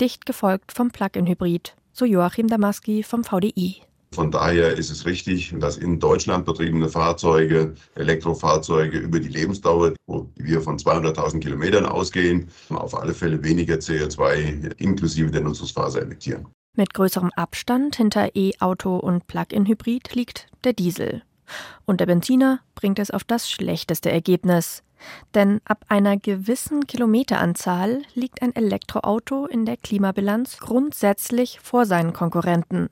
Dicht 0.00 0.26
gefolgt 0.26 0.72
vom 0.72 0.90
Plug-in-Hybrid, 0.90 1.76
so 1.92 2.04
Joachim 2.04 2.48
Damaski 2.48 3.04
vom 3.04 3.22
VDI. 3.22 3.82
Von 4.12 4.30
daher 4.30 4.76
ist 4.76 4.90
es 4.90 5.06
richtig, 5.06 5.54
dass 5.58 5.78
in 5.78 5.98
Deutschland 5.98 6.44
betriebene 6.44 6.88
Fahrzeuge, 6.88 7.74
Elektrofahrzeuge 7.94 8.98
über 8.98 9.18
die 9.18 9.28
Lebensdauer, 9.28 9.94
wo 10.06 10.28
wir 10.36 10.60
von 10.60 10.78
200.000 10.78 11.40
Kilometern 11.40 11.86
ausgehen, 11.86 12.48
auf 12.68 12.94
alle 12.94 13.14
Fälle 13.14 13.42
weniger 13.42 13.76
CO2 13.76 14.74
inklusive 14.78 15.30
der 15.30 15.40
Nutzungsphase 15.40 16.02
emittieren. 16.02 16.46
Mit 16.76 16.92
größerem 16.92 17.30
Abstand 17.36 17.96
hinter 17.96 18.34
E-Auto 18.34 18.96
und 18.96 19.26
Plug-in-Hybrid 19.26 20.14
liegt 20.14 20.48
der 20.64 20.74
Diesel. 20.74 21.22
Und 21.86 22.00
der 22.00 22.06
Benziner 22.06 22.60
bringt 22.74 22.98
es 22.98 23.10
auf 23.10 23.24
das 23.24 23.50
schlechteste 23.50 24.10
Ergebnis. 24.10 24.82
Denn 25.34 25.60
ab 25.64 25.84
einer 25.88 26.16
gewissen 26.16 26.86
Kilometeranzahl 26.86 28.02
liegt 28.14 28.40
ein 28.40 28.54
Elektroauto 28.54 29.46
in 29.46 29.66
der 29.66 29.76
Klimabilanz 29.76 30.58
grundsätzlich 30.58 31.58
vor 31.60 31.86
seinen 31.86 32.12
Konkurrenten, 32.12 32.88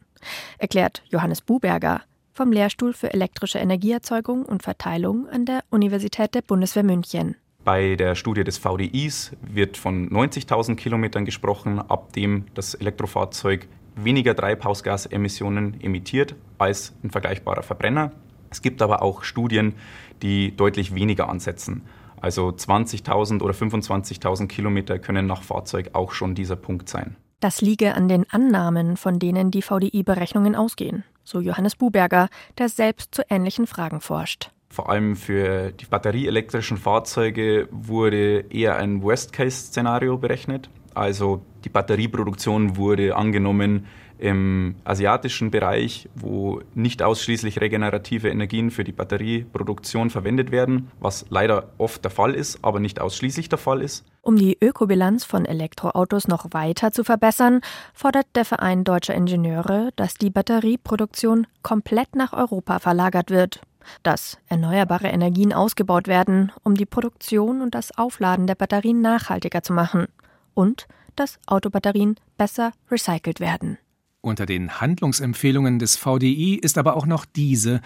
erklärt 0.58 1.02
Johannes 1.08 1.40
Buberger 1.40 2.02
vom 2.32 2.52
Lehrstuhl 2.52 2.92
für 2.92 3.12
elektrische 3.12 3.58
Energieerzeugung 3.58 4.44
und 4.44 4.62
Verteilung 4.62 5.28
an 5.28 5.44
der 5.44 5.62
Universität 5.70 6.34
der 6.34 6.42
Bundeswehr 6.42 6.84
München. 6.84 7.36
Bei 7.64 7.96
der 7.96 8.14
Studie 8.14 8.44
des 8.44 8.56
VDIs 8.56 9.36
wird 9.42 9.76
von 9.76 10.08
90.000 10.08 10.76
Kilometern 10.76 11.26
gesprochen, 11.26 11.78
ab 11.78 12.12
dem 12.14 12.46
das 12.54 12.74
Elektrofahrzeug 12.74 13.68
weniger 13.94 14.34
Treibhausgasemissionen 14.34 15.78
emittiert 15.82 16.34
als 16.56 16.94
ein 17.02 17.10
vergleichbarer 17.10 17.62
Verbrenner. 17.62 18.12
Es 18.50 18.62
gibt 18.62 18.80
aber 18.80 19.02
auch 19.02 19.22
Studien, 19.22 19.74
die 20.22 20.56
deutlich 20.56 20.94
weniger 20.94 21.28
ansetzen. 21.28 21.82
Also 22.20 22.48
20.000 22.48 23.42
oder 23.42 23.54
25.000 23.54 24.46
Kilometer 24.46 24.98
können 24.98 25.26
nach 25.26 25.42
Fahrzeug 25.42 25.90
auch 25.92 26.12
schon 26.12 26.34
dieser 26.34 26.56
Punkt 26.56 26.88
sein. 26.88 27.16
Das 27.40 27.62
liege 27.62 27.94
an 27.94 28.08
den 28.08 28.26
Annahmen, 28.30 28.98
von 28.98 29.18
denen 29.18 29.50
die 29.50 29.62
VDI-Berechnungen 29.62 30.54
ausgehen, 30.54 31.04
so 31.24 31.40
Johannes 31.40 31.74
Buberger, 31.74 32.28
der 32.58 32.68
selbst 32.68 33.14
zu 33.14 33.22
ähnlichen 33.30 33.66
Fragen 33.66 34.02
forscht. 34.02 34.50
Vor 34.68 34.90
allem 34.90 35.16
für 35.16 35.72
die 35.72 35.86
batterieelektrischen 35.86 36.76
Fahrzeuge 36.76 37.66
wurde 37.70 38.44
eher 38.50 38.76
ein 38.76 39.02
Worst-Case-Szenario 39.02 40.18
berechnet. 40.18 40.68
Also 40.94 41.42
die 41.64 41.70
Batterieproduktion 41.70 42.76
wurde 42.76 43.16
angenommen 43.16 43.86
im 44.20 44.76
asiatischen 44.84 45.50
Bereich, 45.50 46.08
wo 46.14 46.60
nicht 46.74 47.02
ausschließlich 47.02 47.60
regenerative 47.60 48.28
Energien 48.28 48.70
für 48.70 48.84
die 48.84 48.92
Batterieproduktion 48.92 50.10
verwendet 50.10 50.50
werden, 50.50 50.90
was 51.00 51.26
leider 51.30 51.70
oft 51.78 52.04
der 52.04 52.10
Fall 52.10 52.34
ist, 52.34 52.58
aber 52.62 52.80
nicht 52.80 53.00
ausschließlich 53.00 53.48
der 53.48 53.58
Fall 53.58 53.80
ist. 53.80 54.04
Um 54.22 54.36
die 54.36 54.58
Ökobilanz 54.60 55.24
von 55.24 55.46
Elektroautos 55.46 56.28
noch 56.28 56.46
weiter 56.50 56.92
zu 56.92 57.04
verbessern, 57.04 57.62
fordert 57.94 58.26
der 58.34 58.44
Verein 58.44 58.84
deutscher 58.84 59.14
Ingenieure, 59.14 59.90
dass 59.96 60.14
die 60.14 60.30
Batterieproduktion 60.30 61.46
komplett 61.62 62.14
nach 62.14 62.32
Europa 62.32 62.78
verlagert 62.78 63.30
wird 63.30 63.60
dass 64.02 64.38
erneuerbare 64.46 65.08
Energien 65.08 65.52
ausgebaut 65.52 66.06
werden, 66.06 66.52
um 66.62 66.74
die 66.74 66.86
Produktion 66.86 67.60
und 67.60 67.74
das 67.74 67.96
Aufladen 67.96 68.46
der 68.46 68.54
Batterien 68.54 69.00
nachhaltiger 69.00 69.62
zu 69.62 69.72
machen 69.72 70.06
und 70.54 70.86
dass 71.16 71.38
Autobatterien 71.46 72.16
besser 72.36 72.72
recycelt 72.90 73.40
werden. 73.40 73.78
Unter 74.22 74.44
den 74.44 74.80
Handlungsempfehlungen 74.80 75.78
des 75.78 75.96
VDI 75.96 76.58
ist 76.60 76.76
aber 76.76 76.96
auch 76.96 77.06
noch 77.06 77.24
diese 77.24 77.80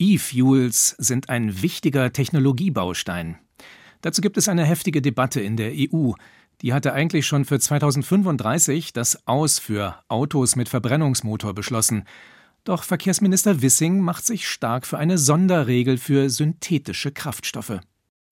E-Fuels 0.00 0.96
sind 0.98 1.28
ein 1.28 1.62
wichtiger 1.62 2.12
Technologiebaustein. 2.12 3.38
Dazu 4.00 4.20
gibt 4.20 4.36
es 4.36 4.48
eine 4.48 4.64
heftige 4.64 5.02
Debatte 5.02 5.40
in 5.40 5.56
der 5.56 5.72
EU. 5.74 6.12
Die 6.62 6.72
hatte 6.72 6.92
eigentlich 6.92 7.26
schon 7.26 7.44
für 7.44 7.58
2035 7.58 8.92
das 8.92 9.26
Aus 9.26 9.58
für 9.58 9.96
Autos 10.08 10.56
mit 10.56 10.68
Verbrennungsmotor 10.68 11.54
beschlossen. 11.54 12.04
Doch 12.64 12.82
Verkehrsminister 12.82 13.62
Wissing 13.62 14.00
macht 14.00 14.26
sich 14.26 14.48
stark 14.48 14.86
für 14.86 14.98
eine 14.98 15.18
Sonderregel 15.18 15.96
für 15.96 16.28
synthetische 16.28 17.12
Kraftstoffe. 17.12 17.80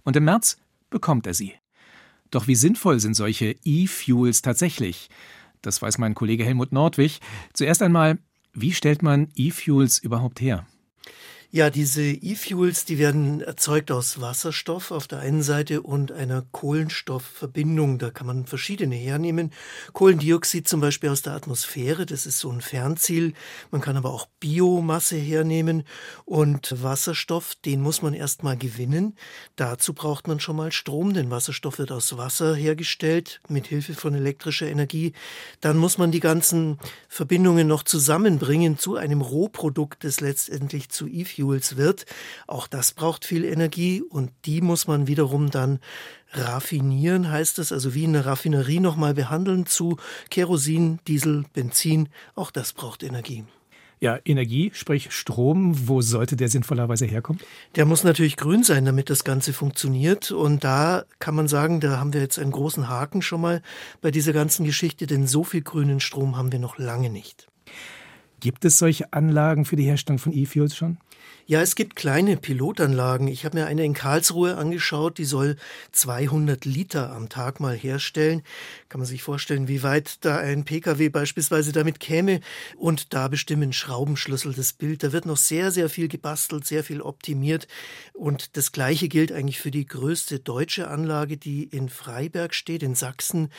Und 0.03 0.17
im 0.17 0.25
März 0.25 0.59
bekommt 0.91 1.27
er 1.27 1.35
sie. 1.35 1.55
Doch 2.31 2.49
wie 2.49 2.57
sinnvoll 2.57 3.01
sind 3.01 3.15
solche 3.15 3.57
E-Fuels 3.65 4.43
tatsächlich? 4.43 5.09
Das 5.67 5.83
weiß 5.83 5.99
mein 5.99 6.15
Kollege 6.15 6.45
Helmut 6.45 6.71
Nordwig. 6.71 7.19
Zuerst 7.53 7.83
einmal, 7.83 8.19
wie 8.55 8.73
stellt 8.73 9.03
man 9.03 9.29
E-Fuels 9.35 9.99
überhaupt 9.99 10.41
her? 10.41 10.65
Ja, 11.53 11.71
diese 11.71 12.03
E-Fuels, 12.03 12.87
die 12.87 12.99
werden 12.99 13.41
erzeugt 13.41 13.93
aus 13.93 14.21
Wasserstoff 14.21 14.91
auf 14.91 15.07
der 15.07 15.21
einen 15.21 15.45
Seite 15.45 15.81
und 15.81 16.11
einer 16.11 16.43
Kohlenstoffverbindung. 16.51 17.99
Da 17.99 18.11
kann 18.11 18.27
man 18.27 18.47
verschiedene 18.47 18.97
hernehmen. 18.97 19.53
Kohlendioxid 19.93 20.67
zum 20.67 20.81
Beispiel 20.81 21.09
aus 21.09 21.23
der 21.23 21.35
Atmosphäre, 21.35 22.05
das 22.05 22.27
ist 22.27 22.41
so 22.41 22.51
ein 22.51 22.61
Fernziel. 22.61 23.33
Man 23.71 23.81
kann 23.81 23.97
aber 23.97 24.11
auch 24.11 24.27
Biomasse 24.41 25.17
hernehmen 25.17 25.85
und 26.25 26.83
Wasserstoff, 26.83 27.55
den 27.65 27.81
muss 27.81 28.03
man 28.03 28.13
erstmal 28.13 28.57
gewinnen. 28.57 29.15
Dazu 29.55 29.95
braucht 29.95 30.27
man 30.27 30.41
schon 30.41 30.57
mal 30.57 30.73
Strom, 30.73 31.15
denn 31.15 31.31
Wasserstoff 31.31 31.79
wird 31.79 31.93
aus 31.93 32.17
Wasser 32.17 32.57
hergestellt 32.57 33.41
mit 33.49 33.69
Hilfe 33.69 33.95
von 33.95 34.15
elektrischer 34.15 34.67
Energie. 34.67 35.13
Dann 35.61 35.77
muss 35.77 35.97
man 35.97 36.11
die 36.11 36.21
ganzen 36.21 36.79
Verbindungen 37.09 37.69
noch 37.69 37.85
zusammenbringen 37.85 38.79
zu 38.79 38.97
einem 38.97 39.21
Rohprodukt, 39.21 40.03
das 40.03 40.21
letztendlich 40.21 40.89
zu 40.89 41.07
E-Fuels 41.07 41.36
Fuels 41.37 41.77
wird. 41.77 42.07
Auch 42.47 42.67
das 42.67 42.93
braucht 42.93 43.25
viel 43.25 43.45
Energie 43.45 44.03
und 44.03 44.31
die 44.45 44.61
muss 44.61 44.87
man 44.87 45.07
wiederum 45.07 45.51
dann 45.51 45.81
raffinieren, 46.33 47.31
heißt 47.31 47.59
es, 47.59 47.73
also 47.73 47.95
wie 47.95 48.05
in 48.05 48.17
einer 48.17 48.27
Raffinerie 48.27 48.81
nochmal 48.81 49.15
behandeln 49.15 49.67
zu 49.67 49.97
Kerosin, 50.31 50.99
Diesel, 51.07 51.45
Benzin. 51.53 52.09
Auch 52.35 52.51
das 52.51 52.73
braucht 52.73 53.03
Energie. 53.03 53.45
Ja, 53.99 54.19
Energie, 54.27 54.73
sprich 54.75 55.11
Strom, 55.11 55.89
wo 55.89 56.03
sollte 56.03 56.37
der 56.37 56.49
sinnvollerweise 56.49 57.07
herkommen? 57.07 57.41
Der 57.77 57.87
muss 57.87 58.05
natürlich 58.05 58.37
grün 58.37 58.63
sein, 58.63 58.85
damit 58.85 59.09
das 59.09 59.25
Ganze 59.25 59.55
funktioniert. 59.55 60.33
Und 60.33 60.65
da 60.65 61.05
kann 61.19 61.35
man 61.35 61.49
sagen, 61.49 61.81
da 61.81 61.99
haben 61.99 62.13
wir 62.13 62.21
jetzt 62.21 62.39
einen 62.39 62.51
großen 62.51 62.91
Haken 62.91 63.23
schon 63.23 63.41
mal 63.41 63.63
bei 64.03 64.11
dieser 64.11 64.35
ganzen 64.35 64.67
Geschichte, 64.67 65.07
denn 65.07 65.27
so 65.27 65.45
viel 65.45 65.63
grünen 65.63 66.01
Strom 66.01 66.37
haben 66.37 66.53
wir 66.53 66.59
noch 66.59 66.77
lange 66.77 67.09
nicht. 67.09 67.49
Gibt 68.41 68.65
es 68.65 68.79
solche 68.79 69.13
Anlagen 69.13 69.65
für 69.65 69.77
die 69.77 69.85
Herstellung 69.85 70.19
von 70.19 70.33
E-Fuels 70.33 70.77
schon? 70.77 70.99
Ja, 71.49 71.61
es 71.61 71.77
gibt 71.77 71.95
kleine 71.95 72.37
Pilotanlagen. 72.37 73.29
Ich 73.29 73.45
habe 73.45 73.59
mir 73.59 73.67
eine 73.67 73.85
in 73.85 73.95
Karlsruhe 73.95 74.57
angeschaut, 74.57 75.17
die 75.17 75.25
soll 75.25 75.55
200 75.93 76.65
Liter 76.65 77.13
am 77.13 77.29
Tag 77.29 77.61
mal 77.61 77.77
herstellen. 77.77 78.43
Kann 78.89 78.99
man 78.99 79.07
sich 79.07 79.23
vorstellen, 79.23 79.69
wie 79.69 79.85
weit 79.85 80.25
da 80.25 80.39
ein 80.39 80.65
Pkw 80.65 81.09
beispielsweise 81.09 81.71
damit 81.71 82.01
käme. 82.01 82.41
Und 82.77 83.15
da 83.15 83.29
bestimmen 83.29 83.73
Schraubenschlüssel 83.73 84.55
das 84.55 84.73
Bild. 84.73 85.05
Da 85.05 85.13
wird 85.13 85.25
noch 85.25 85.37
sehr, 85.37 85.71
sehr 85.71 85.89
viel 85.89 86.09
gebastelt, 86.09 86.67
sehr 86.67 86.83
viel 86.83 87.01
optimiert. 87.01 87.69
Und 88.13 88.57
das 88.57 88.73
Gleiche 88.73 89.07
gilt 89.07 89.31
eigentlich 89.31 89.61
für 89.61 89.71
die 89.71 89.87
größte 89.87 90.41
deutsche 90.41 90.89
Anlage, 90.89 91.37
die 91.37 91.63
in 91.63 91.89
Freiberg 91.91 92.57
steht, 92.57 92.83
in 92.83 92.97
Sachsen. 92.97 93.51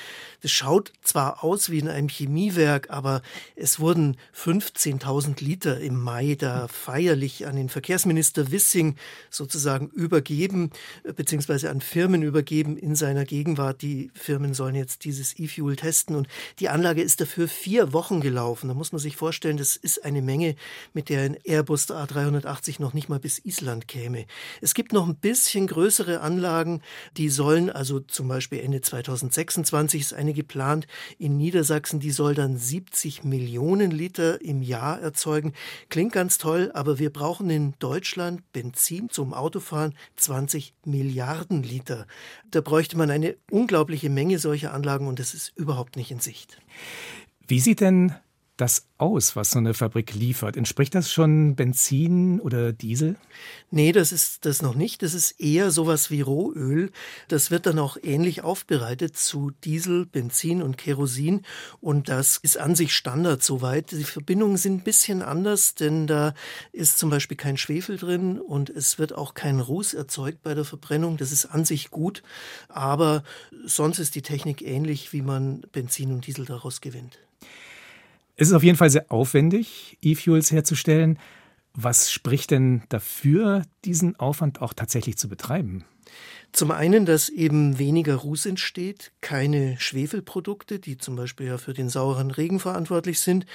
Das 0.42 0.52
schaut 0.52 0.92
zwar 1.04 1.42
aus 1.42 1.70
wie 1.70 1.80
in 1.80 1.88
einem 1.88 2.10
Chemiewerk, 2.10 2.90
aber 2.90 3.22
es 3.56 3.80
wurden 3.80 4.18
15.000 4.36 5.42
Liter 5.42 5.80
im 5.80 5.98
Mai 5.98 6.36
da 6.38 6.68
feierlich 6.68 7.48
an 7.48 7.56
den 7.56 7.70
Verkehrsminister 7.78 8.52
Wissing 8.52 8.96
sozusagen 9.30 9.90
übergeben, 9.90 10.72
äh, 11.04 11.14
beziehungsweise 11.14 11.70
an 11.70 11.80
Firmen 11.80 12.24
übergeben 12.24 12.76
in 12.76 12.96
seiner 12.96 13.24
Gegenwart. 13.24 13.84
Die 13.84 14.10
Firmen 14.16 14.56
sollen 14.56 14.74
jetzt 14.74 15.06
dieses 15.06 15.38
E-Fuel 15.38 15.76
testen 15.76 16.16
und 16.16 16.28
die 16.60 16.70
Anlage 16.70 17.04
ist 17.04 17.22
dafür 17.22 17.48
vier 17.48 17.94
Wochen 17.94 18.20
gelaufen. 18.20 18.68
Da 18.68 18.74
muss 18.74 18.94
man 18.94 19.00
sich 19.00 19.16
vorstellen, 19.16 19.58
das 19.58 19.76
ist 19.76 20.04
eine 20.04 20.24
Menge, 20.24 20.56
mit 20.94 21.10
der 21.10 21.22
ein 21.22 21.38
Airbus 21.44 21.88
A380 21.92 22.82
noch 22.82 22.96
nicht 22.96 23.10
mal 23.10 23.20
bis 23.20 23.38
Island 23.46 23.88
käme. 23.88 24.26
Es 24.60 24.74
gibt 24.74 24.92
noch 24.92 25.08
ein 25.08 25.16
bisschen 25.16 25.68
größere 25.68 26.22
Anlagen, 26.22 26.82
die 27.16 27.30
sollen 27.30 27.70
also 27.70 28.00
zum 28.00 28.28
Beispiel 28.28 28.60
Ende 28.60 28.82
2026 28.82 30.02
ist 30.02 30.14
eine 30.16 30.34
geplant 30.34 30.88
in 31.20 31.38
Niedersachsen, 31.38 32.00
die 32.00 32.10
soll 32.10 32.34
dann 32.34 32.58
70 32.58 33.24
Millionen 33.24 33.92
Liter 33.92 34.42
im 34.42 34.64
Jahr 34.64 35.00
erzeugen. 35.00 35.54
Klingt 35.90 36.14
ganz 36.14 36.40
toll, 36.40 36.72
aber 36.74 36.98
wir 36.98 37.14
brauchen 37.14 37.50
Deutschland 37.80 38.52
Benzin 38.52 39.10
zum 39.10 39.34
Autofahren 39.34 39.96
20 40.16 40.74
Milliarden 40.86 41.64
Liter. 41.64 42.08
Da 42.52 42.62
bräuchte 42.62 42.98
man 42.98 43.10
eine 43.12 43.36
unglaubliche 43.50 44.10
Menge 44.10 44.40
solcher 44.40 44.74
Anlagen 44.74 45.08
und 45.08 45.20
das 45.20 45.34
ist 45.34 45.54
überhaupt 45.56 45.96
nicht 45.96 46.12
in 46.12 46.20
Sicht. 46.20 46.60
Wie 47.48 47.60
sieht 47.60 47.82
denn 47.82 48.14
das 48.58 48.88
aus, 48.98 49.36
was 49.36 49.52
so 49.52 49.60
eine 49.60 49.74
Fabrik 49.74 50.16
liefert? 50.16 50.58
Entspricht 50.58 50.96
das 50.96 51.12
schon 51.12 51.56
Benzin 51.56 52.40
oder 52.40 52.74
Diesel? 52.74 53.16
Nee, 53.70 53.92
das 53.92 54.12
ist 54.12 54.46
das 54.46 54.62
noch 54.62 54.74
nicht. 54.74 55.04
Das 55.04 55.14
ist 55.14 55.40
eher 55.40 55.70
sowas 55.70 56.10
wie 56.10 56.22
Rohöl. 56.22 56.92
Das 57.28 57.52
wird 57.52 57.68
dann 57.68 57.78
auch 57.78 57.98
ähnlich 58.02 58.44
aufbereitet 58.44 59.16
zu 59.16 59.52
Diesel, 59.64 60.08
Benzin 60.08 60.64
und 60.64 60.78
Kerosin. 60.78 61.44
Und 61.80 62.10
das 62.10 62.38
ist 62.42 62.58
an 62.58 62.76
sich 62.76 62.94
Standard 62.94 63.44
soweit. 63.44 63.92
Die 63.92 64.04
Verbindungen 64.04 64.58
sind 64.58 64.74
ein 64.74 64.84
bisschen 64.84 65.22
anders, 65.22 65.76
denn 65.76 66.08
da 66.08 66.34
ist 66.72 66.98
zum 66.98 67.12
Beispiel 67.12 67.38
kein 67.38 67.58
Schwefel 67.58 67.98
drin 67.98 68.40
und 68.40 68.72
es 68.72 68.98
wird 68.98 69.14
auch 69.14 69.36
kein 69.36 69.60
Ruß 69.60 69.94
erzeugt 69.94 70.42
bei 70.42 70.56
der 70.56 70.66
Verbrennung. 70.66 71.18
Das 71.18 71.32
ist 71.32 71.46
an 71.46 71.64
sich 71.64 71.92
gut. 71.92 72.24
Aber 72.70 73.24
sonst 73.66 74.00
ist 74.00 74.16
die 74.16 74.24
Technik 74.24 74.64
ähnlich, 74.64 75.14
wie 75.14 75.22
man 75.22 75.62
Benzin 75.72 76.12
und 76.12 76.26
Diesel 76.26 76.46
daraus 76.46 76.82
gewinnt. 76.82 77.20
Es 78.40 78.50
ist 78.50 78.54
auf 78.54 78.64
jeden 78.64 78.78
Fall 78.78 78.92
sehr 78.92 79.12
aufwendig, 79.12 79.98
E-Fuels 80.02 80.52
herzustellen. 80.52 81.18
Was 81.74 82.12
spricht 82.12 82.52
denn 82.52 82.84
dafür, 82.90 83.64
diesen 83.84 84.16
Aufwand 84.16 84.62
auch 84.62 84.74
tatsächlich 84.74 85.18
zu 85.18 85.28
betreiben? 85.28 85.84
Zum 86.52 86.72
einen, 86.72 87.06
dass 87.06 87.30
eben 87.30 87.78
weniger 87.78 88.16
Ruß 88.16 88.46
entsteht, 88.46 89.12
keine 89.22 89.80
Schwefelprodukte, 89.80 90.80
die 90.80 90.98
zum 90.98 91.16
Beispiel 91.16 91.48
ja 91.48 91.58
für 91.58 91.74
den 91.74 91.90
sauren 91.90 92.32
Regen 92.32 92.60
verantwortlich 92.60 93.20
sind. 93.20 93.46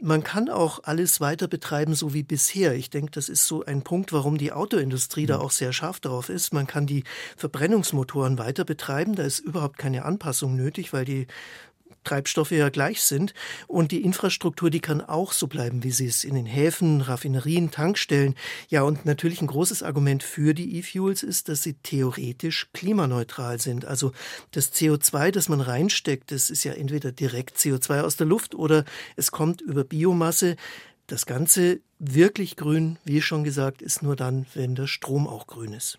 Man 0.00 0.24
kann 0.24 0.48
auch 0.48 0.82
alles 0.84 1.20
weiter 1.20 1.46
betreiben, 1.46 1.94
so 1.94 2.14
wie 2.14 2.22
bisher. 2.22 2.74
Ich 2.74 2.88
denke, 2.88 3.10
das 3.10 3.28
ist 3.28 3.46
so 3.46 3.64
ein 3.64 3.82
Punkt, 3.82 4.12
warum 4.12 4.38
die 4.38 4.52
Autoindustrie 4.52 5.26
da 5.26 5.36
mhm. 5.38 5.42
auch 5.42 5.50
sehr 5.50 5.72
scharf 5.72 6.00
darauf 6.00 6.30
ist. 6.30 6.54
Man 6.54 6.66
kann 6.66 6.86
die 6.86 7.04
Verbrennungsmotoren 7.36 8.38
weiter 8.38 8.64
betreiben. 8.64 9.14
Da 9.14 9.24
ist 9.24 9.40
überhaupt 9.40 9.76
keine 9.76 10.04
Anpassung 10.06 10.56
nötig, 10.56 10.92
weil 10.92 11.04
die 11.04 11.26
Treibstoffe 12.04 12.50
ja 12.50 12.68
gleich 12.68 13.02
sind. 13.02 13.34
Und 13.66 13.92
die 13.92 14.02
Infrastruktur, 14.02 14.70
die 14.70 14.80
kann 14.80 15.00
auch 15.00 15.32
so 15.32 15.46
bleiben, 15.46 15.82
wie 15.82 15.90
sie 15.90 16.06
ist, 16.06 16.24
in 16.24 16.34
den 16.34 16.46
Häfen, 16.46 17.00
Raffinerien, 17.00 17.70
Tankstellen. 17.70 18.34
Ja, 18.68 18.82
und 18.82 19.04
natürlich 19.04 19.40
ein 19.40 19.46
großes 19.46 19.82
Argument 19.82 20.22
für 20.22 20.54
die 20.54 20.78
E-Fuels 20.78 21.22
ist, 21.22 21.48
dass 21.48 21.62
sie 21.62 21.74
theoretisch 21.74 22.68
klimaneutral 22.72 23.60
sind. 23.60 23.84
Also 23.84 24.12
das 24.52 24.72
CO2, 24.72 25.30
das 25.30 25.48
man 25.48 25.60
reinsteckt, 25.60 26.30
das 26.30 26.50
ist 26.50 26.64
ja 26.64 26.72
entweder 26.72 27.12
direkt 27.12 27.56
CO2 27.56 28.00
aus 28.02 28.16
der 28.16 28.26
Luft 28.26 28.54
oder 28.54 28.84
es 29.16 29.30
kommt 29.30 29.60
über 29.60 29.84
Biomasse. 29.84 30.56
Das 31.06 31.26
Ganze 31.26 31.80
wirklich 31.98 32.56
grün, 32.56 32.98
wie 33.04 33.20
schon 33.20 33.44
gesagt, 33.44 33.82
ist 33.82 34.02
nur 34.02 34.16
dann, 34.16 34.46
wenn 34.54 34.74
der 34.74 34.86
Strom 34.86 35.26
auch 35.26 35.46
grün 35.46 35.72
ist. 35.72 35.98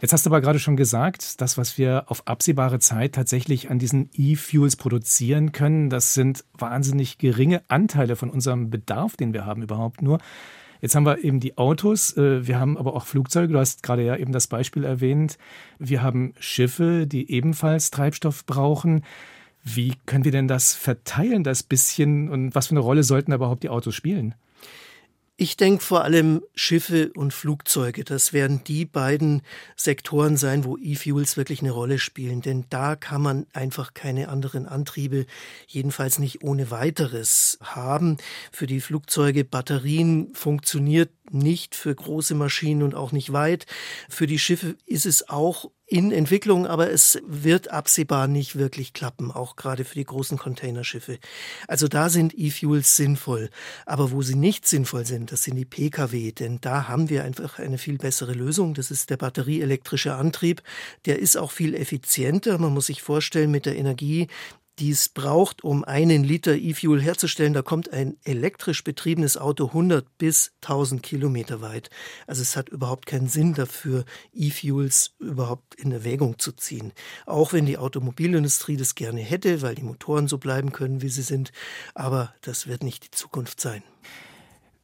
Jetzt 0.00 0.12
hast 0.12 0.26
du 0.26 0.30
aber 0.30 0.40
gerade 0.40 0.60
schon 0.60 0.76
gesagt, 0.76 1.40
das, 1.40 1.58
was 1.58 1.76
wir 1.76 2.04
auf 2.06 2.26
absehbare 2.28 2.78
Zeit 2.78 3.16
tatsächlich 3.16 3.68
an 3.68 3.80
diesen 3.80 4.10
E-Fuels 4.14 4.76
produzieren 4.76 5.50
können, 5.50 5.90
das 5.90 6.14
sind 6.14 6.44
wahnsinnig 6.56 7.18
geringe 7.18 7.62
Anteile 7.66 8.14
von 8.14 8.30
unserem 8.30 8.70
Bedarf, 8.70 9.16
den 9.16 9.32
wir 9.32 9.44
haben 9.44 9.62
überhaupt 9.62 10.00
nur. 10.00 10.18
Jetzt 10.80 10.94
haben 10.94 11.04
wir 11.04 11.24
eben 11.24 11.40
die 11.40 11.58
Autos, 11.58 12.16
äh, 12.16 12.46
wir 12.46 12.60
haben 12.60 12.78
aber 12.78 12.94
auch 12.94 13.06
Flugzeuge, 13.06 13.52
du 13.52 13.58
hast 13.58 13.82
gerade 13.82 14.04
ja 14.04 14.14
eben 14.14 14.30
das 14.30 14.46
Beispiel 14.46 14.84
erwähnt. 14.84 15.36
Wir 15.80 16.00
haben 16.00 16.32
Schiffe, 16.38 17.08
die 17.08 17.32
ebenfalls 17.32 17.90
Treibstoff 17.90 18.46
brauchen. 18.46 19.02
Wie 19.64 19.94
können 20.06 20.24
wir 20.24 20.30
denn 20.30 20.46
das 20.46 20.74
verteilen, 20.74 21.42
das 21.42 21.64
bisschen, 21.64 22.28
und 22.28 22.54
was 22.54 22.68
für 22.68 22.72
eine 22.72 22.80
Rolle 22.80 23.02
sollten 23.02 23.32
überhaupt 23.32 23.64
die 23.64 23.68
Autos 23.68 23.96
spielen? 23.96 24.36
Ich 25.40 25.56
denke 25.56 25.84
vor 25.84 26.02
allem 26.02 26.42
Schiffe 26.56 27.12
und 27.14 27.32
Flugzeuge. 27.32 28.02
Das 28.02 28.32
werden 28.32 28.64
die 28.66 28.84
beiden 28.84 29.42
Sektoren 29.76 30.36
sein, 30.36 30.64
wo 30.64 30.76
E-Fuels 30.76 31.36
wirklich 31.36 31.60
eine 31.60 31.70
Rolle 31.70 32.00
spielen. 32.00 32.40
Denn 32.40 32.64
da 32.70 32.96
kann 32.96 33.22
man 33.22 33.46
einfach 33.52 33.94
keine 33.94 34.30
anderen 34.30 34.66
Antriebe, 34.66 35.26
jedenfalls 35.68 36.18
nicht 36.18 36.42
ohne 36.42 36.72
weiteres 36.72 37.56
haben. 37.62 38.16
Für 38.50 38.66
die 38.66 38.80
Flugzeuge 38.80 39.44
Batterien 39.44 40.34
funktioniert 40.34 41.10
nicht 41.32 41.74
für 41.74 41.94
große 41.94 42.34
Maschinen 42.34 42.82
und 42.82 42.94
auch 42.94 43.12
nicht 43.12 43.32
weit. 43.32 43.66
Für 44.08 44.26
die 44.26 44.38
Schiffe 44.38 44.76
ist 44.86 45.06
es 45.06 45.28
auch 45.28 45.70
in 45.90 46.12
Entwicklung, 46.12 46.66
aber 46.66 46.90
es 46.90 47.18
wird 47.26 47.70
absehbar 47.70 48.28
nicht 48.28 48.56
wirklich 48.56 48.92
klappen, 48.92 49.30
auch 49.30 49.56
gerade 49.56 49.86
für 49.86 49.94
die 49.94 50.04
großen 50.04 50.36
Containerschiffe. 50.36 51.18
Also 51.66 51.88
da 51.88 52.10
sind 52.10 52.38
E-Fuels 52.38 52.94
sinnvoll. 52.94 53.48
Aber 53.86 54.10
wo 54.10 54.20
sie 54.20 54.34
nicht 54.34 54.68
sinnvoll 54.68 55.06
sind, 55.06 55.32
das 55.32 55.44
sind 55.44 55.56
die 55.56 55.64
Pkw, 55.64 56.32
denn 56.32 56.58
da 56.60 56.88
haben 56.88 57.08
wir 57.08 57.24
einfach 57.24 57.58
eine 57.58 57.78
viel 57.78 57.96
bessere 57.96 58.34
Lösung. 58.34 58.74
Das 58.74 58.90
ist 58.90 59.08
der 59.08 59.16
batterieelektrische 59.16 60.14
Antrieb. 60.14 60.62
Der 61.06 61.18
ist 61.18 61.38
auch 61.38 61.52
viel 61.52 61.74
effizienter. 61.74 62.58
Man 62.58 62.74
muss 62.74 62.86
sich 62.86 63.00
vorstellen, 63.00 63.50
mit 63.50 63.64
der 63.64 63.76
Energie, 63.76 64.28
die 64.78 64.90
es 64.90 65.08
braucht, 65.08 65.64
um 65.64 65.84
einen 65.84 66.24
Liter 66.24 66.54
E-Fuel 66.54 67.02
herzustellen, 67.02 67.52
da 67.52 67.62
kommt 67.62 67.92
ein 67.92 68.16
elektrisch 68.24 68.84
betriebenes 68.84 69.36
Auto 69.36 69.66
100 69.66 70.18
bis 70.18 70.52
1000 70.62 71.02
Kilometer 71.02 71.60
weit. 71.60 71.90
Also 72.26 72.42
es 72.42 72.56
hat 72.56 72.68
überhaupt 72.68 73.06
keinen 73.06 73.28
Sinn 73.28 73.54
dafür, 73.54 74.04
E-Fuels 74.32 75.14
überhaupt 75.18 75.74
in 75.74 75.92
Erwägung 75.92 76.38
zu 76.38 76.52
ziehen. 76.52 76.92
Auch 77.26 77.52
wenn 77.52 77.66
die 77.66 77.78
Automobilindustrie 77.78 78.76
das 78.76 78.94
gerne 78.94 79.20
hätte, 79.20 79.62
weil 79.62 79.74
die 79.74 79.82
Motoren 79.82 80.28
so 80.28 80.38
bleiben 80.38 80.72
können, 80.72 81.02
wie 81.02 81.08
sie 81.08 81.22
sind. 81.22 81.52
Aber 81.94 82.34
das 82.42 82.66
wird 82.66 82.82
nicht 82.82 83.04
die 83.04 83.10
Zukunft 83.10 83.60
sein. 83.60 83.82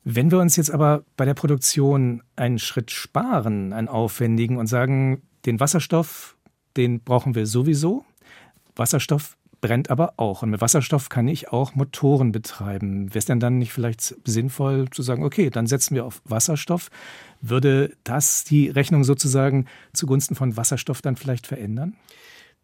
Wenn 0.03 0.31
wir 0.31 0.39
uns 0.39 0.57
jetzt 0.57 0.71
aber 0.71 1.05
bei 1.17 1.25
der 1.25 1.35
Produktion 1.35 2.23
einen 2.37 2.59
Schritt 2.59 2.91
sparen, 2.91 3.73
einen 3.73 3.89
aufwendigen 3.89 4.59
und 4.59 4.67
sagen, 4.67 5.23
den 5.47 5.61
Wasserstoff, 5.61 6.37
den 6.77 7.01
brauchen 7.01 7.35
wir 7.35 7.47
sowieso. 7.47 8.05
Wasserstoff 8.77 9.37
brennt 9.65 9.89
aber 9.89 10.13
auch. 10.19 10.43
Und 10.43 10.51
mit 10.51 10.61
Wasserstoff 10.61 11.09
kann 11.09 11.27
ich 11.27 11.49
auch 11.49 11.75
Motoren 11.75 12.33
betreiben. 12.33 13.09
Wäre 13.09 13.19
es 13.21 13.25
denn 13.25 13.41
dann 13.41 13.57
nicht 13.57 13.73
vielleicht 13.73 14.15
sinnvoll 14.27 14.91
zu 14.91 15.01
sagen, 15.01 15.25
okay, 15.25 15.49
dann 15.49 15.67
setzen 15.67 15.95
wir 15.95 16.05
auf 16.05 16.21
Wasserstoff? 16.27 16.91
Würde 17.41 17.97
das 18.05 18.45
die 18.45 18.69
Rechnung 18.69 19.05
sozusagen 19.05 19.65
zugunsten 19.95 20.35
von 20.35 20.59
Wasserstoff 20.59 21.01
dann 21.01 21.17
vielleicht 21.17 21.47
verändern? 21.47 21.95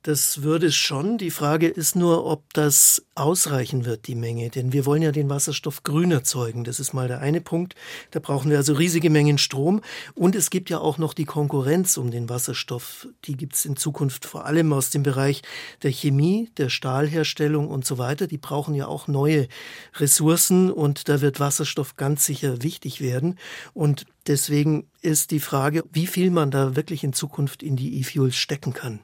Das 0.03 0.41
würde 0.41 0.69
es 0.69 0.77
schon. 0.77 1.19
Die 1.19 1.31
Frage 1.31 1.69
ist 1.69 1.95
nur, 1.95 2.25
ob 2.25 2.55
das 2.55 3.05
ausreichen 3.15 3.85
wird, 3.85 4.07
die 4.07 4.15
Menge. 4.15 4.49
Denn 4.49 4.73
wir 4.73 4.87
wollen 4.87 5.03
ja 5.03 5.13
den 5.13 5.29
Wasserstoff 5.29 5.83
grün 5.83 6.11
erzeugen. 6.11 6.65
Das 6.65 6.81
ist 6.81 6.95
mal 6.95 7.07
der 7.07 7.21
eine 7.21 7.43
Punkt. 7.43 7.75
Da 8.11 8.19
brauchen 8.19 8.51
wir 8.51 8.57
also 8.57 8.73
riesige 8.73 9.11
Mengen 9.11 9.37
Strom. 9.37 9.83
Und 10.15 10.35
es 10.35 10.49
gibt 10.49 10.71
ja 10.71 10.79
auch 10.79 10.97
noch 10.97 11.13
die 11.13 11.27
Konkurrenz 11.27 11.99
um 11.99 12.11
den 12.11 12.31
Wasserstoff. 12.31 13.09
Die 13.27 13.37
gibt 13.37 13.57
es 13.57 13.67
in 13.67 13.77
Zukunft 13.77 14.25
vor 14.25 14.47
allem 14.47 14.73
aus 14.73 14.89
dem 14.89 15.03
Bereich 15.03 15.43
der 15.83 15.91
Chemie, 15.91 16.51
der 16.57 16.71
Stahlherstellung 16.71 17.69
und 17.69 17.85
so 17.85 17.99
weiter. 17.99 18.27
Die 18.27 18.39
brauchen 18.39 18.75
ja 18.75 18.87
auch 18.87 19.07
neue 19.07 19.49
Ressourcen. 19.97 20.71
Und 20.71 21.11
da 21.11 21.21
wird 21.21 21.41
Wasserstoff 21.41 21.97
ganz 21.97 22.25
sicher 22.25 22.63
wichtig 22.63 23.03
werden. 23.03 23.39
Und 23.75 24.07
deswegen 24.27 24.89
ist 25.03 25.31
die 25.31 25.41
Frage, 25.41 25.85
wie 25.93 26.07
viel 26.07 26.31
man 26.31 26.51
da 26.51 26.75
wirklich 26.75 27.05
in 27.05 27.13
Zukunft 27.13 27.63
in 27.63 27.77
die 27.77 28.01
E-Fuels 28.01 28.37
stecken 28.37 28.73
kann. 28.73 29.01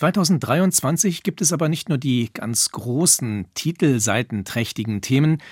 2023 0.00 1.22
gibt 1.22 1.42
es 1.42 1.52
aber 1.52 1.68
nicht 1.68 1.90
nur 1.90 1.98
die 1.98 2.30
ganz 2.32 2.70
großen, 2.70 3.44
titelseitenträchtigen 3.52 5.02
Themen, 5.02 5.42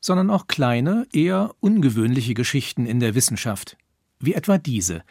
sondern 0.00 0.30
auch 0.30 0.46
kleine, 0.46 1.08
eher 1.12 1.56
ungewöhnliche 1.58 2.34
Geschichten 2.34 2.86
in 2.86 3.00
der 3.00 3.16
Wissenschaft. 3.16 3.76
Wie 4.20 4.34
etwa 4.34 4.56
diese. 4.56 5.02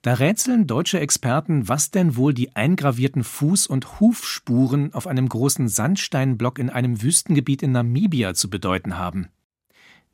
Da 0.00 0.14
rätseln 0.14 0.66
deutsche 0.66 1.00
Experten, 1.00 1.68
was 1.68 1.90
denn 1.90 2.16
wohl 2.16 2.32
die 2.32 2.56
eingravierten 2.56 3.24
Fuß- 3.24 3.68
und 3.68 4.00
Hufspuren 4.00 4.94
auf 4.94 5.06
einem 5.06 5.28
großen 5.28 5.68
Sandsteinblock 5.68 6.58
in 6.58 6.70
einem 6.70 7.02
Wüstengebiet 7.02 7.62
in 7.62 7.72
Namibia 7.72 8.32
zu 8.32 8.48
bedeuten 8.48 8.96
haben. 8.96 9.28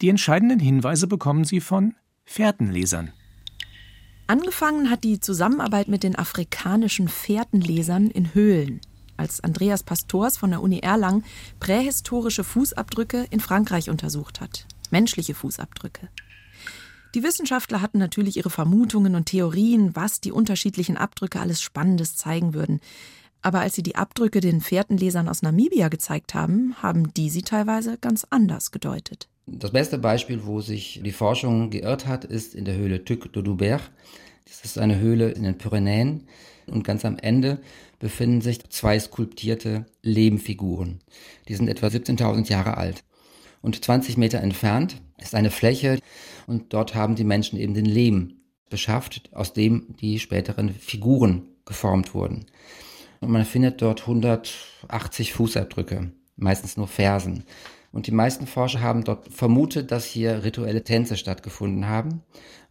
Die 0.02 0.08
entscheidenden 0.08 0.58
Hinweise 0.58 1.06
bekommen 1.06 1.44
sie 1.44 1.60
von 1.60 1.94
Fährtenlesern. 2.24 3.12
Angefangen 4.28 4.90
hat 4.90 5.04
die 5.04 5.20
Zusammenarbeit 5.20 5.86
mit 5.86 6.02
den 6.02 6.18
afrikanischen 6.18 7.06
Fährtenlesern 7.06 8.10
in 8.10 8.34
Höhlen, 8.34 8.80
als 9.16 9.40
Andreas 9.40 9.84
Pastors 9.84 10.36
von 10.36 10.50
der 10.50 10.62
Uni 10.62 10.80
Erlangen 10.80 11.24
prähistorische 11.60 12.42
Fußabdrücke 12.42 13.26
in 13.30 13.38
Frankreich 13.38 13.88
untersucht 13.88 14.40
hat. 14.40 14.66
Menschliche 14.90 15.34
Fußabdrücke. 15.34 16.08
Die 17.14 17.22
Wissenschaftler 17.22 17.80
hatten 17.80 17.98
natürlich 17.98 18.36
ihre 18.36 18.50
Vermutungen 18.50 19.14
und 19.14 19.26
Theorien, 19.26 19.94
was 19.94 20.20
die 20.20 20.32
unterschiedlichen 20.32 20.96
Abdrücke 20.96 21.40
alles 21.40 21.62
Spannendes 21.62 22.16
zeigen 22.16 22.52
würden. 22.52 22.80
Aber 23.42 23.60
als 23.60 23.76
sie 23.76 23.84
die 23.84 23.94
Abdrücke 23.94 24.40
den 24.40 24.60
Fährtenlesern 24.60 25.28
aus 25.28 25.42
Namibia 25.42 25.88
gezeigt 25.88 26.34
haben, 26.34 26.74
haben 26.82 27.14
die 27.14 27.30
sie 27.30 27.42
teilweise 27.42 27.96
ganz 27.96 28.26
anders 28.28 28.72
gedeutet. 28.72 29.28
Das 29.48 29.70
beste 29.70 29.98
Beispiel, 29.98 30.44
wo 30.44 30.60
sich 30.60 31.00
die 31.04 31.12
Forschung 31.12 31.70
geirrt 31.70 32.06
hat, 32.06 32.24
ist 32.24 32.56
in 32.56 32.64
der 32.64 32.74
Höhle 32.76 33.04
Tuc 33.04 33.32
de 33.32 33.44
Doubert. 33.44 33.92
Das 34.44 34.64
ist 34.64 34.76
eine 34.76 34.98
Höhle 34.98 35.30
in 35.30 35.44
den 35.44 35.56
Pyrenäen 35.56 36.26
und 36.66 36.82
ganz 36.82 37.04
am 37.04 37.16
Ende 37.16 37.60
befinden 38.00 38.40
sich 38.40 38.68
zwei 38.70 38.98
skulptierte 38.98 39.86
Lehmfiguren. 40.02 40.98
Die 41.46 41.54
sind 41.54 41.68
etwa 41.68 41.86
17.000 41.86 42.48
Jahre 42.50 42.76
alt. 42.76 43.04
Und 43.62 43.84
20 43.84 44.16
Meter 44.16 44.40
entfernt 44.40 45.00
ist 45.18 45.36
eine 45.36 45.52
Fläche 45.52 46.00
und 46.48 46.72
dort 46.72 46.96
haben 46.96 47.14
die 47.14 47.24
Menschen 47.24 47.56
eben 47.58 47.74
den 47.74 47.86
Lehm 47.86 48.40
beschafft, 48.68 49.30
aus 49.32 49.52
dem 49.52 49.94
die 50.00 50.18
späteren 50.18 50.70
Figuren 50.70 51.48
geformt 51.64 52.14
wurden. 52.14 52.46
Und 53.20 53.30
man 53.30 53.44
findet 53.44 53.80
dort 53.80 54.02
180 54.02 55.32
Fußabdrücke, 55.32 56.10
meistens 56.36 56.76
nur 56.76 56.88
Fersen. 56.88 57.44
Und 57.96 58.06
die 58.08 58.12
meisten 58.12 58.46
Forscher 58.46 58.82
haben 58.82 59.04
dort 59.04 59.32
vermutet, 59.32 59.90
dass 59.90 60.04
hier 60.04 60.44
rituelle 60.44 60.84
Tänze 60.84 61.16
stattgefunden 61.16 61.88
haben. 61.88 62.20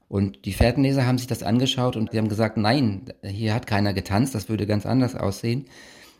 Und 0.07 0.45
die 0.45 0.53
Fährtenleser 0.53 1.07
haben 1.07 1.17
sich 1.17 1.25
das 1.25 1.41
angeschaut 1.41 1.95
und 1.95 2.11
sie 2.11 2.19
haben 2.19 2.29
gesagt, 2.29 2.57
nein, 2.57 3.05
hier 3.23 3.55
hat 3.55 3.65
keiner 3.65 3.95
getanzt, 3.95 4.35
das 4.35 4.49
würde 4.49 4.67
ganz 4.67 4.85
anders 4.85 5.15
aussehen, 5.15 5.65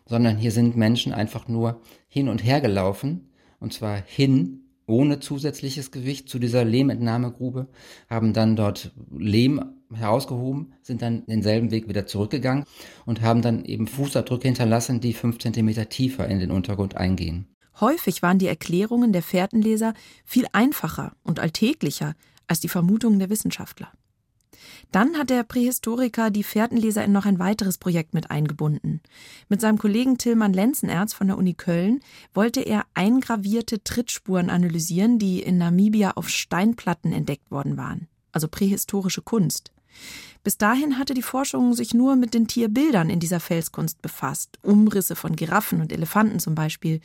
sondern 0.08 0.38
hier 0.38 0.52
sind 0.52 0.76
Menschen 0.76 1.14
einfach 1.14 1.48
nur 1.48 1.82
hin 2.08 2.30
und 2.30 2.44
her 2.44 2.62
gelaufen, 2.62 3.30
und 3.60 3.74
zwar 3.74 4.02
hin 4.08 4.62
ohne 4.88 5.20
zusätzliches 5.20 5.92
Gewicht 5.92 6.28
zu 6.28 6.40
dieser 6.40 6.66
Lehmentnahmegrube, 6.66 7.68
haben 8.10 8.34
dann 8.34 8.56
dort 8.56 8.92
Lehm 9.16 9.66
herausgehoben, 9.94 10.74
sind 10.82 11.04
dann 11.04 11.28
denselben 11.28 11.70
Weg 11.70 11.88
wieder 11.88 12.08
zurückgegangen 12.08 12.66
und 13.06 13.22
haben 13.22 13.44
dann 13.44 13.66
eben 13.66 13.86
Fußabdrücke 13.86 14.48
hinterlassen, 14.48 15.00
die 15.00 15.14
fünf 15.14 15.38
Zentimeter 15.38 15.90
tiefer 15.90 16.28
in 16.28 16.40
den 16.40 16.50
Untergrund 16.50 16.98
eingehen. 16.98 17.55
Häufig 17.80 18.22
waren 18.22 18.40
die 18.40 18.48
Erklärungen 18.48 19.14
der 19.14 19.24
Fährtenleser 19.24 19.94
viel 20.24 20.46
einfacher 20.54 21.14
und 21.24 21.40
alltäglicher 21.40 22.16
als 22.48 22.60
die 22.60 22.70
Vermutungen 22.70 23.20
der 23.20 23.30
Wissenschaftler. 23.30 23.92
Dann 24.92 25.18
hat 25.18 25.30
der 25.30 25.44
Prähistoriker 25.44 26.30
die 26.30 26.44
Fährtenleser 26.44 27.04
in 27.04 27.12
noch 27.12 27.26
ein 27.26 27.40
weiteres 27.40 27.78
Projekt 27.78 28.14
mit 28.14 28.32
eingebunden. 28.32 29.02
Mit 29.50 29.62
seinem 29.62 29.78
Kollegen 29.78 30.18
Tillmann 30.18 30.54
Lenzenerz 30.54 31.14
von 31.14 31.28
der 31.28 31.38
Uni 31.38 31.54
Köln 31.54 32.00
wollte 32.34 32.62
er 32.62 32.86
eingravierte 32.94 33.84
Trittspuren 33.84 34.50
analysieren, 34.50 35.20
die 35.20 35.42
in 35.42 35.58
Namibia 35.58 36.12
auf 36.12 36.30
Steinplatten 36.30 37.12
entdeckt 37.12 37.52
worden 37.52 37.78
waren, 37.78 38.08
also 38.32 38.48
prähistorische 38.48 39.22
Kunst. 39.22 39.72
Bis 40.44 40.58
dahin 40.58 41.00
hatte 41.00 41.14
die 41.14 41.22
Forschung 41.22 41.74
sich 41.74 41.94
nur 41.94 42.16
mit 42.16 42.34
den 42.34 42.48
Tierbildern 42.48 43.10
in 43.10 43.20
dieser 43.20 43.40
Felskunst 43.40 44.02
befasst, 44.02 44.60
Umrisse 44.62 45.16
von 45.16 45.36
Giraffen 45.36 45.82
und 45.82 45.92
Elefanten 45.92 46.40
zum 46.40 46.54
Beispiel. 46.54 47.02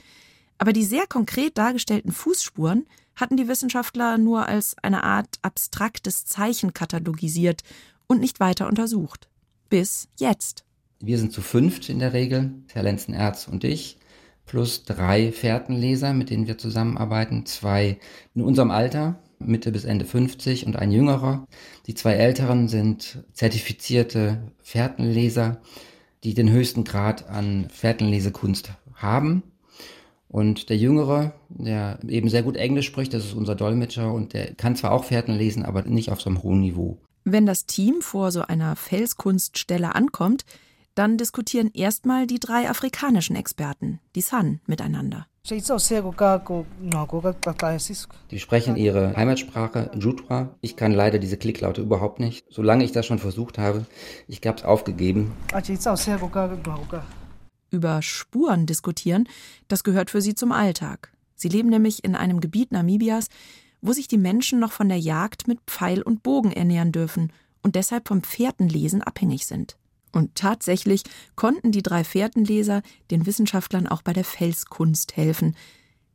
Aber 0.61 0.75
die 0.75 0.85
sehr 0.85 1.07
konkret 1.07 1.57
dargestellten 1.57 2.13
Fußspuren 2.13 2.87
hatten 3.17 3.39
die 3.39 3.49
Wissenschaftler 3.49 4.19
nur 4.19 4.47
als 4.47 4.77
eine 4.83 5.05
Art 5.05 5.39
abstraktes 5.41 6.27
Zeichen 6.27 6.75
katalogisiert 6.75 7.63
und 8.07 8.21
nicht 8.21 8.41
weiter 8.41 8.67
untersucht. 8.67 9.31
Bis 9.71 10.09
jetzt. 10.19 10.67
Wir 11.01 11.17
sind 11.17 11.33
zu 11.33 11.41
fünft 11.41 11.89
in 11.89 11.99
der 11.99 12.13
Regel, 12.13 12.53
Herr 12.69 12.83
Lenzenerz 12.83 13.49
und 13.49 13.65
ich, 13.65 13.97
plus 14.45 14.85
drei 14.85 15.33
Fährtenleser, 15.33 16.13
mit 16.13 16.29
denen 16.29 16.47
wir 16.47 16.59
zusammenarbeiten, 16.59 17.47
zwei 17.47 17.99
in 18.35 18.43
unserem 18.43 18.71
Alter, 18.71 19.19
Mitte 19.39 19.73
bis 19.73 19.87
Ende 19.87 20.05
50 20.05 20.67
und 20.67 20.77
ein 20.77 20.91
jüngerer. 20.91 21.47
Die 21.87 21.95
zwei 21.95 22.13
älteren 22.13 22.69
sind 22.69 23.25
zertifizierte 23.33 24.53
Fährtenleser, 24.63 25.63
die 26.23 26.35
den 26.35 26.51
höchsten 26.51 26.85
Grad 26.85 27.31
an 27.31 27.71
Fährtenlesekunst 27.71 28.73
haben. 28.93 29.43
Und 30.31 30.71
der 30.71 30.77
Jüngere, 30.77 31.33
der 31.49 31.99
eben 32.07 32.29
sehr 32.29 32.45
gut 32.45 32.57
Englisch 32.57 32.87
spricht, 32.87 33.13
das 33.13 33.25
ist 33.25 33.35
unser 33.35 33.57
Dolmetscher 33.57 34.13
und 34.13 34.33
der 34.33 34.55
kann 34.55 34.77
zwar 34.77 34.93
auch 34.93 35.05
Fährten 35.05 35.35
lesen, 35.35 35.65
aber 35.65 35.83
nicht 35.83 36.11
auf 36.11 36.21
so 36.21 36.31
einem 36.31 36.43
hohen 36.43 36.61
Niveau. 36.61 36.99
Wenn 37.25 37.47
das 37.47 37.67
Team 37.67 38.01
vor 38.01 38.31
so 38.31 38.43
einer 38.43 38.77
Felskunststelle 38.77 39.95
ankommt, 39.95 40.45
dann 40.95 41.19
diskutieren 41.19 41.71
erstmal 41.75 42.27
die 42.27 42.39
drei 42.39 42.71
afrikanischen 42.71 43.35
Experten, 43.37 44.01
die 44.15 44.21
San, 44.21 44.61
miteinander. 44.67 45.27
Die 48.31 48.39
sprechen 48.39 48.77
ihre 48.77 49.17
Heimatsprache, 49.17 49.91
Jutwa. 49.99 50.55
Ich 50.61 50.77
kann 50.77 50.93
leider 50.93 51.19
diese 51.19 51.39
Klicklaute 51.39 51.81
überhaupt 51.81 52.21
nicht. 52.21 52.45
Solange 52.51 52.85
ich 52.85 52.93
das 52.93 53.07
schon 53.07 53.19
versucht 53.19 53.59
habe, 53.59 53.87
ich 54.29 54.41
habe 54.47 54.59
es 54.59 54.65
aufgegeben. 54.65 55.33
Über 57.71 58.03
Spuren 58.03 58.67
diskutieren, 58.67 59.29
das 59.69 59.85
gehört 59.85 60.11
für 60.11 60.21
sie 60.21 60.35
zum 60.35 60.53
Alltag. 60.53 61.13
Sie 61.37 61.49
leben 61.49 61.69
nämlich 61.69 62.05
in 62.05 62.15
einem 62.15 62.41
Gebiet 62.41 62.73
Namibias, 62.73 63.29
wo 63.81 63.93
sich 63.93 64.09
die 64.09 64.19
Menschen 64.19 64.59
noch 64.59 64.73
von 64.73 64.89
der 64.89 64.99
Jagd 64.99 65.49
mit 65.49 65.61
Pfeil 65.67 66.03
und 66.03 66.23
Bogen 66.23 66.53
ernähren 66.53 66.93
dürfen 66.93 67.33
und 67.63 67.77
deshalb 67.77 68.09
vom 68.09 68.23
Fährtenlesen 68.23 69.03
abhängig 69.03 69.47
sind. 69.47 69.77
Und 70.13 70.35
tatsächlich 70.35 71.05
konnten 71.37 71.73
die 71.73 71.83
drei 71.83 72.05
Fährtenleser 72.05 72.83
den 73.11 73.27
Wissenschaftlern 73.27 73.87
auch 73.87 74.03
bei 74.03 74.13
der 74.13 74.25
Felskunst 74.25 75.17
helfen. 75.17 75.57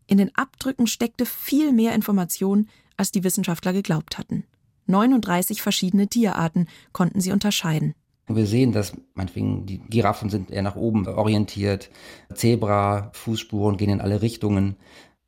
In 0.08 0.18
den 0.18 0.36
Abdrücken 0.36 0.88
steckte 0.88 1.26
viel 1.26 1.72
mehr 1.72 1.96
Information, 1.96 2.70
als 2.98 3.12
die 3.12 3.24
Wissenschaftler 3.24 3.74
geglaubt 3.74 4.18
hatten. 4.18 4.46
39 4.88 5.62
verschiedene 5.62 6.08
Tierarten 6.08 6.68
konnten 6.92 7.22
sie 7.22 7.32
unterscheiden. 7.32 7.96
Wir 8.28 8.48
sehen, 8.48 8.72
dass 8.72 8.94
meinetwegen 9.14 9.66
die 9.66 9.80
Giraffen 9.80 10.30
sind 10.30 10.50
eher 10.50 10.64
nach 10.64 10.76
oben 10.76 11.08
orientiert, 11.08 11.92
Zebra, 12.34 13.12
Fußspuren 13.14 13.78
gehen 13.78 13.92
in 13.92 14.02
alle 14.02 14.22
Richtungen. 14.22 14.78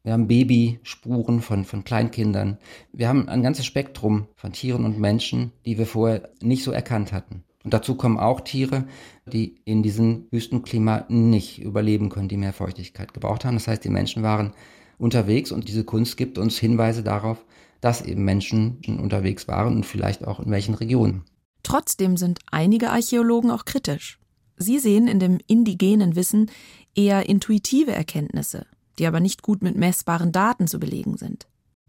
Wir 0.03 0.13
haben 0.13 0.27
Babyspuren 0.27 1.41
von, 1.41 1.65
von 1.65 1.83
Kleinkindern. 1.83 2.57
Wir 2.91 3.07
haben 3.07 3.29
ein 3.29 3.43
ganzes 3.43 3.65
Spektrum 3.65 4.27
von 4.35 4.53
Tieren 4.53 4.85
und 4.85 4.99
Menschen, 4.99 5.51
die 5.65 5.77
wir 5.77 5.85
vorher 5.85 6.29
nicht 6.41 6.63
so 6.63 6.71
erkannt 6.71 7.11
hatten. 7.13 7.43
Und 7.63 7.73
dazu 7.73 7.95
kommen 7.95 8.17
auch 8.17 8.41
Tiere, 8.41 8.85
die 9.25 9.57
in 9.65 9.83
diesen 9.83 10.27
Wüstenklimaten 10.31 11.29
nicht 11.29 11.61
überleben 11.61 12.09
können, 12.09 12.29
die 12.29 12.37
mehr 12.37 12.53
Feuchtigkeit 12.53 13.13
gebraucht 13.13 13.43
haben. 13.43 13.55
Das 13.55 13.67
heißt, 13.67 13.83
die 13.83 13.89
Menschen 13.89 14.23
waren 14.23 14.53
unterwegs 14.97 15.51
und 15.51 15.67
diese 15.67 15.83
Kunst 15.83 16.15
gibt 16.17 16.37
uns 16.37 16.57
Hinweise 16.57 17.03
darauf, 17.03 17.43
dass 17.81 18.01
eben 18.01 18.23
Menschen 18.23 18.79
unterwegs 18.87 19.47
waren 19.47 19.75
und 19.75 19.85
vielleicht 19.85 20.25
auch 20.25 20.39
in 20.39 20.49
welchen 20.49 20.75
Regionen. 20.75 21.25
Trotzdem 21.67 22.15
sind 22.15 22.39
einige 22.49 22.91
Archäologen 22.91 23.51
auch 23.51 23.65
kritisch. 23.65 24.19
Sie 24.55 24.79
sehen 24.79 25.09
in 25.09 25.19
dem 25.19 25.37
indigenen 25.47 26.15
Wissen 26.15 26.49
eher 26.95 27.27
intuitive 27.27 27.91
Erkenntnisse, 27.91 28.65
die 28.97 29.05
aber 29.05 29.19
nicht 29.19 29.41
gut 29.41 29.61
mit 29.61 29.75
messbaren 29.75 30.31
Daten 30.31 30.67
zu 30.67 30.79
belegen 30.79 31.17
sind. 31.17 31.45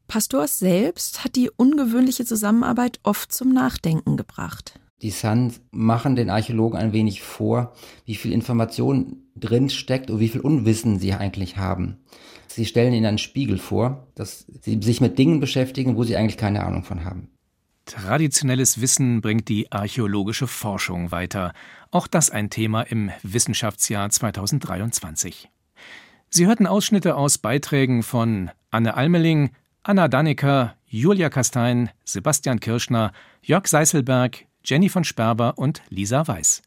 Pastors 0.09 0.59
selbst 0.59 1.23
hat 1.23 1.37
die 1.37 1.49
ungewöhnliche 1.49 2.25
Zusammenarbeit 2.25 2.99
oft 3.05 3.31
zum 3.31 3.53
Nachdenken 3.53 4.17
gebracht. 4.17 4.81
Die 5.01 5.13
Sun 5.13 5.53
machen 5.71 6.17
den 6.17 6.29
Archäologen 6.29 6.77
ein 6.77 6.93
wenig 6.93 7.23
vor, 7.23 7.73
wie 8.05 8.17
viel 8.17 8.33
Information 8.33 9.29
drin 9.37 9.71
steckt 9.71 10.11
und 10.11 10.19
wie 10.19 10.29
viel 10.29 10.41
Unwissen 10.41 10.99
sie 10.99 11.13
eigentlich 11.13 11.57
haben. 11.57 11.99
Sie 12.49 12.67
stellen 12.67 12.93
ihnen 12.93 13.07
einen 13.07 13.19
Spiegel 13.19 13.59
vor, 13.59 14.09
dass 14.17 14.45
sie 14.61 14.83
sich 14.83 15.01
mit 15.01 15.21
Dingen 15.21 15.39
beschäftigen, 15.39 15.97
wo 15.97 16.03
sie 16.03 16.17
eigentlich 16.17 16.37
keine 16.37 16.65
Ahnung 16.65 16.83
von 16.83 17.05
haben. 17.05 17.29
Traditionelles 17.89 18.83
Wissen 18.83 19.23
bringt 19.23 19.49
die 19.49 19.73
archäologische 19.73 20.47
Forschung 20.47 21.11
weiter. 21.11 21.55
Auch 21.91 22.07
das 22.07 22.29
ein 22.29 22.51
Thema 22.51 22.83
im 22.83 23.11
Wissenschaftsjahr 23.23 24.11
2023. 24.11 25.49
Sie 26.29 26.47
hörten 26.47 26.67
Ausschnitte 26.67 27.17
aus 27.17 27.39
Beiträgen 27.39 28.03
von 28.03 28.51
Anne 28.71 28.95
Almeling, 28.95 29.53
Anna 29.85 30.07
Dannecker, 30.07 30.77
Julia 30.87 31.31
Kastein, 31.31 31.89
Sebastian 32.05 32.61
Kirschner, 32.61 33.13
Jörg 33.41 33.67
Seißelberg, 33.67 34.45
Jenny 34.63 34.91
von 34.91 35.05
Sperber 35.05 35.57
und 35.57 35.81
Lisa 35.89 36.29
Weiß. 36.29 36.61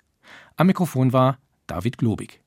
Am 0.56 0.66
Mikrofon 0.66 1.14
war 1.14 1.38
David 1.68 2.00
Globig. 2.00 2.42